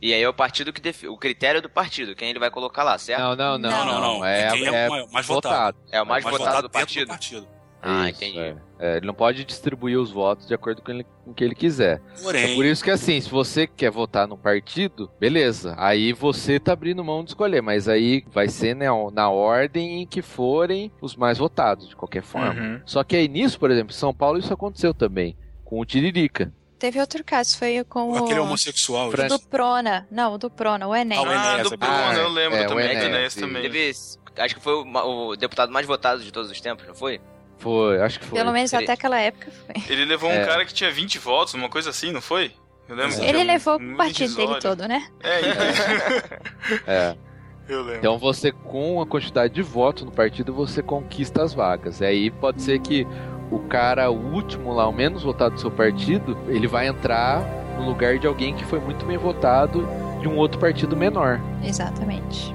[0.00, 1.06] E aí é o partido que defi...
[1.06, 3.20] o critério do partido, quem ele vai colocar lá, certo?
[3.20, 3.70] Não, não, não.
[3.70, 4.24] Não, não, não.
[4.24, 5.78] É, Quem é o é mais votado.
[5.92, 7.06] É o mais, Mas votado, do dentro partido.
[7.06, 7.48] partido.
[7.80, 8.38] Ah, Isso, entendi.
[8.38, 8.56] é.
[8.84, 11.54] É, ele não pode distribuir os votos de acordo com, ele- com o que ele
[11.54, 12.02] quiser.
[12.18, 15.74] É Porém, por isso que assim, se você quer votar num partido, beleza.
[15.78, 20.06] Aí você tá abrindo mão de escolher, mas aí vai ser né, na ordem em
[20.06, 22.60] que forem os mais votados, de qualquer forma.
[22.60, 22.80] Uhum.
[22.84, 26.52] Só que aí nisso, por exemplo, em São Paulo isso aconteceu também, com o Tiririca.
[26.76, 29.12] Teve outro caso, foi com aquele o homossexual.
[29.12, 30.08] Fran- do Prona.
[30.10, 31.16] Não, o do Prona, o Enem.
[31.16, 31.76] Ah, o Enéas, Ah, é do.
[31.76, 33.62] Bruno, eu Ah, lembro é, o também, do Enéas, Enéas também.
[33.62, 33.92] Teve,
[34.38, 37.20] acho que foi o, o deputado mais votado de todos os tempos, não foi?
[37.62, 38.38] Foi, acho que foi.
[38.40, 39.76] Pelo menos Ele- até aquela época foi.
[39.88, 40.44] Ele levou um É.
[40.44, 42.50] cara que tinha 20 votos, uma coisa assim, não foi?
[42.88, 43.14] Eu lembro.
[43.22, 45.06] Ele tinha levou um o partido dele todo, né?
[45.22, 46.82] É, então.
[46.88, 47.16] É.
[47.68, 47.98] eu lembro.
[47.98, 52.00] Então você, com a quantidade de votos no partido, você conquista as vagas.
[52.00, 53.06] E aí pode ser que
[53.48, 57.42] o cara, o último lá, o menos votado do seu partido, ele vai entrar
[57.78, 59.86] no lugar de alguém que foi muito bem votado
[60.20, 61.40] de um outro partido menor.
[61.62, 62.52] Exatamente.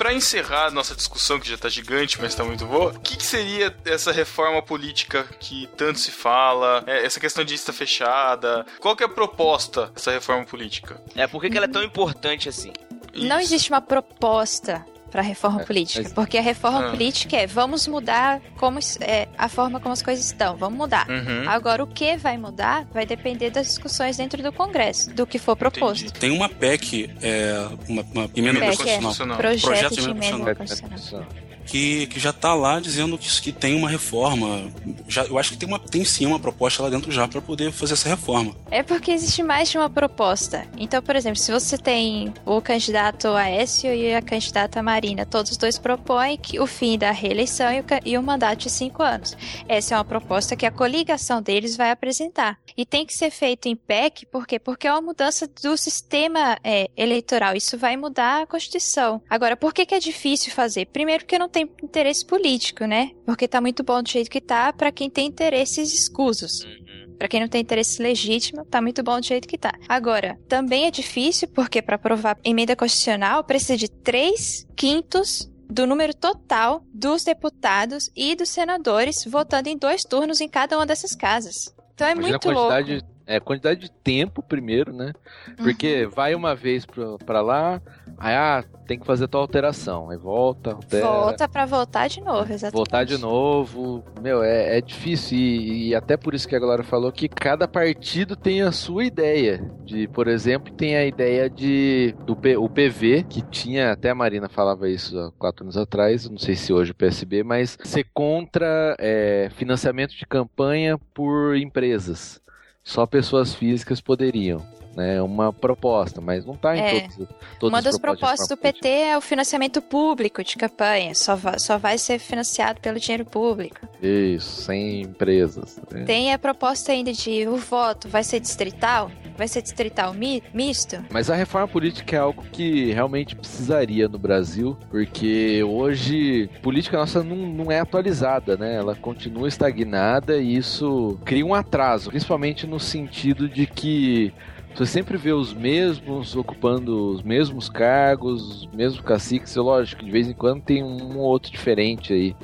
[0.00, 3.26] Para encerrar nossa discussão, que já tá gigante, mas tá muito boa, o que, que,
[3.26, 6.82] seria essa reforma política que tanto se fala?
[6.86, 8.64] É, essa questão de lista fechada?
[8.80, 10.98] Qual que é a proposta dessa reforma política?
[11.14, 12.72] É, por que, que ela é tão importante assim?
[13.12, 13.26] Isso.
[13.26, 16.12] Não existe uma proposta para a reforma é, política, mas...
[16.12, 16.90] porque a reforma ah.
[16.90, 21.08] política é vamos mudar como é, a forma como as coisas estão, vamos mudar.
[21.08, 21.48] Uhum.
[21.48, 25.56] Agora o que vai mudar vai depender das discussões dentro do Congresso, do que for
[25.56, 26.04] proposto.
[26.04, 26.20] Entendi.
[26.20, 31.49] Tem uma PEC, é, uma, uma emenda PEC constitucional, é, projeto, projeto de emenda constitucional
[31.66, 34.70] que, que já está lá dizendo que, que tem uma reforma.
[35.08, 37.72] Já, eu acho que tem, uma, tem sim uma proposta lá dentro já para poder
[37.72, 38.54] fazer essa reforma.
[38.70, 40.66] É porque existe mais de uma proposta.
[40.76, 45.56] Então, por exemplo, se você tem o candidato Aécio e a candidata Marina, todos os
[45.56, 49.36] dois propõem que o fim da reeleição e o, e o mandato de cinco anos.
[49.68, 52.58] Essa é uma proposta que a coligação deles vai apresentar.
[52.76, 54.58] E tem que ser feito em PEC, por quê?
[54.58, 57.54] Porque é uma mudança do sistema é, eleitoral.
[57.54, 59.20] Isso vai mudar a Constituição.
[59.28, 60.86] Agora, por que, que é difícil fazer?
[60.86, 63.10] Primeiro, porque não tem tem interesse político, né?
[63.24, 66.64] Porque tá muito bom do jeito que tá para quem tem interesses escusos.
[66.64, 67.16] Uhum.
[67.18, 69.72] Para quem não tem interesse legítimo, tá muito bom do jeito que tá.
[69.88, 76.14] Agora, também é difícil porque para aprovar emenda constitucional precisa de 3 quintos do número
[76.14, 81.74] total dos deputados e dos senadores votando em dois turnos em cada uma dessas casas.
[81.94, 83.06] Então é Imagina muito a quantidade, louco.
[83.26, 85.12] É, quantidade de tempo primeiro, né?
[85.58, 86.10] Porque uhum.
[86.10, 86.84] vai uma vez
[87.24, 87.80] para lá,
[88.20, 90.10] aí ah, tem que fazer tua alteração.
[90.10, 91.06] Aí volta, altera.
[91.06, 92.74] Volta pra voltar de novo, exatamente.
[92.74, 94.04] Voltar de novo.
[94.20, 95.38] Meu, é, é difícil.
[95.38, 99.04] E, e, até por isso que a Glória falou que cada partido tem a sua
[99.04, 99.64] ideia.
[99.84, 104.14] De, por exemplo, tem a ideia de do P, o PV, que tinha, até a
[104.14, 108.06] Marina falava isso há quatro anos atrás, não sei se hoje o PSB, mas ser
[108.12, 112.40] contra é, financiamento de campanha por empresas.
[112.82, 115.20] Só pessoas físicas poderiam né?
[115.22, 117.00] Uma proposta, mas não está em é.
[117.00, 117.16] todos,
[117.58, 121.78] todos Uma das propostas do PT é o financiamento público de campanha, só vai, só
[121.78, 123.88] vai ser financiado pelo dinheiro público.
[124.02, 125.80] Isso, sem empresas.
[125.90, 126.04] Né?
[126.04, 131.04] Tem a proposta ainda de o voto vai ser distrital, vai ser distrital mi misto.
[131.10, 136.98] Mas a reforma política é algo que realmente precisaria no Brasil, porque hoje a política
[136.98, 138.74] nossa não, não é atualizada, né?
[138.74, 144.32] Ela continua estagnada e isso cria um atraso, principalmente no sentido de que
[144.74, 149.54] você sempre vê os mesmos ocupando os mesmos cargos, os mesmos caciques.
[149.56, 152.36] Lógico, de vez em quando tem um ou outro diferente aí.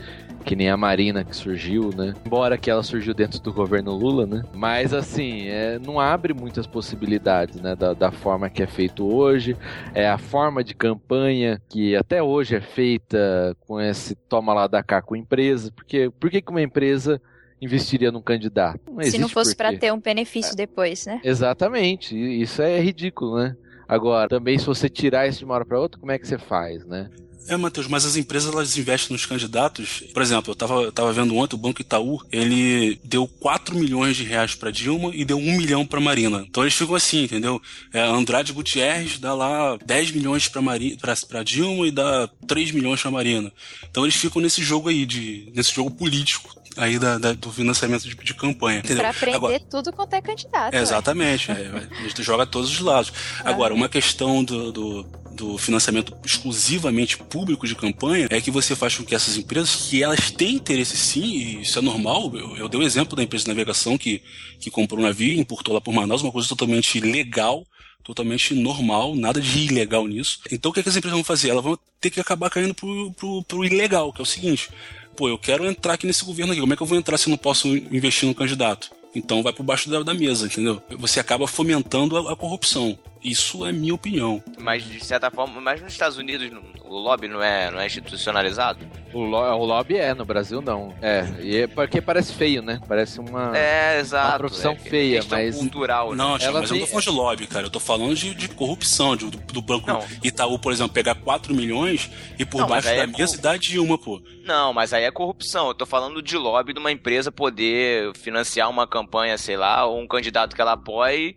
[0.44, 2.15] Que nem a Marina que surgiu, né?
[2.24, 4.44] Embora que ela surgiu dentro do governo Lula, né?
[4.55, 7.74] Mas assim, é, não abre muitas possibilidades, né?
[7.74, 9.57] Da, da, forma que é feito hoje.
[9.93, 14.85] É a forma de campanha que até hoje é feita com esse toma lá da
[14.85, 15.73] cá com empresa.
[15.73, 17.20] Porque por que uma empresa
[17.61, 18.81] investiria num candidato.
[18.91, 20.57] Não Se não fosse para ter um benefício é.
[20.57, 21.20] depois, né?
[21.24, 22.15] Exatamente.
[22.16, 23.57] Isso é ridículo, né?
[23.89, 26.39] Agora, também se você tirar isso de uma hora para outra, como é que você
[26.39, 27.09] faz, né?
[27.49, 30.03] É, Matheus, mas as empresas elas investem nos candidatos.
[30.12, 34.24] Por exemplo, eu tava, tava vendo ontem o Banco Itaú, ele deu 4 milhões de
[34.24, 36.45] reais para Dilma e deu 1 milhão para Marina.
[36.49, 37.62] Então eles ficam assim, entendeu?
[37.93, 43.53] É, Andrade Gutierrez dá lá 10 milhões para Dilma e dá 3 milhões para Marina.
[43.89, 48.03] Então eles ficam nesse jogo aí, de, nesse jogo político aí da, da, do financiamento
[48.03, 48.78] de, de campanha.
[48.78, 48.98] Entendeu?
[48.98, 50.74] Pra aprender Agora, tudo quanto é candidato.
[50.74, 51.51] É, exatamente.
[51.51, 53.12] É, a gente joga todos os lados.
[53.44, 58.97] Agora, uma questão do, do, do, financiamento exclusivamente público de campanha é que você faz
[58.97, 62.69] com que essas empresas, que elas têm interesse sim, e isso é normal, eu, eu
[62.69, 64.23] dei o um exemplo da empresa de navegação que,
[64.61, 67.66] que comprou um navio e importou lá por Manaus, uma coisa totalmente legal,
[68.07, 70.40] totalmente normal, nada de ilegal nisso.
[70.51, 71.51] Então o que, é que as empresas vão fazer?
[71.51, 74.70] Elas vão ter que acabar caindo pro, pro, pro ilegal, que é o seguinte:
[75.16, 77.28] pô, eu quero entrar aqui nesse governo aqui, como é que eu vou entrar se
[77.28, 78.90] eu não posso investir no candidato?
[79.14, 80.82] Então vai por baixo da, da mesa, entendeu?
[80.98, 82.98] Você acaba fomentando a, a, corrupção.
[83.22, 84.43] Isso é minha opinião.
[84.59, 86.51] Mas de certa forma, mas nos Estados Unidos
[86.88, 88.78] o lobby não é, não é institucionalizado?
[89.12, 90.94] O, lo, o lobby é, no Brasil não.
[91.01, 92.80] É, e é porque parece feio, né?
[92.86, 95.56] Parece uma, é, exato, uma profissão é, feia, mas.
[95.56, 96.10] cultural.
[96.10, 96.16] Né?
[96.16, 97.66] Não, tia, mas eu não tô falando de lobby, cara.
[97.66, 100.05] Eu tô falando de, de corrupção, de, do, do, banco não.
[100.22, 103.59] Itaú, por exemplo, pegar 4 milhões e por não, baixo da é mesa e dar
[103.59, 104.20] de uma, pô.
[104.44, 105.68] Não, mas aí é corrupção.
[105.68, 110.01] Eu tô falando de lobby de uma empresa poder financiar uma campanha, sei lá, ou
[110.01, 111.36] um candidato que ela apoie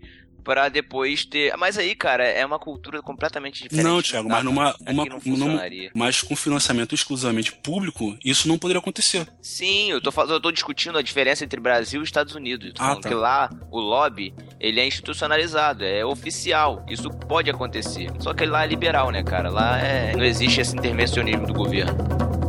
[0.50, 1.56] para depois ter.
[1.58, 3.86] Mas aí, cara, é uma cultura completamente diferente.
[3.86, 5.62] Não, Thiago, mas numa, uma, numa,
[5.94, 9.28] mas com financiamento exclusivamente público, isso não poderia acontecer.
[9.44, 12.74] Sim, eu tô falando, eu tô discutindo a diferença entre Brasil e Estados Unidos.
[12.80, 13.08] Ah, tá.
[13.08, 16.84] que lá o lobby, ele é institucionalizado, é oficial.
[16.90, 18.10] Isso pode acontecer.
[18.18, 19.52] Só que lá é liberal, né, cara?
[19.52, 22.49] Lá é, não existe esse intervencionismo do governo.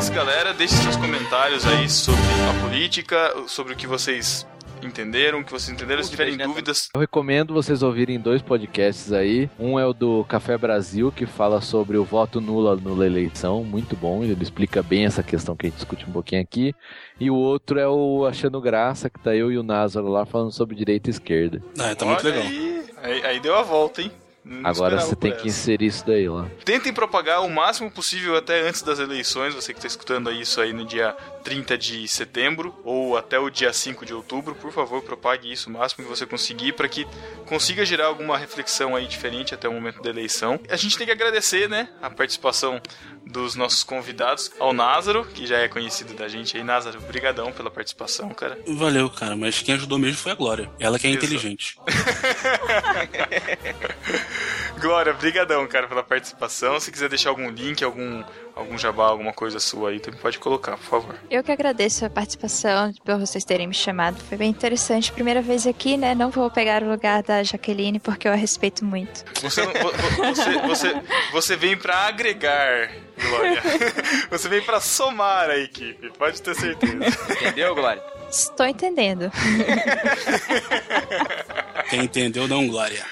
[0.00, 0.54] Isso, galera.
[0.54, 4.46] Deixe seus comentários aí sobre a política, sobre o que vocês
[4.82, 6.02] entenderam, o que vocês entenderam.
[6.02, 9.50] Se tiverem dúvidas, Eu recomendo vocês ouvirem dois podcasts aí.
[9.58, 13.94] Um é o do Café Brasil, que fala sobre o voto nulo nula eleição, muito
[13.94, 16.74] bom, ele explica bem essa questão que a gente discute um pouquinho aqui.
[17.18, 20.50] E o outro é o Achando Graça, que tá eu e o Názaro lá falando
[20.50, 21.62] sobre direita e esquerda.
[21.78, 22.50] Ah, tá muito olha legal.
[22.50, 24.10] Aí, aí, aí deu a volta, hein?
[24.50, 25.46] Não Agora você tem que essa.
[25.46, 26.50] inserir isso daí lá.
[26.64, 30.72] Tentem propagar o máximo possível até antes das eleições, você que está escutando isso aí
[30.72, 31.12] no dia
[31.44, 35.72] 30 de setembro ou até o dia 5 de outubro, por favor, propague isso o
[35.72, 37.06] máximo que você conseguir para que
[37.46, 40.58] consiga gerar alguma reflexão aí diferente até o momento da eleição.
[40.68, 42.82] A gente tem que agradecer, né, a participação
[43.24, 46.64] dos nossos convidados, ao Názaro, que já é conhecido da gente aí.
[46.64, 48.58] Názaro, brigadão pela participação, cara.
[48.66, 50.68] Valeu, cara, mas quem ajudou mesmo foi a Glória.
[50.80, 51.26] Ela que é Exato.
[51.26, 51.78] inteligente.
[54.80, 56.78] Glória, brigadão, cara, pela participação.
[56.80, 58.22] Se quiser deixar algum link, algum
[58.60, 61.16] algum jabá, alguma coisa sua aí, também pode colocar, por favor.
[61.30, 64.20] Eu que agradeço a participação, por vocês terem me chamado.
[64.24, 65.12] Foi bem interessante.
[65.12, 66.14] Primeira vez aqui, né?
[66.14, 69.24] Não vou pegar o lugar da Jaqueline, porque eu a respeito muito.
[69.40, 71.02] Você, você, você,
[71.32, 72.90] você vem pra agregar,
[73.20, 73.62] Glória.
[74.30, 76.94] Você vem pra somar a equipe, pode ter certeza.
[77.30, 78.02] Entendeu, Glória?
[78.30, 79.30] Estou entendendo.
[81.90, 83.04] Quem entendeu, não, Glória.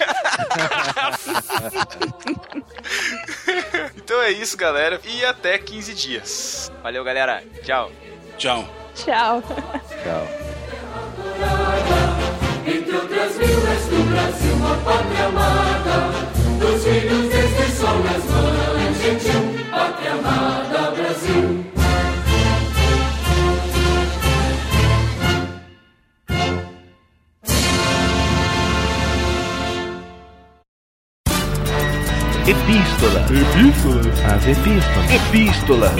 [3.96, 6.72] Então é isso, galera, e até 15 dias.
[6.82, 7.44] Valeu, galera.
[7.62, 7.92] Tchau.
[8.36, 8.68] Tchau.
[8.96, 9.40] Tchau.
[10.02, 10.26] Tchau.
[12.66, 16.10] Entre outras vilas do Brasil, uma pátria amada,
[16.58, 18.24] dos filhos deste sol nas
[19.00, 21.69] gentil, pátria amada, Brasil.
[32.50, 33.20] Epístola.
[33.30, 34.34] Epístola.
[34.34, 35.12] As epístolas.
[35.12, 35.92] Epístola.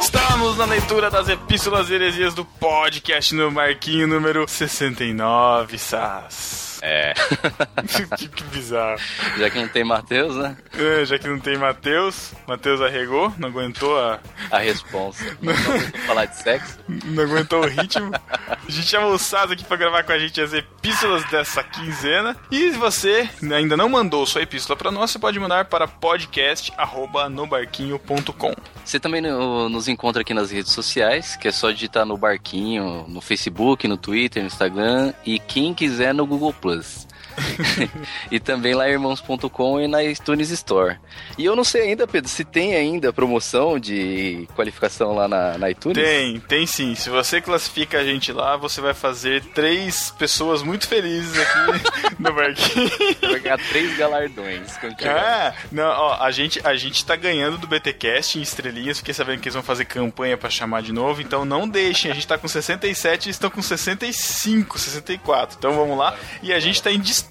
[0.00, 6.69] Estamos na leitura das epístolas e heresias do podcast no Marquinho número 69, Sas.
[6.82, 7.12] É.
[8.16, 8.98] que, que bizarro.
[9.38, 10.56] Já que não tem Matheus, né?
[10.78, 14.18] É, já que não tem Matheus, Matheus arregou, não aguentou a,
[14.50, 15.24] A responsa.
[15.42, 16.78] Não vamos falar de sexo.
[16.88, 18.10] não aguentou o ritmo.
[18.38, 22.36] A gente chamou o Saz aqui pra gravar com a gente as epístolas dessa quinzena.
[22.50, 28.54] E se você ainda não mandou sua epístola pra nós, você pode mandar para podcast@nobarquinho.com.
[28.84, 33.04] Você também no- nos encontra aqui nas redes sociais, que é só digitar no Barquinho,
[33.08, 37.06] no Facebook, no Twitter, no Instagram e quem quiser no Google was
[38.30, 40.98] e também lá irmãos.com e na iTunes Store.
[41.36, 45.70] E eu não sei ainda, Pedro, se tem ainda promoção de qualificação lá na, na
[45.70, 46.02] iTunes.
[46.02, 46.94] Tem, tem sim.
[46.94, 52.32] Se você classifica a gente lá, você vai fazer três pessoas muito felizes aqui no
[52.32, 52.90] Barquinho.
[53.20, 54.70] Vai ganhar três galardões.
[55.04, 59.40] Ah, não, ó, a gente, a gente tá ganhando do BTcast em estrelinhas, fiquei sabendo
[59.40, 62.38] que eles vão fazer campanha pra chamar de novo, então não deixem, a gente tá
[62.38, 65.56] com 67 e estão com 65, 64.
[65.58, 66.16] Então vamos lá.
[66.42, 67.29] E a gente tá em destaque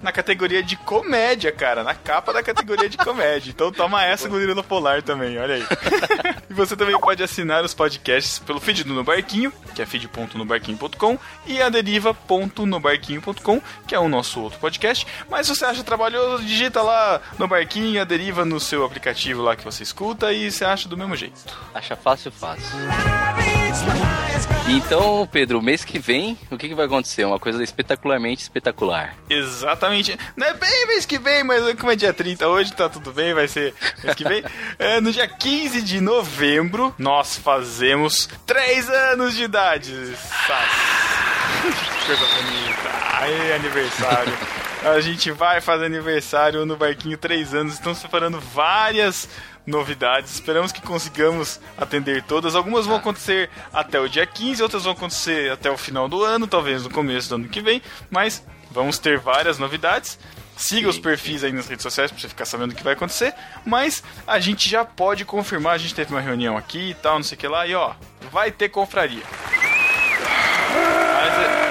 [0.00, 3.50] na categoria de comédia, cara, na capa da categoria de comédia.
[3.50, 5.66] Então toma essa Gorila Polar também, olha aí.
[6.50, 11.18] e você também pode assinar os podcasts pelo feed do No Barquinho, que é feed.nobarquinho.com,
[11.46, 15.06] e a deriva.nobarquinho.com, que é o nosso outro podcast.
[15.30, 19.56] Mas se você acha trabalhoso, digita lá no Barquinho, a deriva no seu aplicativo lá
[19.56, 21.56] que você escuta e você acha do mesmo jeito.
[21.74, 22.76] Acha fácil, fácil.
[24.68, 27.24] Então, Pedro, mês que vem, o que, que vai acontecer?
[27.24, 29.14] Uma coisa espetacularmente espetacular.
[29.28, 30.18] Exatamente.
[30.36, 33.34] Não é bem mês que vem, mas como é dia 30 hoje, tá tudo bem,
[33.34, 34.42] vai ser mês que vem.
[34.78, 39.92] É, no dia 15 de novembro, nós fazemos 3 anos de idade.
[40.16, 40.70] Sas.
[42.02, 42.90] Que coisa bonita.
[43.20, 44.32] Aí, aniversário.
[44.84, 47.74] A gente vai fazer aniversário no Barquinho 3 anos.
[47.74, 49.28] Estamos preparando várias
[49.64, 50.32] novidades.
[50.34, 52.56] Esperamos que consigamos atender todas.
[52.56, 56.48] Algumas vão acontecer até o dia 15, outras vão acontecer até o final do ano,
[56.48, 57.80] talvez no começo do ano que vem.
[58.10, 60.18] Mas vamos ter várias novidades.
[60.56, 63.32] Siga os perfis aí nas redes sociais pra você ficar sabendo o que vai acontecer.
[63.64, 65.74] Mas a gente já pode confirmar.
[65.74, 67.66] A gente teve uma reunião aqui e tal, não sei o que lá.
[67.68, 67.94] E ó,
[68.32, 69.22] vai ter confraria.
[70.74, 71.61] Mas, é,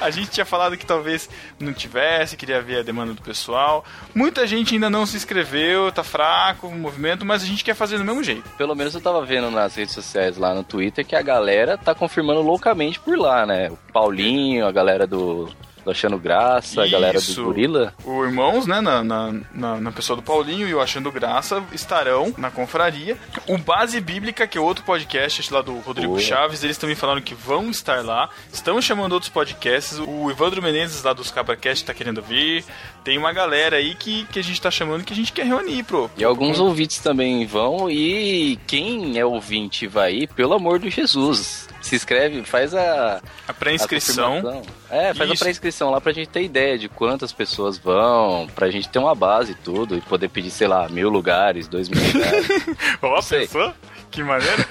[0.00, 1.28] a gente tinha falado que talvez
[1.58, 3.84] não tivesse, queria ver a demanda do pessoal.
[4.14, 7.98] Muita gente ainda não se inscreveu, tá fraco o movimento, mas a gente quer fazer
[7.98, 8.48] do mesmo jeito.
[8.56, 11.94] Pelo menos eu tava vendo nas redes sociais lá no Twitter que a galera tá
[11.94, 13.70] confirmando loucamente por lá, né?
[13.70, 15.48] O Paulinho, a galera do
[15.86, 17.94] do Achando Graça, a galera do Gorila.
[18.04, 22.34] O Irmãos, né, na, na, na, na pessoa do Paulinho e o Achando Graça estarão
[22.36, 23.16] na confraria.
[23.46, 26.20] O Base Bíblica, que é outro podcast lá do Rodrigo Boa.
[26.20, 28.28] Chaves, eles também falaram que vão estar lá.
[28.52, 30.00] Estão chamando outros podcasts.
[30.00, 32.64] O Evandro Menezes lá dos CabraCast tá querendo vir.
[33.04, 35.84] Tem uma galera aí que, que a gente tá chamando que a gente quer reunir,
[35.84, 36.10] pro.
[36.16, 37.88] E alguns ouvintes também vão.
[37.88, 43.52] E quem é ouvinte vai ir, pelo amor de Jesus, se inscreve, faz a, A
[43.52, 44.62] pré-inscrição.
[44.90, 45.42] É, faz Isso.
[45.42, 49.14] a pré-inscrição lá pra gente ter ideia de quantas pessoas vão, pra gente ter uma
[49.14, 52.46] base e tudo, e poder pedir, sei lá, mil lugares, dois mil lugares.
[53.02, 53.74] Ó, pensou?
[54.10, 54.64] Que maneiro.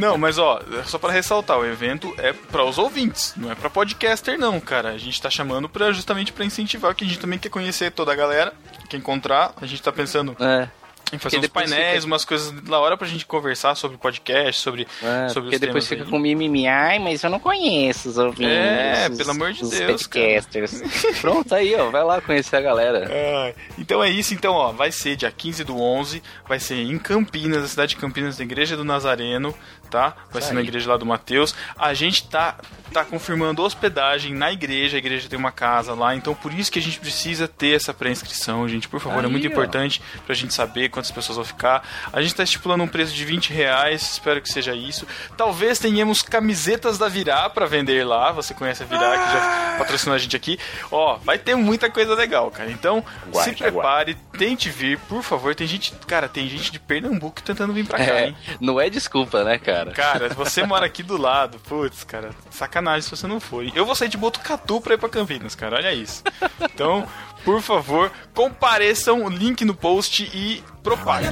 [0.00, 3.70] não, mas ó, só pra ressaltar, o evento é para os ouvintes, não é pra
[3.70, 4.88] podcaster não, cara.
[4.90, 8.12] A gente tá chamando pra, justamente pra incentivar, que a gente também quer conhecer toda
[8.12, 8.52] a galera,
[8.88, 9.52] quer encontrar.
[9.60, 10.68] A gente tá pensando é.
[11.12, 14.60] Em fazer Porque uns painéis, fica- umas coisas da hora pra gente conversar sobre podcast,
[14.60, 16.08] sobre, É, sobre porque depois fica aí.
[16.10, 16.68] com mimimi.
[16.68, 18.46] Ai, mas eu não conheço os ouvintes.
[18.46, 20.82] É, os- pelo amor de os Deus, podcasters.
[21.20, 21.90] Pronto, aí, ó.
[21.90, 23.08] Vai lá conhecer a galera.
[23.10, 26.98] Ah, então é isso, então, ó, vai ser dia 15 do 11, vai ser em
[26.98, 29.54] Campinas, na cidade de Campinas, na igreja do Nazareno,
[29.90, 30.14] tá?
[30.30, 31.54] Vai ser na igreja lá do Mateus.
[31.78, 32.56] A gente tá,
[32.92, 36.78] tá confirmando hospedagem na igreja, a igreja tem uma casa lá, então por isso que
[36.78, 39.50] a gente precisa ter essa pré-inscrição, gente, por favor, é Aí, muito ó.
[39.50, 41.86] importante pra gente saber quantas pessoas vão ficar.
[42.12, 45.06] A gente tá estipulando um preço de 20 reais, espero que seja isso.
[45.36, 50.14] Talvez tenhamos camisetas da Virá pra vender lá, você conhece a Virá, que já patrocinou
[50.14, 50.58] a gente aqui.
[50.90, 55.54] Ó, vai ter muita coisa legal, cara, então se prepare, tente vir, por favor.
[55.54, 58.36] Tem gente, cara, tem gente de Pernambuco tentando vir pra cá, É, hein?
[58.60, 59.79] não é desculpa, né, cara?
[59.86, 63.64] Cara, você mora aqui do lado, putz, cara, sacanagem se você não for.
[63.74, 66.22] Eu vou sair de Botucatu pra ir pra Campinas, cara, olha isso.
[66.62, 67.06] Então,
[67.44, 71.28] por favor, compareçam, link no post e propague.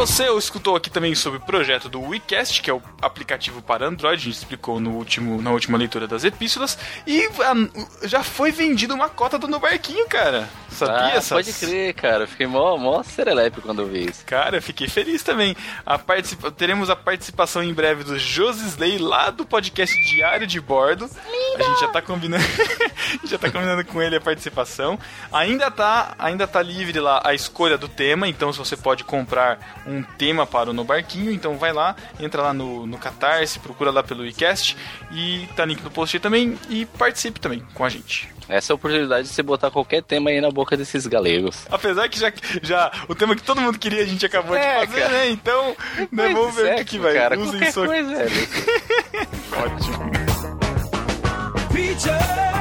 [0.00, 4.14] Você escutou aqui também sobre o projeto do WeCast, que é o aplicativo para Android,
[4.22, 8.94] a gente explicou no último, na última leitura das epístolas, e a- já foi vendido
[8.94, 10.48] uma cota do No Barquinho, cara.
[10.70, 11.18] Sabia?
[11.18, 11.58] Ah, pode Sas?
[11.68, 12.24] crer, cara.
[12.24, 14.24] Eu Fiquei mó, mó serelepe quando eu vi isso.
[14.24, 15.54] Cara, eu fiquei feliz também.
[15.84, 16.50] A participa...
[16.50, 21.10] Teremos a participação em breve do Josisley lá do podcast Diário de Bordo.
[21.58, 22.42] A gente já tá combinando.
[23.24, 24.98] já tá combinando com ele a participação.
[25.32, 29.82] Ainda tá, ainda tá livre lá a escolha do tema, então se você pode comprar
[29.90, 33.90] um tema para o No Barquinho, então vai lá, entra lá no, no Catarse, procura
[33.90, 34.76] lá pelo iCast
[35.12, 38.28] e tá link no post aí também e participe também com a gente.
[38.48, 41.66] Essa é a oportunidade de você botar qualquer tema aí na boca desses galegos.
[41.70, 44.86] Apesar que já, já o tema que todo mundo queria a gente acabou É, de
[44.88, 45.12] fazer, cara.
[45.12, 45.28] né?
[45.30, 45.76] Então,
[46.10, 47.14] né, vamos ver o que, que vai.
[47.14, 48.16] Cara, Usem qualquer sua coisa.
[49.56, 50.19] Ótimo.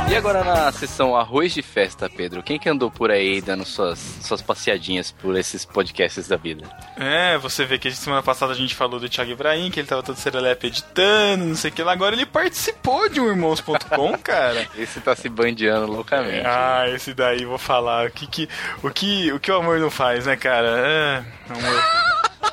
[0.10, 4.00] E agora na sessão Arroz de Festa, Pedro, quem que andou por aí dando suas,
[4.22, 6.68] suas passeadinhas por esses podcasts da vida?
[6.98, 10.02] É, você vê que semana passada a gente falou do Thiago Ibrahim, que ele tava
[10.02, 11.92] todo serelepe editando, não sei o que lá.
[11.92, 14.68] Agora ele participou de um irmãos.com, cara.
[14.76, 16.44] Esse tá se bandeando loucamente.
[16.44, 18.08] Ah, esse daí vou falar.
[18.08, 18.50] O que, que,
[18.82, 20.68] o que, o que o amor não faz, né, cara?
[20.68, 22.10] É, amor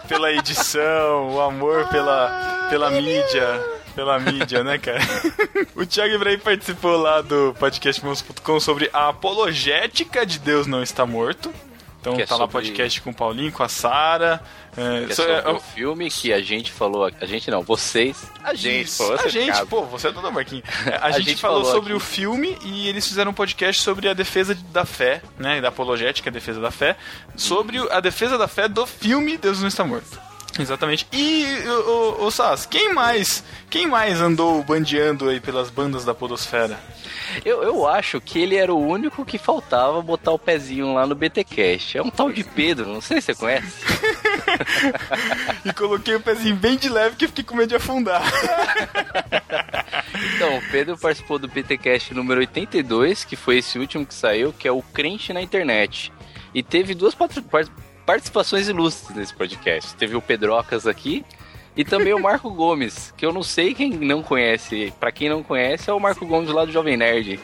[0.06, 3.76] pela edição, o amor pela, pela mídia.
[3.96, 5.00] Pela mídia, né, cara?
[5.74, 11.04] o Thiago Ibrahim participou lá do podcast irmãos.com sobre a apologética de Deus não está
[11.06, 11.52] morto.
[12.00, 14.40] Então Que é tá lá sobre- podcast com o Paulinho, com a Sara.
[14.76, 18.30] É, é so- sobre é- o filme que a gente falou, a gente não, vocês,
[18.44, 20.64] a gente, Isso, pô, a gente, pô, você é dono Marquinhos.
[21.00, 22.00] A, A gente, gente falou, falou sobre aqui.
[22.02, 25.60] o filme e eles fizeram um podcast sobre a defesa da fé, né?
[25.60, 26.96] Da apologética, a defesa da fé,
[27.34, 30.20] sobre a defesa da fé do filme Deus não está morto.
[30.58, 31.06] Exatamente.
[31.12, 33.44] E o, o, o Sass, quem mais?
[33.68, 36.78] Quem mais andou bandeando aí pelas bandas da podosfera?
[37.44, 41.14] Eu, eu acho que ele era o único que faltava botar o pezinho lá no
[41.14, 41.98] BTcast.
[41.98, 43.84] É um tal de Pedro, não sei se você conhece.
[45.64, 48.22] E coloquei o pezinho bem de leve que fiquei com medo de afundar.
[50.34, 54.66] Então, o Pedro participou do BTcast número 82, que foi esse último que saiu, que
[54.66, 56.12] é o Crente na Internet.
[56.54, 57.14] E teve duas
[58.06, 59.94] participações ilustres nesse podcast.
[59.96, 61.24] Teve o Pedrocas aqui
[61.76, 64.94] e também o Marco Gomes, que eu não sei quem não conhece.
[64.98, 67.40] Pra quem não conhece, é o Marco Gomes lá do Jovem Nerd.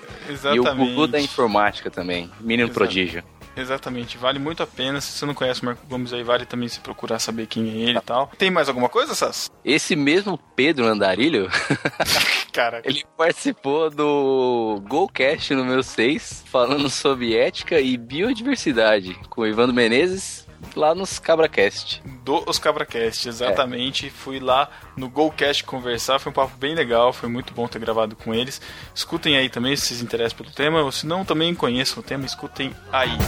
[0.54, 2.78] E o Gugu da Informática também, menino Exato.
[2.78, 3.24] prodígio.
[3.54, 4.98] Exatamente, vale muito a pena.
[5.00, 7.88] Se você não conhece o Marco Gomes aí, vale também se procurar saber quem é
[7.90, 8.30] ele e tal.
[8.38, 9.50] Tem mais alguma coisa, Sass?
[9.62, 11.50] Esse mesmo Pedro Andarilho,
[12.52, 19.74] Cara, ele participou do Golcast número 6, falando sobre ética e biodiversidade, com o Ivandro
[19.74, 20.41] Menezes,
[20.74, 22.02] lá nos CabraCast.
[22.24, 24.10] do Os Cabracast, exatamente.
[24.10, 28.16] Fui lá no Golcast conversar, foi um papo bem legal, foi muito bom ter gravado
[28.16, 28.60] com eles.
[28.94, 32.24] Escutem aí também se vocês interessam pelo tema, ou se não também conheçam o tema,
[32.24, 33.18] escutem aí.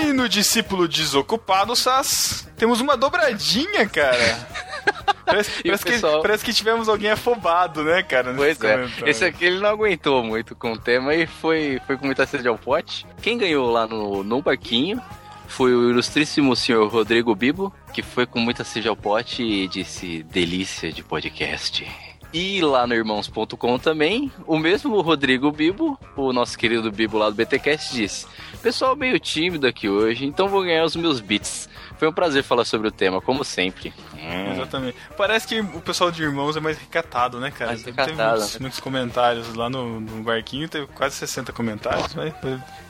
[0.00, 4.48] E no discípulo desocupado, Sass, temos uma dobradinha, cara.
[5.28, 8.32] Parece, parece que, pessoal- parece que tivemos alguém afobado, né, cara?
[8.34, 8.86] Pois é.
[9.06, 12.48] Esse aqui ele não aguentou muito com o tema e foi, foi com muita sede
[12.48, 13.06] ao pote.
[13.22, 15.00] Quem ganhou lá no, no barquinho
[15.46, 20.22] foi o ilustríssimo senhor Rodrigo Bibo, que foi com muita sede ao pote e disse
[20.24, 21.86] delícia de podcast.
[22.30, 27.34] E lá no irmãos.com também, o mesmo Rodrigo Bibo, o nosso querido Bibo lá do
[27.36, 28.26] BTcast, disse:
[28.62, 31.67] Pessoal meio tímido aqui hoje, então vou ganhar os meus bits.
[31.98, 33.92] Foi um prazer falar sobre o tema, como sempre.
[34.14, 34.52] Hum.
[34.52, 34.96] Exatamente.
[35.16, 37.72] Parece que o pessoal de Irmãos é mais recatado, né, cara?
[37.72, 38.58] Mais Teve recatado, muitos, né?
[38.60, 42.32] muitos comentários lá no, no barquinho, teve quase 60 comentários, mas...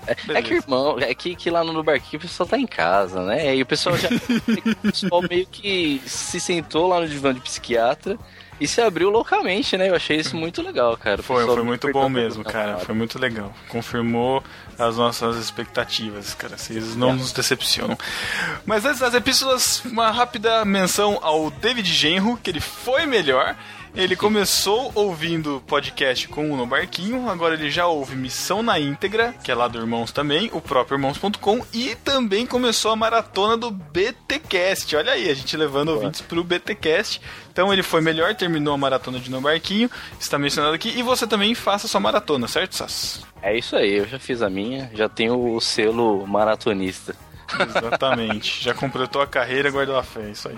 [0.07, 3.23] É, é que, irmão, é que, que lá no barquinho o pessoal tá em casa,
[3.25, 3.55] né?
[3.55, 4.09] E o pessoal já.
[4.09, 8.19] o pessoal meio que se sentou lá no divã de psiquiatra
[8.61, 9.89] e se abriu loucamente, né?
[9.89, 11.23] Eu achei isso muito legal, cara.
[11.23, 12.79] Foi, foi muito bom mesmo, cara.
[12.79, 13.53] Foi muito legal.
[13.69, 14.43] Confirmou
[14.79, 16.57] as nossas expectativas, cara.
[16.57, 17.97] Vocês não nos decepcionam.
[18.65, 23.57] Mas antes das epístolas, uma rápida menção ao David Genro, que ele foi melhor.
[23.99, 29.35] Ele começou ouvindo podcast com o No Barquinho, agora ele já ouve Missão na íntegra,
[29.43, 33.73] que é lá do Irmãos também, o próprio Irmãos.com, e também começou a maratona do
[33.73, 34.95] BTcast.
[34.95, 37.21] Olha aí, a gente levando ouvintes pro BTcast.
[37.51, 41.27] Então ele foi melhor, terminou a maratona de No Barquinho, está mencionado aqui, e você
[41.27, 43.27] também faça sua maratona, certo, Sass?
[43.43, 47.17] É isso aí, eu já fiz a minha, já tenho o selo maratonista.
[47.69, 48.63] Exatamente.
[48.63, 50.57] já completou a carreira, guardou a fé, isso aí.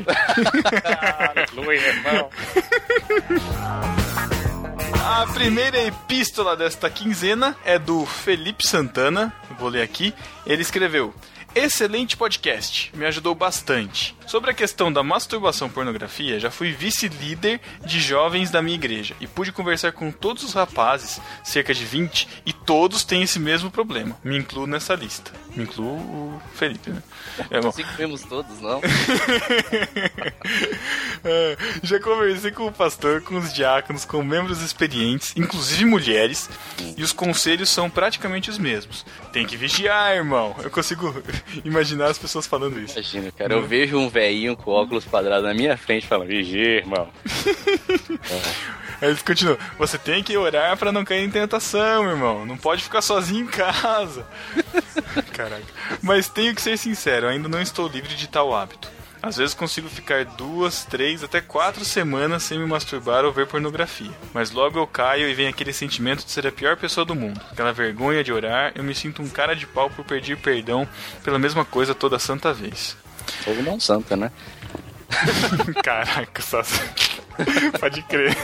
[5.05, 9.33] A primeira epístola desta quinzena é do Felipe Santana.
[9.59, 10.15] Vou ler aqui.
[10.47, 11.15] Ele escreveu:
[11.53, 14.17] Excelente podcast, me ajudou bastante.
[14.25, 19.27] Sobre a questão da masturbação pornografia, já fui vice-líder de jovens da minha igreja e
[19.27, 24.17] pude conversar com todos os rapazes, cerca de 20, e todos têm esse mesmo problema.
[24.23, 25.33] Me incluo nessa lista.
[25.57, 27.03] Me incluo o Felipe, né?
[27.51, 27.73] É, bom.
[27.73, 28.81] Comemos todos, não?
[31.23, 36.49] É, já conversei com o pastor, com os diáconos, com membros experientes, inclusive mulheres,
[36.97, 39.05] e os conselhos são praticamente os mesmos.
[39.31, 40.57] Tem que vigiar, irmão.
[40.63, 41.15] Eu consigo
[41.65, 42.95] imaginar as pessoas falando isso.
[42.95, 47.09] Imagina, cara, eu vejo um velhinho com óculos quadrados na minha frente falando, vigia, irmão.
[49.01, 49.57] Aí eles continuam.
[49.79, 52.45] Você tem que orar pra não cair em tentação, irmão.
[52.45, 54.27] Não pode ficar sozinho em casa.
[55.33, 55.65] Caraca.
[56.03, 59.00] Mas tenho que ser sincero, ainda não estou livre de tal hábito.
[59.23, 64.11] Às vezes consigo ficar duas, três, até quatro semanas sem me masturbar ou ver pornografia.
[64.33, 67.41] Mas logo eu caio e vem aquele sentimento de ser a pior pessoa do mundo.
[67.51, 70.89] Aquela vergonha de orar, eu me sinto um cara de pau por pedir perdão
[71.23, 72.97] pela mesma coisa toda santa vez.
[73.45, 74.33] Fogo não santa, né?
[75.85, 76.63] Caraca, só...
[77.79, 78.37] pode crer.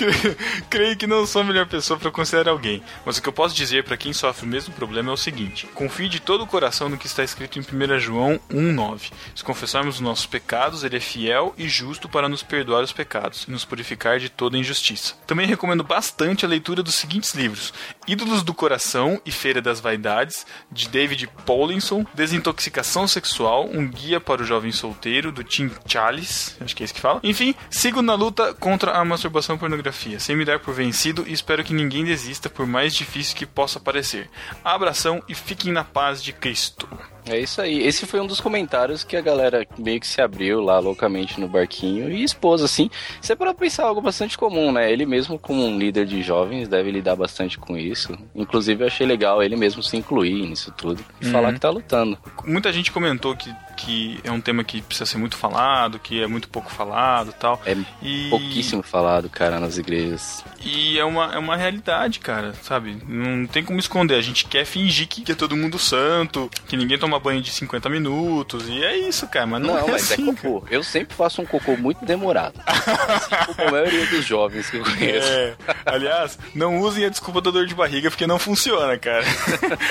[0.00, 0.36] Cre-
[0.70, 3.54] Creio que não sou a melhor pessoa para considerar alguém, mas o que eu posso
[3.54, 6.88] dizer para quem sofre o mesmo problema é o seguinte: confie de todo o coração
[6.88, 9.10] no que está escrito em 1 João 1,9.
[9.34, 13.44] Se confessarmos os nossos pecados, ele é fiel e justo para nos perdoar os pecados
[13.46, 15.14] e nos purificar de toda injustiça.
[15.26, 17.72] Também recomendo bastante a leitura dos seguintes livros:
[18.06, 24.42] Ídolos do Coração e Feira das Vaidades, de David Paulinson, Desintoxicação Sexual, um guia para
[24.42, 27.20] o jovem solteiro, do Tim Challis, acho que é isso que fala.
[27.22, 29.58] Enfim, sigo na luta contra a masturbação e
[29.90, 33.44] pornografia, sem me dar por vencido e espero que ninguém desista, por mais difícil que
[33.44, 34.30] possa parecer.
[34.64, 36.88] Abração e fiquem na paz de Cristo.
[37.26, 37.82] É isso aí.
[37.86, 41.46] Esse foi um dos comentários que a galera meio que se abriu lá loucamente no
[41.46, 42.88] barquinho e expôs assim.
[43.20, 44.90] Isso é para pensar algo bastante comum, né?
[44.90, 48.16] Ele mesmo, como um líder de jovens, deve lidar bastante com isso.
[48.34, 51.32] Inclusive, eu achei legal ele mesmo se incluir nisso tudo e Uhum.
[51.32, 52.18] falar que tá lutando.
[52.44, 53.54] Muita gente comentou que,
[53.84, 57.34] que é um tema que precisa ser muito falado, que é muito pouco falado e
[57.34, 57.60] tal.
[57.64, 58.28] É E...
[58.30, 60.44] pouquíssimo falado, cara, nas igrejas.
[60.60, 62.96] E é uma, é uma realidade, cara, sabe?
[63.06, 64.16] Não tem como esconder.
[64.16, 67.88] A gente quer fingir que, é todo mundo santo, que ninguém toma banho de 50
[67.88, 69.46] minutos, e é isso, cara.
[69.46, 70.64] Mas não, Não, é mas assim, é cocô.
[70.70, 72.60] Eu sempre faço um cocô muito demorado.
[72.66, 75.28] Assim como a maioria dos jovens que eu conheço.
[75.28, 75.54] É,
[75.86, 79.24] aliás, não usem a desculpa da dor de barriga porque não funciona, cara.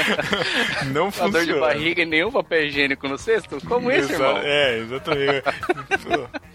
[0.93, 1.31] não funciona.
[1.31, 3.59] dor de barriga e nenhum papel higiênico no cesto?
[3.67, 4.37] Como esse, Exa- irmão?
[4.43, 5.43] É, exatamente.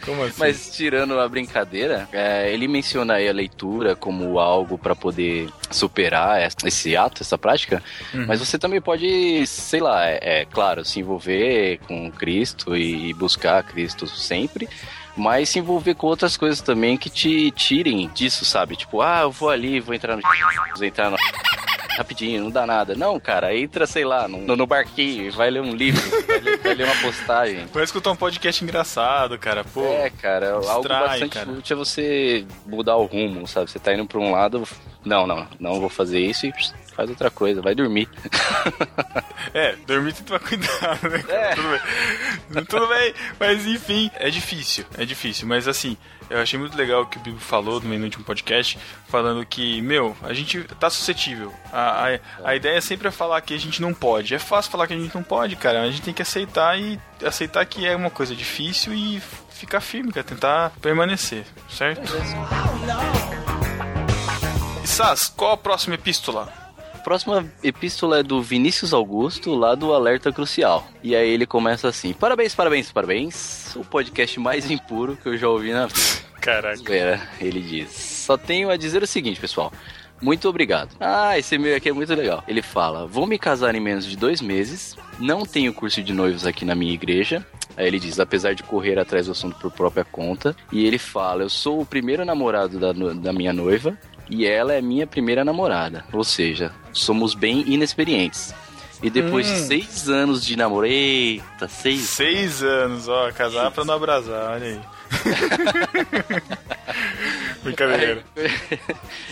[0.05, 0.35] Como assim?
[0.39, 6.49] Mas tirando a brincadeira, é, ele menciona aí a leitura como algo pra poder superar
[6.65, 7.83] esse ato, essa prática.
[8.13, 8.27] Uhum.
[8.27, 13.63] Mas você também pode, sei lá, é, é claro, se envolver com Cristo e buscar
[13.63, 14.69] Cristo sempre.
[15.17, 18.75] Mas se envolver com outras coisas também que te tirem disso, sabe?
[18.75, 20.23] Tipo, ah, eu vou ali, vou entrar no.
[20.77, 21.17] Vou entrar no.
[21.97, 22.95] Rapidinho, não dá nada.
[22.95, 26.75] Não, cara, entra, sei lá, no, no barquinho, vai ler um livro, vai ler, vai
[26.75, 27.67] ler uma postagem.
[27.73, 29.65] Vai escutar um podcast engraçado, cara.
[29.65, 31.51] Pô, É, cara, algo distrai, bastante cara.
[31.51, 33.71] útil é você mudar o rumo, sabe?
[33.71, 34.67] Você tá indo pra um lado,
[35.05, 36.53] Não, não, não vou fazer isso e
[36.95, 38.09] faz outra coisa, vai dormir.
[39.53, 41.23] É, dormir tem que tomar cuidado, né?
[41.29, 41.55] É.
[41.55, 42.65] Tudo bem.
[42.65, 45.47] Tudo bem, mas enfim, é difícil, é difícil.
[45.47, 45.97] Mas assim,
[46.31, 48.79] eu achei muito legal o que o Bibo falou no meio do último podcast,
[49.09, 51.53] falando que, meu, a gente tá suscetível.
[51.73, 54.35] A, a, a ideia sempre é falar que a gente não pode.
[54.35, 55.83] É fácil falar que a gente não pode, cara.
[55.83, 59.21] A gente tem que aceitar e aceitar que é uma coisa difícil e
[59.51, 62.03] ficar firme, cara, tentar permanecer, certo?
[64.83, 66.64] E Sas, qual a próxima epístola?
[67.05, 70.89] A próxima epístola é do Vinícius Augusto, lá do Alerta Crucial.
[71.03, 73.77] E aí ele começa assim: Parabéns, parabéns, parabéns.
[73.77, 76.01] O podcast mais impuro que eu já ouvi na vida.
[76.41, 76.83] Caraca.
[77.39, 77.91] Ele diz.
[77.91, 79.71] Só tenho a dizer o seguinte, pessoal.
[80.19, 80.97] Muito obrigado.
[80.99, 82.43] Ah, esse e-mail aqui é muito legal.
[82.49, 84.97] Ele fala: Vou me casar em menos de dois meses.
[85.19, 87.47] Não tenho curso de noivos aqui na minha igreja.
[87.77, 90.57] Aí ele diz, apesar de correr atrás do assunto por própria conta.
[90.73, 93.95] E ele fala: Eu sou o primeiro namorado da, da minha noiva.
[94.29, 96.05] E ela é minha primeira namorada.
[96.13, 98.55] Ou seja, somos bem inexperientes.
[99.03, 100.87] E depois de seis anos de namoro.
[100.87, 104.81] Eita, seis Seis anos, ó, casar pra não abrasar, olha aí.
[107.63, 108.23] Brincadeira.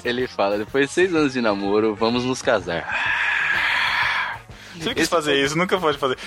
[0.04, 2.86] Ele fala, depois de seis anos de namoro, vamos nos casar.
[4.82, 6.18] Se ele quis fazer isso, nunca pode fazer.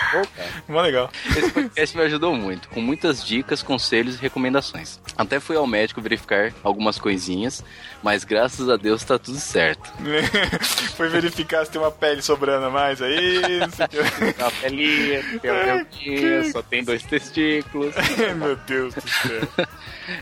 [0.66, 1.10] Mó legal.
[1.36, 4.98] Esse podcast me ajudou muito, com muitas dicas, conselhos e recomendações.
[5.16, 7.62] Até fui ao médico verificar algumas coisinhas,
[8.02, 9.92] mas graças a Deus tá tudo certo.
[10.96, 14.42] Foi verificar se tem uma pele sobrando a mais aí, não sei o que.
[14.42, 17.94] A pelinha, tem só tem dois testículos.
[18.36, 19.66] Meu Deus do céu.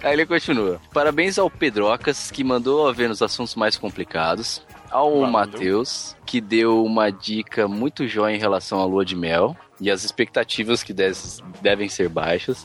[0.02, 0.80] Aí ele continua.
[0.92, 4.62] Parabéns ao Pedrocas, que mandou a ver nos assuntos mais complicados.
[4.90, 5.26] Ao.
[5.26, 10.04] Matheus, que deu uma dica muito jóia em relação à lua de mel e as
[10.04, 12.64] expectativas que des- devem ser baixas.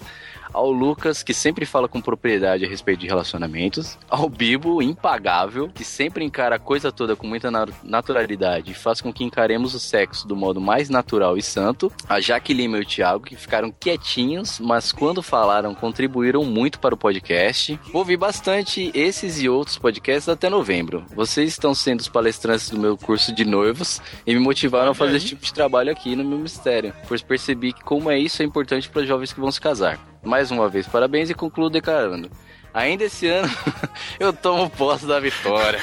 [0.54, 3.98] Ao Lucas, que sempre fala com propriedade a respeito de relacionamentos.
[4.10, 9.02] Ao Bibo, impagável, que sempre encara a coisa toda com muita na- naturalidade e faz
[9.02, 11.92] com que encaremos o sexo do modo mais natural e santo.
[12.08, 16.94] A Jaque Lima e o Thiago, que ficaram quietinhos, mas quando falaram, contribuíram muito para
[16.94, 17.80] o podcast.
[17.92, 21.06] Ouvi bastante esses e outros podcasts até novembro.
[21.16, 25.12] Vocês estão sendo os palestrantes do meu curso de noivos e me motivaram a fazer
[25.12, 25.18] aí.
[25.18, 28.46] esse tipo de trabalho aqui no meu mistério, pois percebi que como é isso é
[28.46, 30.00] importante para jovens que vão se casar.
[30.24, 32.32] Mais uma vez, parabéns e concluo declarando.
[32.74, 33.50] Ainda esse ano
[34.20, 35.80] eu tomo posse da vitória.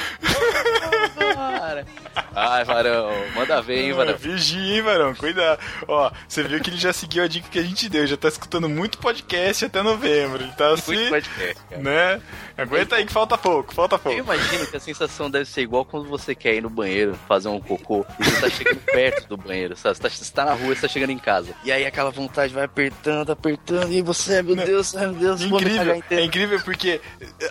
[2.35, 4.15] Ai, Varão, manda ver, hein, Varão.
[4.17, 5.15] Vigia, hein, Varão?
[5.15, 5.59] Cuidado.
[5.87, 8.05] Ó, você viu que ele já seguiu a dica que a gente deu.
[8.07, 10.43] Já tá escutando muito podcast até novembro.
[10.43, 11.81] Ele tá assim, Muito podcast, cara.
[11.81, 12.21] né?
[12.57, 14.19] Aguenta aí que falta pouco, falta Eu pouco.
[14.19, 17.59] imagino que a sensação deve ser igual quando você quer ir no banheiro fazer um
[17.59, 19.95] cocô e você tá chegando perto do banheiro, sabe?
[19.97, 21.53] Você tá, você tá na rua, você tá chegando em casa.
[21.63, 25.51] E aí aquela vontade vai apertando, apertando, e você, meu Deus, ai, meu Deus, cagar
[25.61, 27.01] Incrível, é incrível porque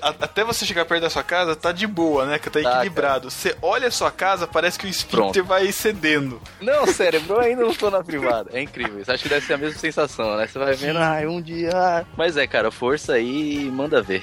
[0.02, 2.38] a- até você chegar perto da sua casa tá de boa, né?
[2.38, 3.30] Que tá Tá, equilibrado.
[3.30, 5.44] Você olha a sua casa, parece que o esfíncter Pronto.
[5.44, 6.40] vai cedendo.
[6.60, 8.50] Não, cérebro, eu ainda não tô na privada.
[8.52, 9.00] É incrível.
[9.00, 10.46] Isso acho que deve ser a mesma sensação, né?
[10.46, 11.70] Você vai vendo, ai, um dia.
[11.74, 12.04] ah.
[12.16, 14.22] Mas é, cara, força aí e manda ver.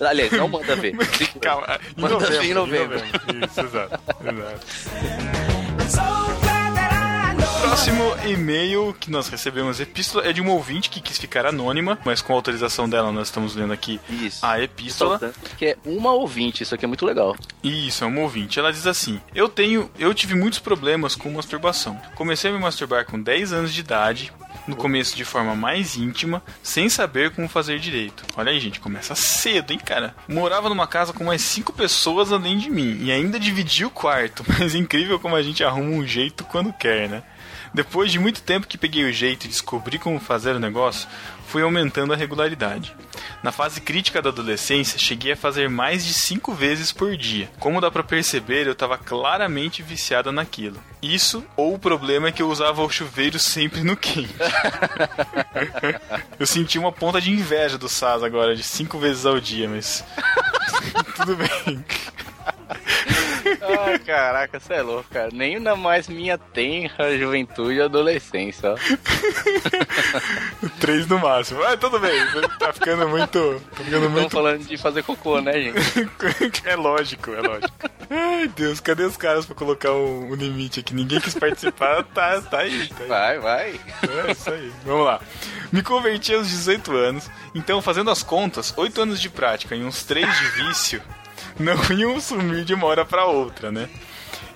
[0.00, 0.96] Aliás, não manda ver.
[1.40, 2.96] Calma, em Manda novembro, ver em novembro.
[2.98, 4.00] Isso, exato.
[4.24, 5.51] exato.
[7.82, 12.22] Próximo e-mail que nós recebemos epístola é de uma ouvinte que quis ficar anônima, mas
[12.22, 14.46] com autorização dela nós estamos lendo aqui Isso.
[14.46, 15.34] a epístola.
[15.58, 17.34] Que é uma ouvinte, isso aqui é muito legal.
[17.60, 18.56] Isso, é uma ouvinte.
[18.56, 22.00] Ela diz assim: Eu tenho, eu tive muitos problemas com masturbação.
[22.14, 24.32] Comecei a me masturbar com 10 anos de idade,
[24.66, 28.24] no começo de forma mais íntima, sem saber como fazer direito.
[28.36, 30.14] Olha aí, gente, começa cedo, hein, cara?
[30.28, 34.44] Morava numa casa com mais cinco pessoas além de mim e ainda dividia o quarto,
[34.58, 37.22] mas é incrível como a gente arruma um jeito quando quer, né?
[37.74, 41.08] Depois de muito tempo que peguei o jeito e descobri como fazer o negócio,
[41.46, 42.94] fui aumentando a regularidade.
[43.42, 47.50] Na fase crítica da adolescência, cheguei a fazer mais de cinco vezes por dia.
[47.58, 50.78] Como dá pra perceber, eu estava claramente viciada naquilo.
[51.02, 54.34] Isso, ou o problema é que eu usava o chuveiro sempre no quente.
[56.38, 60.04] eu senti uma ponta de inveja do Saz agora, de cinco vezes ao dia, mas.
[61.16, 61.84] Tudo bem.
[63.60, 65.30] Ai, caraca, você é louco, cara.
[65.32, 68.76] Nem na mais minha tenra juventude e adolescência, ó.
[70.80, 71.62] Três no máximo.
[71.62, 72.12] Ah, tudo bem.
[72.58, 73.62] Tá ficando muito.
[73.76, 75.78] Tá ficando muito falando de fazer cocô, né, gente?
[76.64, 77.72] é lógico, é lógico.
[78.10, 80.94] Ai, Deus, cadê os caras pra colocar o, o limite aqui?
[80.94, 83.08] Ninguém quis participar, tá, tá aí, tá aí.
[83.08, 83.80] Vai, vai.
[84.26, 84.72] É isso aí.
[84.84, 85.20] Vamos lá.
[85.70, 90.04] Me converti aos 18 anos, então fazendo as contas, 8 anos de prática e uns
[90.04, 91.02] 3 de vício
[91.58, 93.88] não iam sumir de uma hora pra outra, né?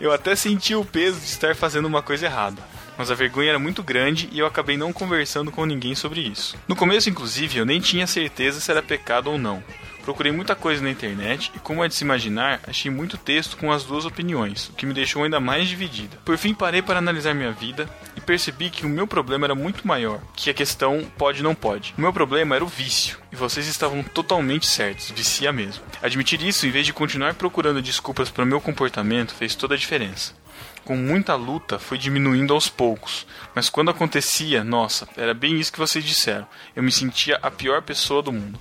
[0.01, 2.63] Eu até senti o peso de estar fazendo uma coisa errada.
[2.99, 6.57] Mas a vergonha era muito grande e eu acabei não conversando com ninguém sobre isso.
[6.67, 9.63] No começo, inclusive, eu nem tinha certeza se era pecado ou não.
[10.07, 13.73] Procurei muita coisa na internet e, como é de se imaginar, achei muito texto com
[13.73, 16.17] as duas opiniões, o que me deixou ainda mais dividida.
[16.25, 19.85] Por fim, parei para analisar minha vida e percebi que o meu problema era muito
[19.85, 21.93] maior que a questão pode não pode.
[21.99, 25.83] O meu problema era o vício, e vocês estavam totalmente certos, vicia mesmo.
[26.01, 29.79] Admitir isso, em vez de continuar procurando desculpas para o meu comportamento, fez toda a
[29.79, 30.35] diferença
[30.85, 33.27] com muita luta, foi diminuindo aos poucos.
[33.53, 36.47] Mas quando acontecia, nossa, era bem isso que vocês disseram.
[36.77, 38.57] Eu me sentia a pior pessoa do mundo.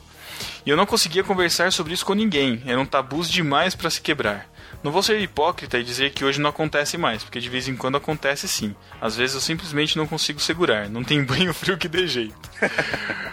[0.66, 4.50] E eu não conseguia conversar sobre isso com ninguém, eram tabus demais para se quebrar.
[4.86, 7.76] Não vou ser hipócrita e dizer que hoje não acontece mais, porque de vez em
[7.76, 8.76] quando acontece sim.
[9.02, 12.36] Às vezes eu simplesmente não consigo segurar, não tem banho frio que dê jeito.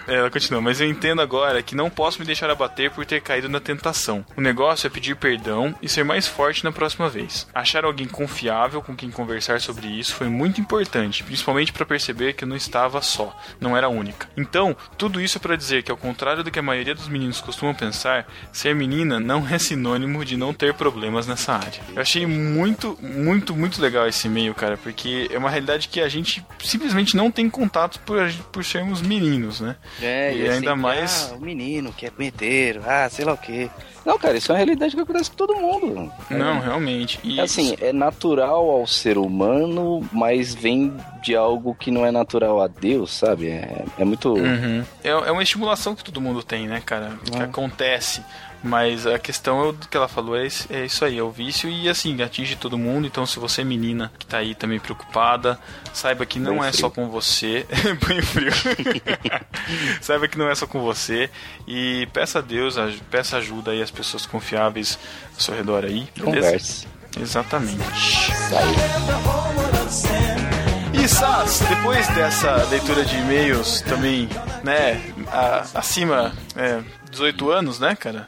[0.09, 3.21] É, Ela continua, mas eu entendo agora que não posso me deixar abater por ter
[3.21, 4.25] caído na tentação.
[4.35, 7.47] O negócio é pedir perdão e ser mais forte na próxima vez.
[7.55, 12.45] Achar alguém confiável com quem conversar sobre isso foi muito importante, principalmente para perceber que
[12.45, 14.27] eu não estava só, não era única.
[14.39, 17.43] Então, tudo isso é para dizer que, ao contrário do que a maioria dos meninos
[17.43, 21.81] costumam pensar, ser menina não é sinônimo de não ter problemas nessa área.
[21.95, 26.09] Eu achei muito, muito, muito legal esse e-mail, cara, porque é uma realidade que a
[26.09, 29.77] gente simplesmente não tem contato por, por sermos meninos, né?
[30.01, 33.39] É, E é ainda mais- Ah, o menino que é punheteiro, ah, sei lá o
[33.39, 33.71] quê.
[34.05, 36.13] Não, cara, isso é uma realidade que acontece com todo mundo.
[36.29, 37.21] Não, realmente.
[37.23, 40.93] E Assim, é natural ao ser humano, mas vem
[41.23, 43.49] de algo que não é natural a Deus, sabe?
[43.49, 44.35] É, é muito.
[44.35, 44.85] Uhum.
[45.05, 47.13] É, é uma estimulação que todo mundo tem, né, cara?
[47.25, 47.43] Que É.
[47.45, 48.23] acontece.
[48.65, 51.89] Mas a questão é que ela falou é, é isso aí, é o vício e
[51.89, 53.07] assim, atinge todo mundo.
[53.09, 55.59] Então, se você é menina que tá aí também preocupada,
[55.93, 56.81] saiba que não Banho é frio.
[56.81, 57.67] só com você.
[58.07, 58.53] Banho frio.
[60.01, 61.29] saiba que não é só com você.
[61.67, 62.77] E peça a Deus,
[63.11, 64.97] peça ajuda aí às pessoas confiáveis
[65.35, 66.09] ao seu redor aí.
[66.17, 66.25] Beleza?
[66.25, 66.87] Converse.
[67.21, 67.79] Exatamente.
[70.95, 74.29] E Sas, depois dessa leitura de e-mails também,
[74.63, 75.03] né,
[75.33, 76.81] a- acima é,
[77.13, 78.27] 18 anos, né, cara?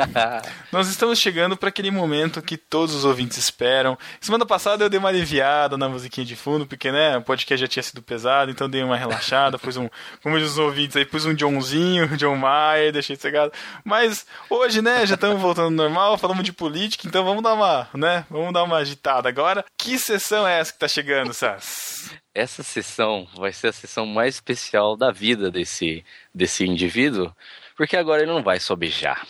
[0.72, 3.96] Nós estamos chegando para aquele momento que todos os ouvintes esperam.
[4.20, 7.68] Semana passada eu dei uma aliviada na musiquinha de fundo, porque, né, o podcast já
[7.68, 9.88] tinha sido pesado, então dei uma relaxada, pus um,
[10.22, 13.52] como os ouvintes aí, pus um Johnzinho, John Mayer, deixei sossegado.
[13.84, 17.88] Mas hoje, né, já estamos voltando ao normal, falamos de política, então vamos dar uma,
[17.94, 19.64] né, vamos dar uma agitada agora.
[19.78, 22.10] Que sessão é essa que tá chegando, Sas?
[22.34, 27.32] Essa sessão vai ser a sessão mais especial da vida desse, desse indivíduo,
[27.76, 29.26] porque agora ele não vai só beijar.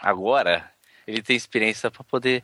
[0.00, 0.70] Agora
[1.06, 2.42] ele tem experiência para poder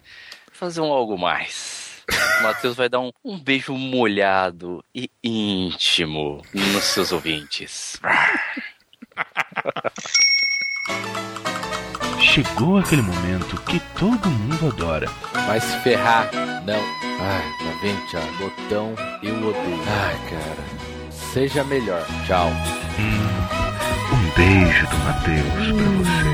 [0.53, 2.03] fazer um algo mais.
[2.41, 8.01] O Matheus vai dar um, um beijo molhado e íntimo nos seus ouvintes.
[12.20, 15.07] Chegou aquele momento que todo mundo adora.
[15.47, 16.31] Mas se ferrar,
[16.65, 16.81] não.
[17.20, 18.33] Ai, tá vendo, Thiago?
[18.39, 19.83] Botão, eu odeio.
[19.87, 21.12] Ai, cara.
[21.12, 22.05] Seja melhor.
[22.27, 22.49] Tchau.
[22.99, 23.61] Um
[24.37, 26.33] beijo do Matheus pra você.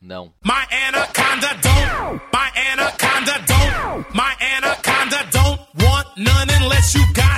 [0.00, 0.32] Não.
[0.42, 2.20] My anaconda don't.
[2.32, 4.14] My anaconda don't.
[4.14, 7.37] My anaconda don't want none unless you got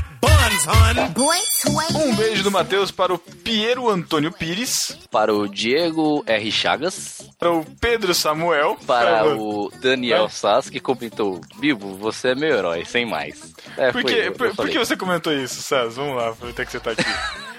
[0.66, 2.10] hun.
[2.10, 6.52] Um beijo do Matheus para o Piero Antônio Pires, Para o Diego R.
[6.52, 10.30] Chagas, para o Pedro Samuel, para o Daniel Vai.
[10.30, 13.54] Sass, que comentou: Bibo, você é meu herói, sem mais.
[13.76, 15.96] É, Por que, eu, eu por, por que você comentou isso, Saz?
[15.96, 17.04] Vamos lá, aproveitar que você tá aqui.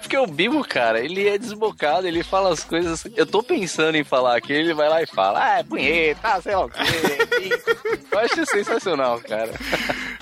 [0.00, 3.04] Porque o Bibo, cara, ele é desbocado, ele fala as coisas.
[3.16, 6.40] Eu tô pensando em falar aqui, ele vai lá e fala, ah, é punheta, ah,
[6.40, 6.80] sei lá o quê.
[8.10, 9.50] eu acho sensacional, cara.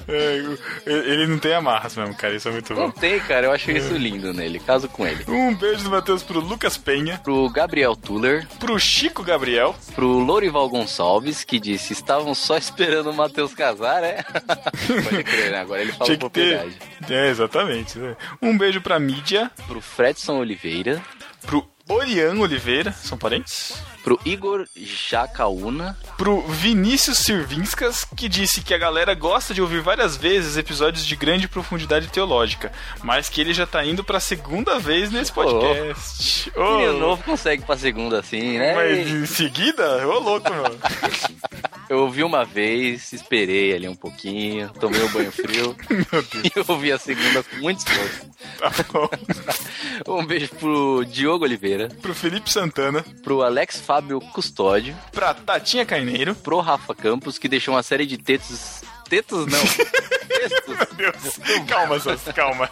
[0.09, 0.43] É,
[0.87, 2.91] ele não tem amarras mesmo, cara, isso é muito Não bom.
[2.91, 4.59] tem, cara, eu acho isso lindo nele.
[4.59, 5.25] Caso com ele.
[5.29, 10.69] Um beijo do Matheus pro Lucas Penha, Pro Gabriel Tuller, pro Chico Gabriel, pro Lourival
[10.71, 14.23] Gonçalves, que disse: estavam só esperando o Matheus casar, é?
[15.05, 15.61] Pode crer, né?
[15.61, 16.19] Agora ele fala que ter.
[16.19, 16.79] propriedade.
[17.11, 17.99] É, exatamente.
[17.99, 18.17] né?
[18.41, 21.03] Um beijo pra mídia, Pro Fredson Oliveira,
[21.43, 23.83] pro Orian Oliveira, são parentes?
[24.09, 30.17] Pro Igor Jacaúna, Pro Vinícius Sirvinskas, que disse que a galera gosta de ouvir várias
[30.17, 32.73] vezes episódios de grande profundidade teológica,
[33.03, 36.51] mas que ele já tá indo pra segunda vez nesse podcast.
[36.57, 38.75] Ô, Menino novo consegue pra segunda assim, né?
[38.75, 40.09] Mas em seguida?
[40.09, 40.65] Ô, louco, meu.
[41.89, 45.75] Eu ouvi uma vez, esperei ali um pouquinho, tomei um banho frio
[46.45, 48.29] e ouvi a segunda com muito esforço.
[48.59, 49.09] tá bom.
[50.07, 53.98] Um beijo pro Diogo Oliveira, Pro Felipe Santana, pro Alex Fábio
[54.33, 59.61] Custódio, pra Tatinha Carneiro, pro Rafa Campos, que deixou uma série de textos tetos não.
[60.29, 60.77] Textos.
[60.97, 61.39] Meu Deus.
[61.67, 62.71] Calma, Sas, calma.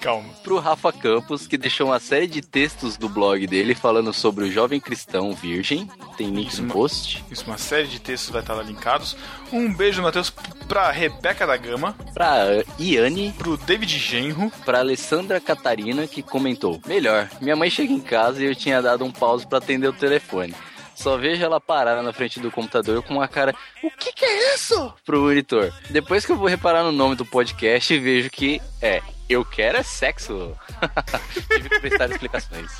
[0.00, 0.28] Calma.
[0.42, 4.50] Pro Rafa Campos, que deixou uma série de textos do blog dele falando sobre o
[4.52, 5.88] jovem cristão virgem.
[6.16, 7.24] Tem link Isso, no post.
[7.30, 9.16] Isso, uma série de textos vai estar lá linkados.
[9.52, 10.30] Um beijo, Matheus,
[10.68, 17.28] pra Rebeca da Gama, Pra Iane, pro David Genro, pra Alessandra Catarina, que comentou: Melhor,
[17.40, 20.54] minha mãe chega em casa e eu tinha dado um pause pra atender o telefone.
[20.98, 23.54] Só vejo ela parada na frente do computador com uma cara,
[23.84, 24.92] o que que é isso?
[25.06, 25.72] Pro monitor.
[25.90, 29.82] Depois que eu vou reparar no nome do podcast, vejo que é, eu quero é
[29.84, 30.56] sexo.
[31.52, 32.72] Tive que prestar explicações.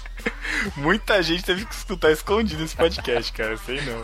[0.76, 3.56] Muita gente teve que escutar escondido esse podcast, cara.
[3.56, 4.02] Sei não.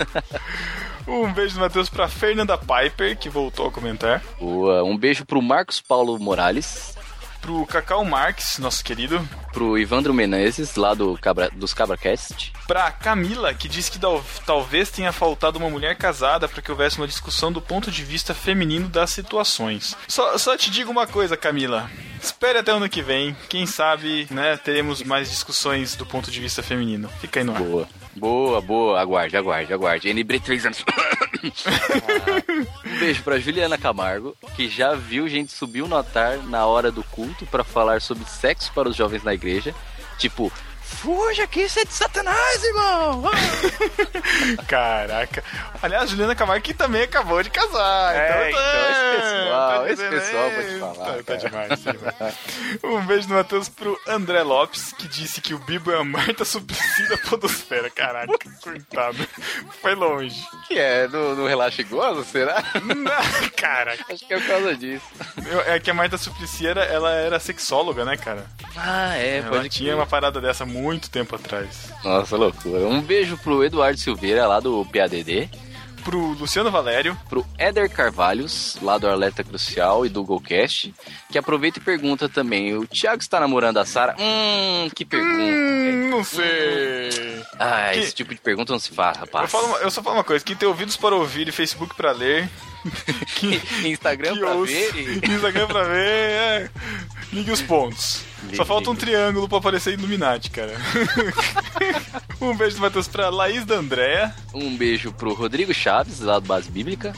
[1.24, 4.22] Um beijo do Matheus pra Fernanda Piper, que voltou a comentar.
[4.38, 4.84] Boa.
[4.84, 6.94] Um beijo pro Marcos Paulo Morales,
[7.44, 9.20] Pro Cacau Marques, nosso querido.
[9.52, 12.52] pro Ivandro Menezes, lá do Cabra, dos CabraCast.
[12.66, 16.96] Pra Camila, que disse que tal- talvez tenha faltado uma mulher casada para que houvesse
[16.96, 19.94] uma discussão do ponto de vista feminino das situações.
[20.08, 21.90] Só, só te digo uma coisa, Camila.
[22.20, 23.36] Espere até o ano que vem.
[23.50, 27.10] Quem sabe, né, teremos mais discussões do ponto de vista feminino.
[27.20, 27.60] Fica aí no ar.
[27.62, 27.88] Boa.
[28.16, 29.00] Boa, boa.
[29.00, 30.10] Aguarde, aguarde, aguarde.
[30.10, 30.84] NB 3 anos.
[32.84, 37.02] um beijo pra Juliana Camargo, que já viu gente subir o notar na hora do
[37.04, 39.74] culto pra falar sobre sexo para os jovens na igreja.
[40.18, 40.52] Tipo,
[40.94, 43.22] fuja que isso é de satanás, irmão!
[44.68, 45.42] Caraca.
[45.82, 48.14] Aliás, Juliana Camargo que também acabou de casar.
[48.14, 51.22] É, então, então esse pessoal, tá esse dizendo, pessoal, vou te é, falar, Tá, tá
[51.22, 51.76] cara.
[51.76, 51.84] demais.
[52.82, 56.44] Um beijo do Matheus pro André Lopes, que disse que o Bibo é a Marta
[56.44, 57.90] Suplicy da Podosfera.
[57.90, 59.18] Caraca, coitado.
[59.82, 60.40] Foi longe.
[60.68, 62.62] Que é, no, no Relaxa e Goza, será?
[62.82, 64.04] Não, Caraca.
[64.12, 65.04] Acho que é por causa disso.
[65.46, 68.46] Eu- É que a Marta Suplicy era, ela era sexóloga, né, cara?
[68.76, 69.96] Ah, é, ela pode tinha crer.
[69.96, 71.92] uma parada dessa muito tempo atrás.
[72.04, 72.86] Nossa, loucura.
[72.86, 75.48] Um beijo pro Eduardo Silveira, lá do PADD.
[76.04, 77.16] Pro Luciano Valério.
[77.30, 80.94] Pro Éder Carvalhos, lá do Alerta Crucial e do Golcast,
[81.30, 84.14] que aproveita e pergunta também: o Thiago está namorando a Sara?
[84.18, 85.32] Hum, que pergunta.
[85.42, 87.42] Hum, não sei.
[87.58, 89.50] Ah, que- esse tipo de pergunta não se faz, Eu, rapaz.
[89.50, 92.12] falo uma- eu só falo uma coisa: quem tem ouvidos para ouvir e Facebook para
[92.12, 92.50] ler.
[93.84, 95.14] Instagram que pra ouça- ver e...
[95.34, 96.70] Instagram pra ver, é.
[97.32, 98.22] Ligue os pontos.
[98.44, 99.06] Ligue, Só falta um ligue.
[99.06, 100.74] triângulo pra aparecer Illuminati, cara.
[102.40, 106.46] um beijo do Matheus pra Laís da Andréa, Um beijo pro Rodrigo Chaves, lá do
[106.46, 107.14] Base Bíblica.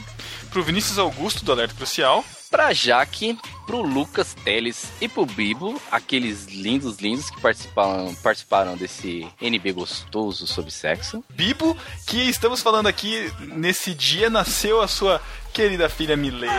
[0.51, 3.37] pro Vinícius Augusto do Alerta Crucial, Pra Jaque,
[3.67, 10.47] pro Lucas Teles e pro Bibo, aqueles lindos, lindos que participaram, participaram desse NB gostoso
[10.47, 11.25] sobre sexo.
[11.29, 11.77] Bibo,
[12.07, 15.21] que estamos falando aqui nesse dia nasceu a sua
[15.57, 16.53] querida filha Milena,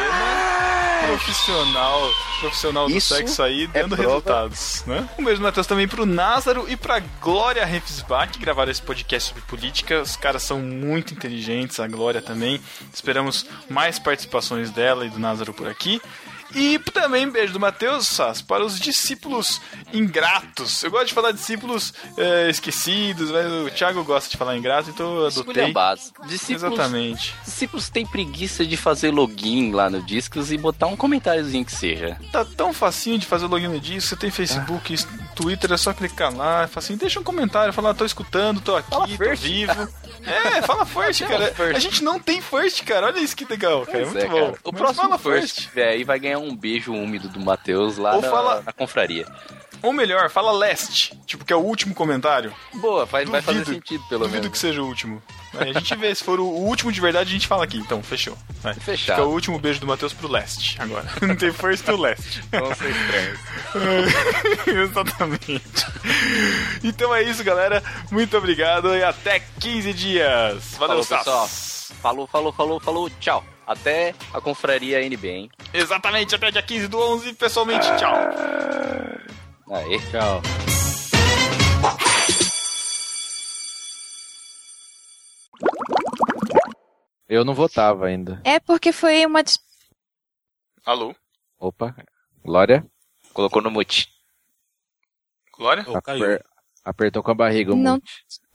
[1.06, 4.10] profissional, profissional do Isso sexo aí, é dando prova.
[4.10, 5.07] resultados, né?
[5.19, 9.44] Um beijo, Matheus, também pro Názaro e pra Glória Refsbach, que gravaram esse podcast sobre
[9.44, 10.02] política.
[10.02, 12.60] Os caras são muito inteligentes, a Glória também.
[12.91, 16.02] Esperamos mais participações dela e do Názaro por aqui.
[16.56, 19.61] E também beijo do Matheus Sass para os discípulos
[19.94, 20.82] ingratos.
[20.84, 25.18] Eu gosto de falar discípulos eh, esquecidos, mas o Thiago gosta de falar ingrato, então
[25.18, 25.74] eu adotei.
[26.28, 27.36] Discípulos, Exatamente.
[27.44, 32.18] discípulos têm preguiça de fazer login lá no Discos e botar um comentáriozinho que seja.
[32.32, 34.07] Tá tão facinho de fazer login disso.
[34.07, 34.95] Você tem Facebook,
[35.36, 36.64] Twitter, é só clicar lá.
[36.64, 36.98] É facinho.
[36.98, 39.44] Deixa um comentário, falar, tô escutando, tô aqui, Fala tô first.
[39.44, 39.88] vivo.
[40.26, 41.53] É, fala first, cara.
[41.53, 41.76] first.
[41.76, 43.07] A gente não tem first, cara.
[43.07, 43.99] Olha isso que legal, cara.
[43.99, 44.45] É Pois muito é, bom.
[44.52, 44.60] cara.
[44.64, 48.22] O Mas próximo fala first, velho, vai ganhar um beijo úmido do Matheus lá Ou
[48.22, 49.26] na, fala- na confraria.
[49.84, 51.16] Ou melhor, fala last.
[51.28, 52.52] Tipo, que é o último comentário.
[52.74, 53.76] Boa, faz, vai fazer Duvido.
[53.76, 54.52] sentido pelo Duvido menos.
[54.52, 55.22] que seja o último.
[55.56, 57.78] Aí a gente vê, se for o último de verdade, a gente fala aqui.
[57.78, 58.36] Então, fechou.
[58.64, 58.74] Vai.
[58.74, 59.18] Fechado.
[59.18, 61.06] Fica o último beijo do Matheus pro last, agora.
[61.22, 62.42] Não tem first e o last.
[62.52, 63.40] Vão ser estranhos.
[64.90, 65.64] Exatamente.
[66.84, 67.84] Então é isso, galera.
[68.12, 70.76] Muito obrigado e até 15 dias.
[70.80, 71.48] Valeu, Falou, pessoal.
[72.02, 73.10] Falou, falou, falou, falou.
[73.20, 73.46] Tchau.
[73.68, 75.49] Até a confraria NB, hein?
[75.73, 77.85] Exatamente, até dia 15 do 11, pessoalmente.
[77.98, 78.15] Tchau.
[79.69, 80.41] Aê, tchau.
[87.27, 88.41] Eu não votava ainda.
[88.44, 89.44] É porque foi uma.
[89.44, 89.60] dis-
[90.85, 91.14] Alô?
[91.60, 91.95] Opa.
[92.44, 92.85] Glória?
[93.34, 94.07] Colocou no mute.
[95.53, 95.84] Glória?
[95.88, 96.39] Oh, caiu.
[96.88, 98.00] Aper- Apertou com a barriga o Não.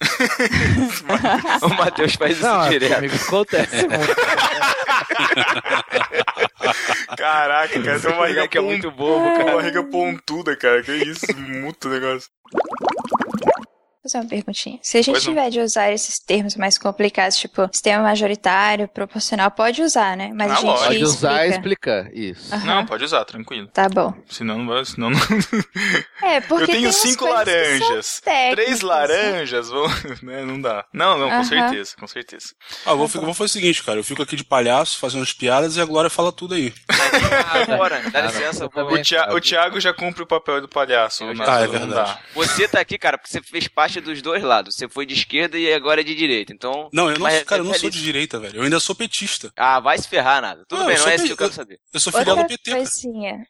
[1.62, 2.94] O Matheus faz isso Não, direto.
[2.96, 3.86] comigo acontece.
[7.16, 9.54] Caraca, cara, você é uma barriga que é muito bobo, Uma cara.
[9.56, 10.82] barriga pontuda, cara.
[10.82, 12.28] Que isso, muito negócio.
[14.02, 14.78] Fazer uma perguntinha.
[14.82, 15.32] Se a gente Pois não.
[15.34, 20.30] tiver de usar esses termos mais complicados, tipo sistema majoritário, proporcional, pode usar, né?
[20.34, 20.64] Mas Ah, a gente.
[20.84, 22.00] Pode usar e explica.
[22.08, 22.14] explicar.
[22.14, 22.54] Isso.
[22.54, 22.64] Aham.
[22.66, 23.68] Não, pode usar, tranquilo.
[23.68, 24.12] Tá bom.
[24.28, 24.84] Senão não vai.
[24.84, 25.18] Senão não...
[26.22, 28.20] É, porque Eu tenho cinco laranjas.
[28.20, 28.88] técnicas, Três né?
[28.88, 29.86] laranjas, vão...
[30.22, 30.44] né?
[30.44, 30.84] não dá.
[30.92, 31.44] Não, não, com Aham.
[31.44, 32.46] certeza, com certeza.
[32.86, 33.98] Ah, vou, eu vou fazer o seguinte, cara.
[33.98, 36.72] Eu fico aqui de palhaço, fazendo as piadas e a Glória fala tudo aí.
[37.52, 39.00] Agora, dá Ah, licença, eu eu vou- também.
[39.00, 41.24] O, Tia- o Thiago já cumpre o papel do palhaço.
[41.24, 41.44] Né?
[41.46, 41.92] Ah, é verdade.
[41.94, 42.18] dá.
[42.34, 44.74] Você tá aqui, cara, porque você fez parte dos dois lados.
[44.76, 46.52] Você foi de esquerda e agora é de direita.
[46.52, 46.88] Então.
[46.92, 48.56] Não, eu não, Mas- cara, eu não mas sou de direita, velho.
[48.58, 49.52] Eu ainda sou petista.
[49.56, 50.64] Ah, vai se ferrar, nada.
[50.68, 51.78] Tudo Não, bem, não é isso que eu quero saber.
[51.92, 53.42] Eu sou filiado Outra do PT, cara.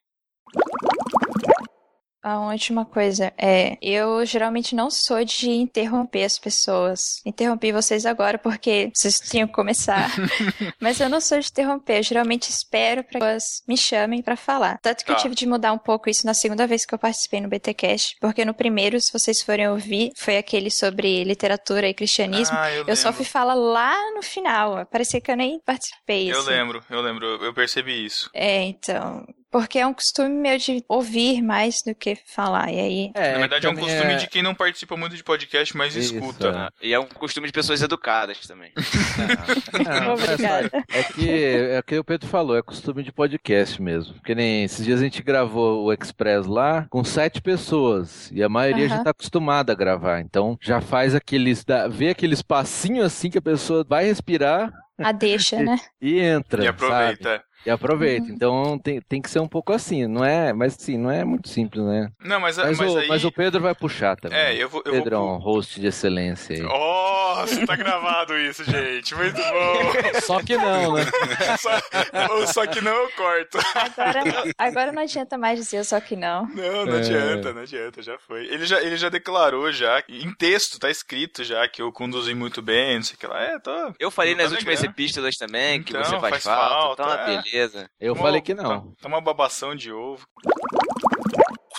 [2.22, 7.20] A última coisa é, eu geralmente não sou de interromper as pessoas.
[7.26, 10.08] Interrompi vocês agora porque vocês tinham que começar.
[10.80, 14.36] Mas eu não sou de interromper, eu geralmente espero para que elas me chamem pra
[14.36, 14.78] falar.
[14.80, 15.22] Tanto que eu Tá.
[15.22, 18.44] tive de mudar um pouco isso na segunda vez que eu participei no BTcast, porque
[18.44, 22.56] no primeiro, se vocês forem ouvir, foi aquele sobre literatura e cristianismo.
[22.56, 24.86] Ah, eu, eu só fui falar lá no final.
[24.86, 26.30] Parecia que eu nem participei.
[26.32, 26.50] Eu assim.
[26.50, 28.30] lembro, eu lembro, eu- eu percebi isso.
[28.32, 29.26] É, então.
[29.52, 32.72] Porque é um costume meu de ouvir mais do que falar.
[32.72, 33.10] E aí.
[33.14, 35.94] É, Na verdade, é um costume é- de quem não participa muito de podcast, mas
[35.94, 36.52] Isso, escuta, é.
[36.52, 36.68] né?
[36.80, 38.72] E é um costume de pessoas educadas também.
[40.06, 40.70] Não, Obrigada.
[40.90, 41.30] É que
[41.74, 44.14] é o que o Pedro falou, é costume de podcast mesmo.
[44.14, 48.30] Porque nem esses dias a gente gravou o Express lá com sete pessoas.
[48.32, 49.04] E a maioria já Aham.
[49.04, 50.20] tá acostumada a gravar.
[50.20, 51.64] Então já faz aqueles.
[51.90, 55.78] Vê aquele espacinho assim que a pessoa vai respirar A deixa, né?
[56.00, 56.62] e entra.
[56.62, 56.68] E sabe?
[56.84, 57.28] aproveita.
[57.30, 57.51] é.
[57.64, 58.26] E aproveita.
[58.26, 58.34] Uhum.
[58.34, 60.52] Então tem, tem que ser um pouco assim, não é?
[60.52, 62.10] Mas sim, não é muito simples, né?
[62.20, 63.08] Não, mas, Mas, mas o, aí...
[63.08, 64.38] mas o Pedro vai puxar também.
[64.38, 64.82] É, eu vou...
[64.84, 65.34] Eu Pedro é vou...
[65.34, 66.62] um host de excelência aí.
[66.62, 69.14] Nossa, tá gravado isso, gente.
[69.14, 70.20] Muito bom.
[70.22, 71.04] Só que não, né?
[71.58, 73.58] só, só que não eu corto.
[73.74, 76.46] Agora, não- agora não adianta mais dizer só que não.
[76.48, 76.98] Não, não É.
[76.98, 78.46] adianta, não adianta, já foi.
[78.46, 82.60] Ele já, ele já declarou já, em texto, tá escrito já, que eu conduzi muito
[82.62, 83.40] bem, não sei o que lá.
[83.42, 83.70] É, tô...
[83.98, 84.92] Eu falei Não nas tá últimas legal.
[84.92, 87.02] epístolas também que Então, você faz, faz falta.
[87.02, 87.26] falta, Então, é.
[87.26, 87.51] beleza.
[88.00, 88.92] Eu Tá- falei que não.
[88.92, 90.26] Tá, tá uma babação de ovo.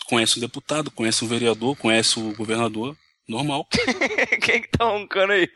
[0.08, 2.96] Conhece o deputado, conhece o vereador, conhece o governador.
[3.28, 3.66] Normal.
[4.44, 5.48] Quem que tá roncando aí?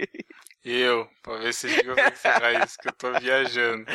[0.63, 3.85] Eu, pra ver se eu vou encerrar isso, que eu tô viajando.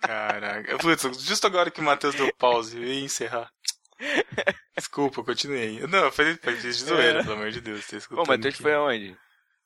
[0.00, 0.78] Caraca.
[0.78, 3.50] Putz, justo agora que o Matheus deu pause, eu ia encerrar.
[4.76, 5.80] Desculpa, continuei.
[5.86, 7.86] Não, eu fiz, fiz de zoeira, pelo amor de Deus.
[7.86, 8.62] Tá Ô, Matheus aqui.
[8.62, 9.16] foi aonde?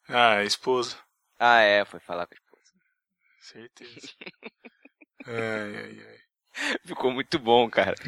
[0.08, 0.96] Ah, esposa.
[1.38, 2.72] Ah, é, foi falar com a esposa.
[3.40, 4.08] Certeza.
[5.28, 6.76] Ai, ai, ai.
[6.86, 7.94] Ficou muito bom, cara.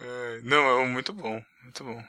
[0.00, 2.02] Ai, Não, é muito bom, muito bom.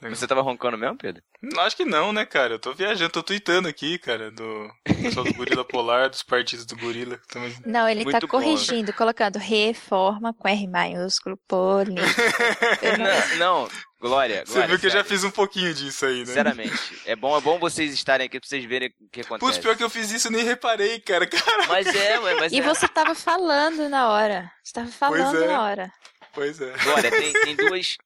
[0.00, 0.16] Muito.
[0.16, 1.22] Você tava roncando mesmo, Pedro?
[1.42, 2.54] Não, Acho que não, né, cara?
[2.54, 6.74] Eu tô viajando, tô tweetando aqui, cara, do pessoal do Gorila Polar, dos partidos do
[6.78, 7.20] Gorila.
[7.28, 8.26] também- Não, ele Muito tá bom.
[8.30, 11.94] corrigindo, colocando reforma com R maiúsculo, poli.
[13.36, 13.68] Não- Não,
[14.00, 14.44] não, Glória.
[14.44, 15.08] Você Glória, viu que eu já sério.
[15.08, 16.26] fiz um pouquinho disso aí, né?
[16.26, 19.40] Sinceramente, é bom, é bom vocês estarem aqui pra vocês verem o que acontece.
[19.52, 21.26] Putz, pior que eu fiz isso, eu nem reparei, cara.
[21.26, 22.62] Cara, Mas é, ué, mas E é.
[22.62, 24.50] você tava falando na hora.
[24.62, 25.46] Você tava falando é.
[25.46, 25.92] na hora.
[26.32, 26.72] pois é.
[26.82, 27.96] Glória, tem, tem duas.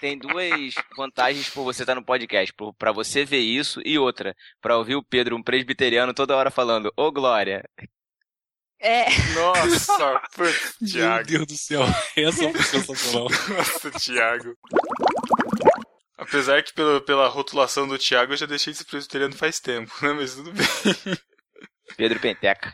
[0.00, 2.52] Tem duas vantagens por você estar no podcast.
[2.52, 4.34] Por, pra você ver isso e outra.
[4.60, 7.64] Pra ouvir o Pedro, um presbiteriano, toda hora falando, ô Glória.
[8.86, 11.26] É, Nossa, putz, Meu Thiago.
[11.26, 11.82] Deus do céu.
[12.16, 13.28] Essa foi sensacional.
[13.30, 14.54] Nossa, Thiago.
[16.18, 19.90] Apesar que pela, pela rotulação do Thiago eu já deixei de ser presbiteriano faz tempo,
[20.02, 20.12] né?
[20.12, 20.66] Mas tudo bem.
[21.96, 22.72] Pedro Penteca.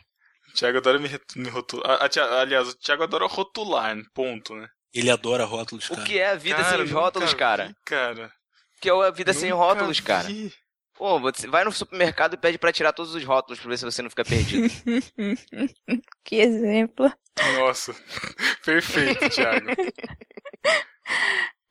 [0.49, 2.01] O Thiago adora me, me rotular.
[2.41, 4.67] Aliás, o Thiago adora rotular, ponto, né?
[4.93, 6.07] Ele adora rótulos, O cara.
[6.07, 7.73] que é a vida Cara, sem rótulos, vi, cara?
[7.87, 8.27] Cara.
[8.77, 10.29] O que é a vida sem Nunca rótulos, cara?
[11.01, 13.87] Pô, você vai no supermercado e pede pra tirar todos os rótulos pra ver se
[13.87, 14.69] você não fica perdido.
[16.23, 17.11] que exemplo.
[17.55, 17.97] Nossa.
[18.63, 19.69] Perfeito, Thiago.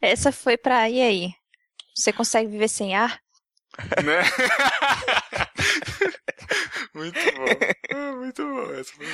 [0.02, 0.90] Essa foi pra.
[0.90, 1.30] E aí?
[1.96, 3.22] Você consegue viver sem ar?
[4.04, 4.18] né?
[6.96, 7.96] muito bom.
[7.96, 8.74] Ah, muito bom.
[8.74, 9.06] Essa foi...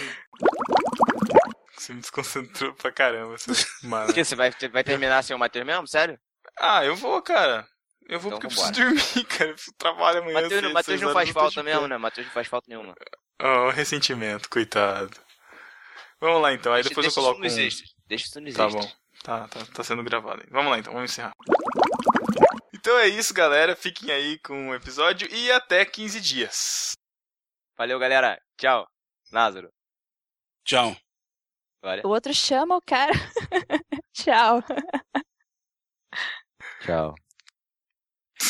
[1.75, 4.05] Você me desconcentrou pra caramba, seu mano.
[4.05, 5.85] Por que você vai, você vai terminar sem o Matheus mesmo?
[5.85, 6.17] Sério?
[6.57, 7.67] Ah, eu vou, cara.
[8.07, 9.03] Eu vou Então porque eu preciso vambora.
[9.13, 9.49] dormir, cara.
[9.51, 10.49] Eu trabalho amanhã.
[10.49, 11.97] Cedo, Matheus seis não faz eu falta mesmo, né?
[11.97, 12.95] Matheus não faz falta nenhuma.
[13.41, 15.17] Oh, ressentimento, coitado.
[16.21, 17.61] Vamos lá então, aí Deixa- depois eu deixa coloco isso um...
[17.63, 17.89] extras.
[18.07, 18.85] Deixa isso nos Tá extras.
[18.85, 18.91] bom.
[19.23, 20.47] Tá, tá, tá sendo gravado aí.
[20.51, 21.33] Vamos lá então, vamos encerrar.
[22.73, 23.75] Então é isso, galera.
[23.75, 26.91] Fiquem aí com o episódio e até 15 dias.
[27.77, 28.39] Valeu, galera.
[28.57, 28.87] Tchau.
[29.31, 29.69] Lázaro.
[30.63, 30.95] Tchau.
[32.03, 33.11] O outro chama o cara.
[34.13, 34.63] Tchau.
[36.81, 37.15] Tchau.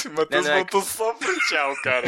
[0.08, 2.06] O Matheus é voltou só pro tchau, cara.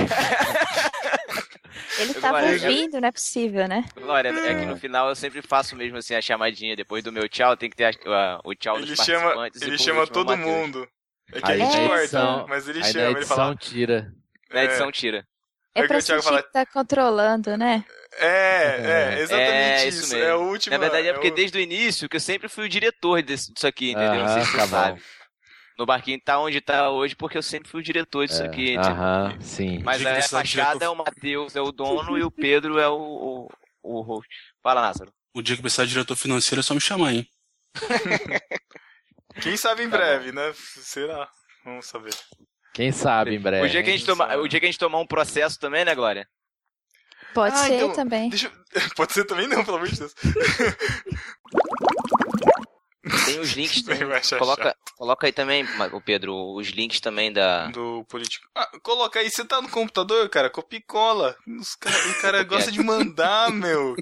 [1.99, 3.85] Ele tava já- ouvindo, não é possível, né?
[3.95, 6.75] Glória, é que no final eu sempre faço mesmo assim a chamadinha.
[6.75, 9.61] Depois do meu tchau, tem que ter a- a- o tchau dos Ele chama, participantes.
[9.61, 10.87] ele chama último, todo mundo.
[11.33, 13.55] É que a gente na corta, edição- mas ele chama, na ele edição fala.
[13.55, 14.11] tira.
[14.51, 14.63] Na É.
[14.65, 15.27] edição tira.
[15.75, 17.83] É, É pra que o Thiago sentir fala- que tá controlando, né?
[18.19, 20.03] É, é, exatamente é, isso.
[20.05, 20.39] isso É mesmo.
[20.39, 20.71] o último.
[20.73, 23.53] Na verdade é porque o- desde o início que eu sempre fui o diretor desse,
[23.53, 24.21] disso aqui, entendeu?
[24.23, 24.97] Não sei se Aham, você tá bom.
[25.77, 28.75] No barquinho tá onde tá hoje porque eu sempre fui o diretor disso É, aqui.
[28.77, 29.79] Aham, sim.
[29.83, 32.89] Mas a é o fachada é o Matheus, é o dono, e o Pedro é
[32.89, 33.47] o, o,
[33.83, 34.27] o host.
[34.63, 35.13] Fala, Názaro.
[35.35, 37.27] O dia que precisar de diretor financeiro é só me chamar, hein?
[39.41, 40.51] Quem sabe em Tá breve, né?
[40.55, 41.29] Será?
[41.63, 42.13] Vamos saber.
[42.73, 43.67] Quem sabe em breve.
[43.67, 45.59] o, dia que a gente quem toma, o dia que a gente tomar um processo
[45.59, 46.27] também, né, Glória?
[47.35, 48.31] Pode Ah, ser então, também.
[48.31, 48.89] Eu...
[48.95, 50.15] Pode ser também não, pelo amor de Deus.
[53.25, 53.83] Tem os links.
[54.15, 57.67] Achar coloca, coloca aí também, o Pedro, os links também da.
[57.67, 58.47] Do político.
[58.55, 61.35] Ah, coloca aí, você tá no computador, cara, copia e cola.
[61.59, 63.95] Os cara, o cara gosta de mandar, meu.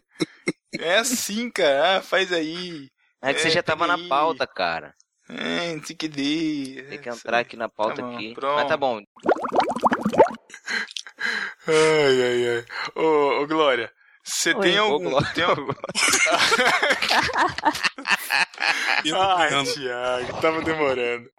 [0.79, 1.97] É assim, cara.
[1.97, 2.89] Ah, faz aí.
[3.21, 4.09] É que você É, já tava na peraí.
[4.09, 4.93] pauta, cara.
[5.27, 6.85] É, não sei que dê.
[6.89, 8.33] Tem que entrar aqui na pauta Tá bom, aqui.
[8.35, 8.55] pronto.
[8.55, 9.01] Mas tá bom.
[11.67, 12.65] Ai, ai, ai.
[12.95, 13.91] Ô, ô Glória,
[14.25, 14.61] você Oi.
[14.61, 15.09] tem Ô, algum.
[15.11, 15.31] Glória.
[15.33, 15.71] Tem algum...
[19.15, 19.63] Ai.
[19.65, 21.29] Thiago, tava demorando.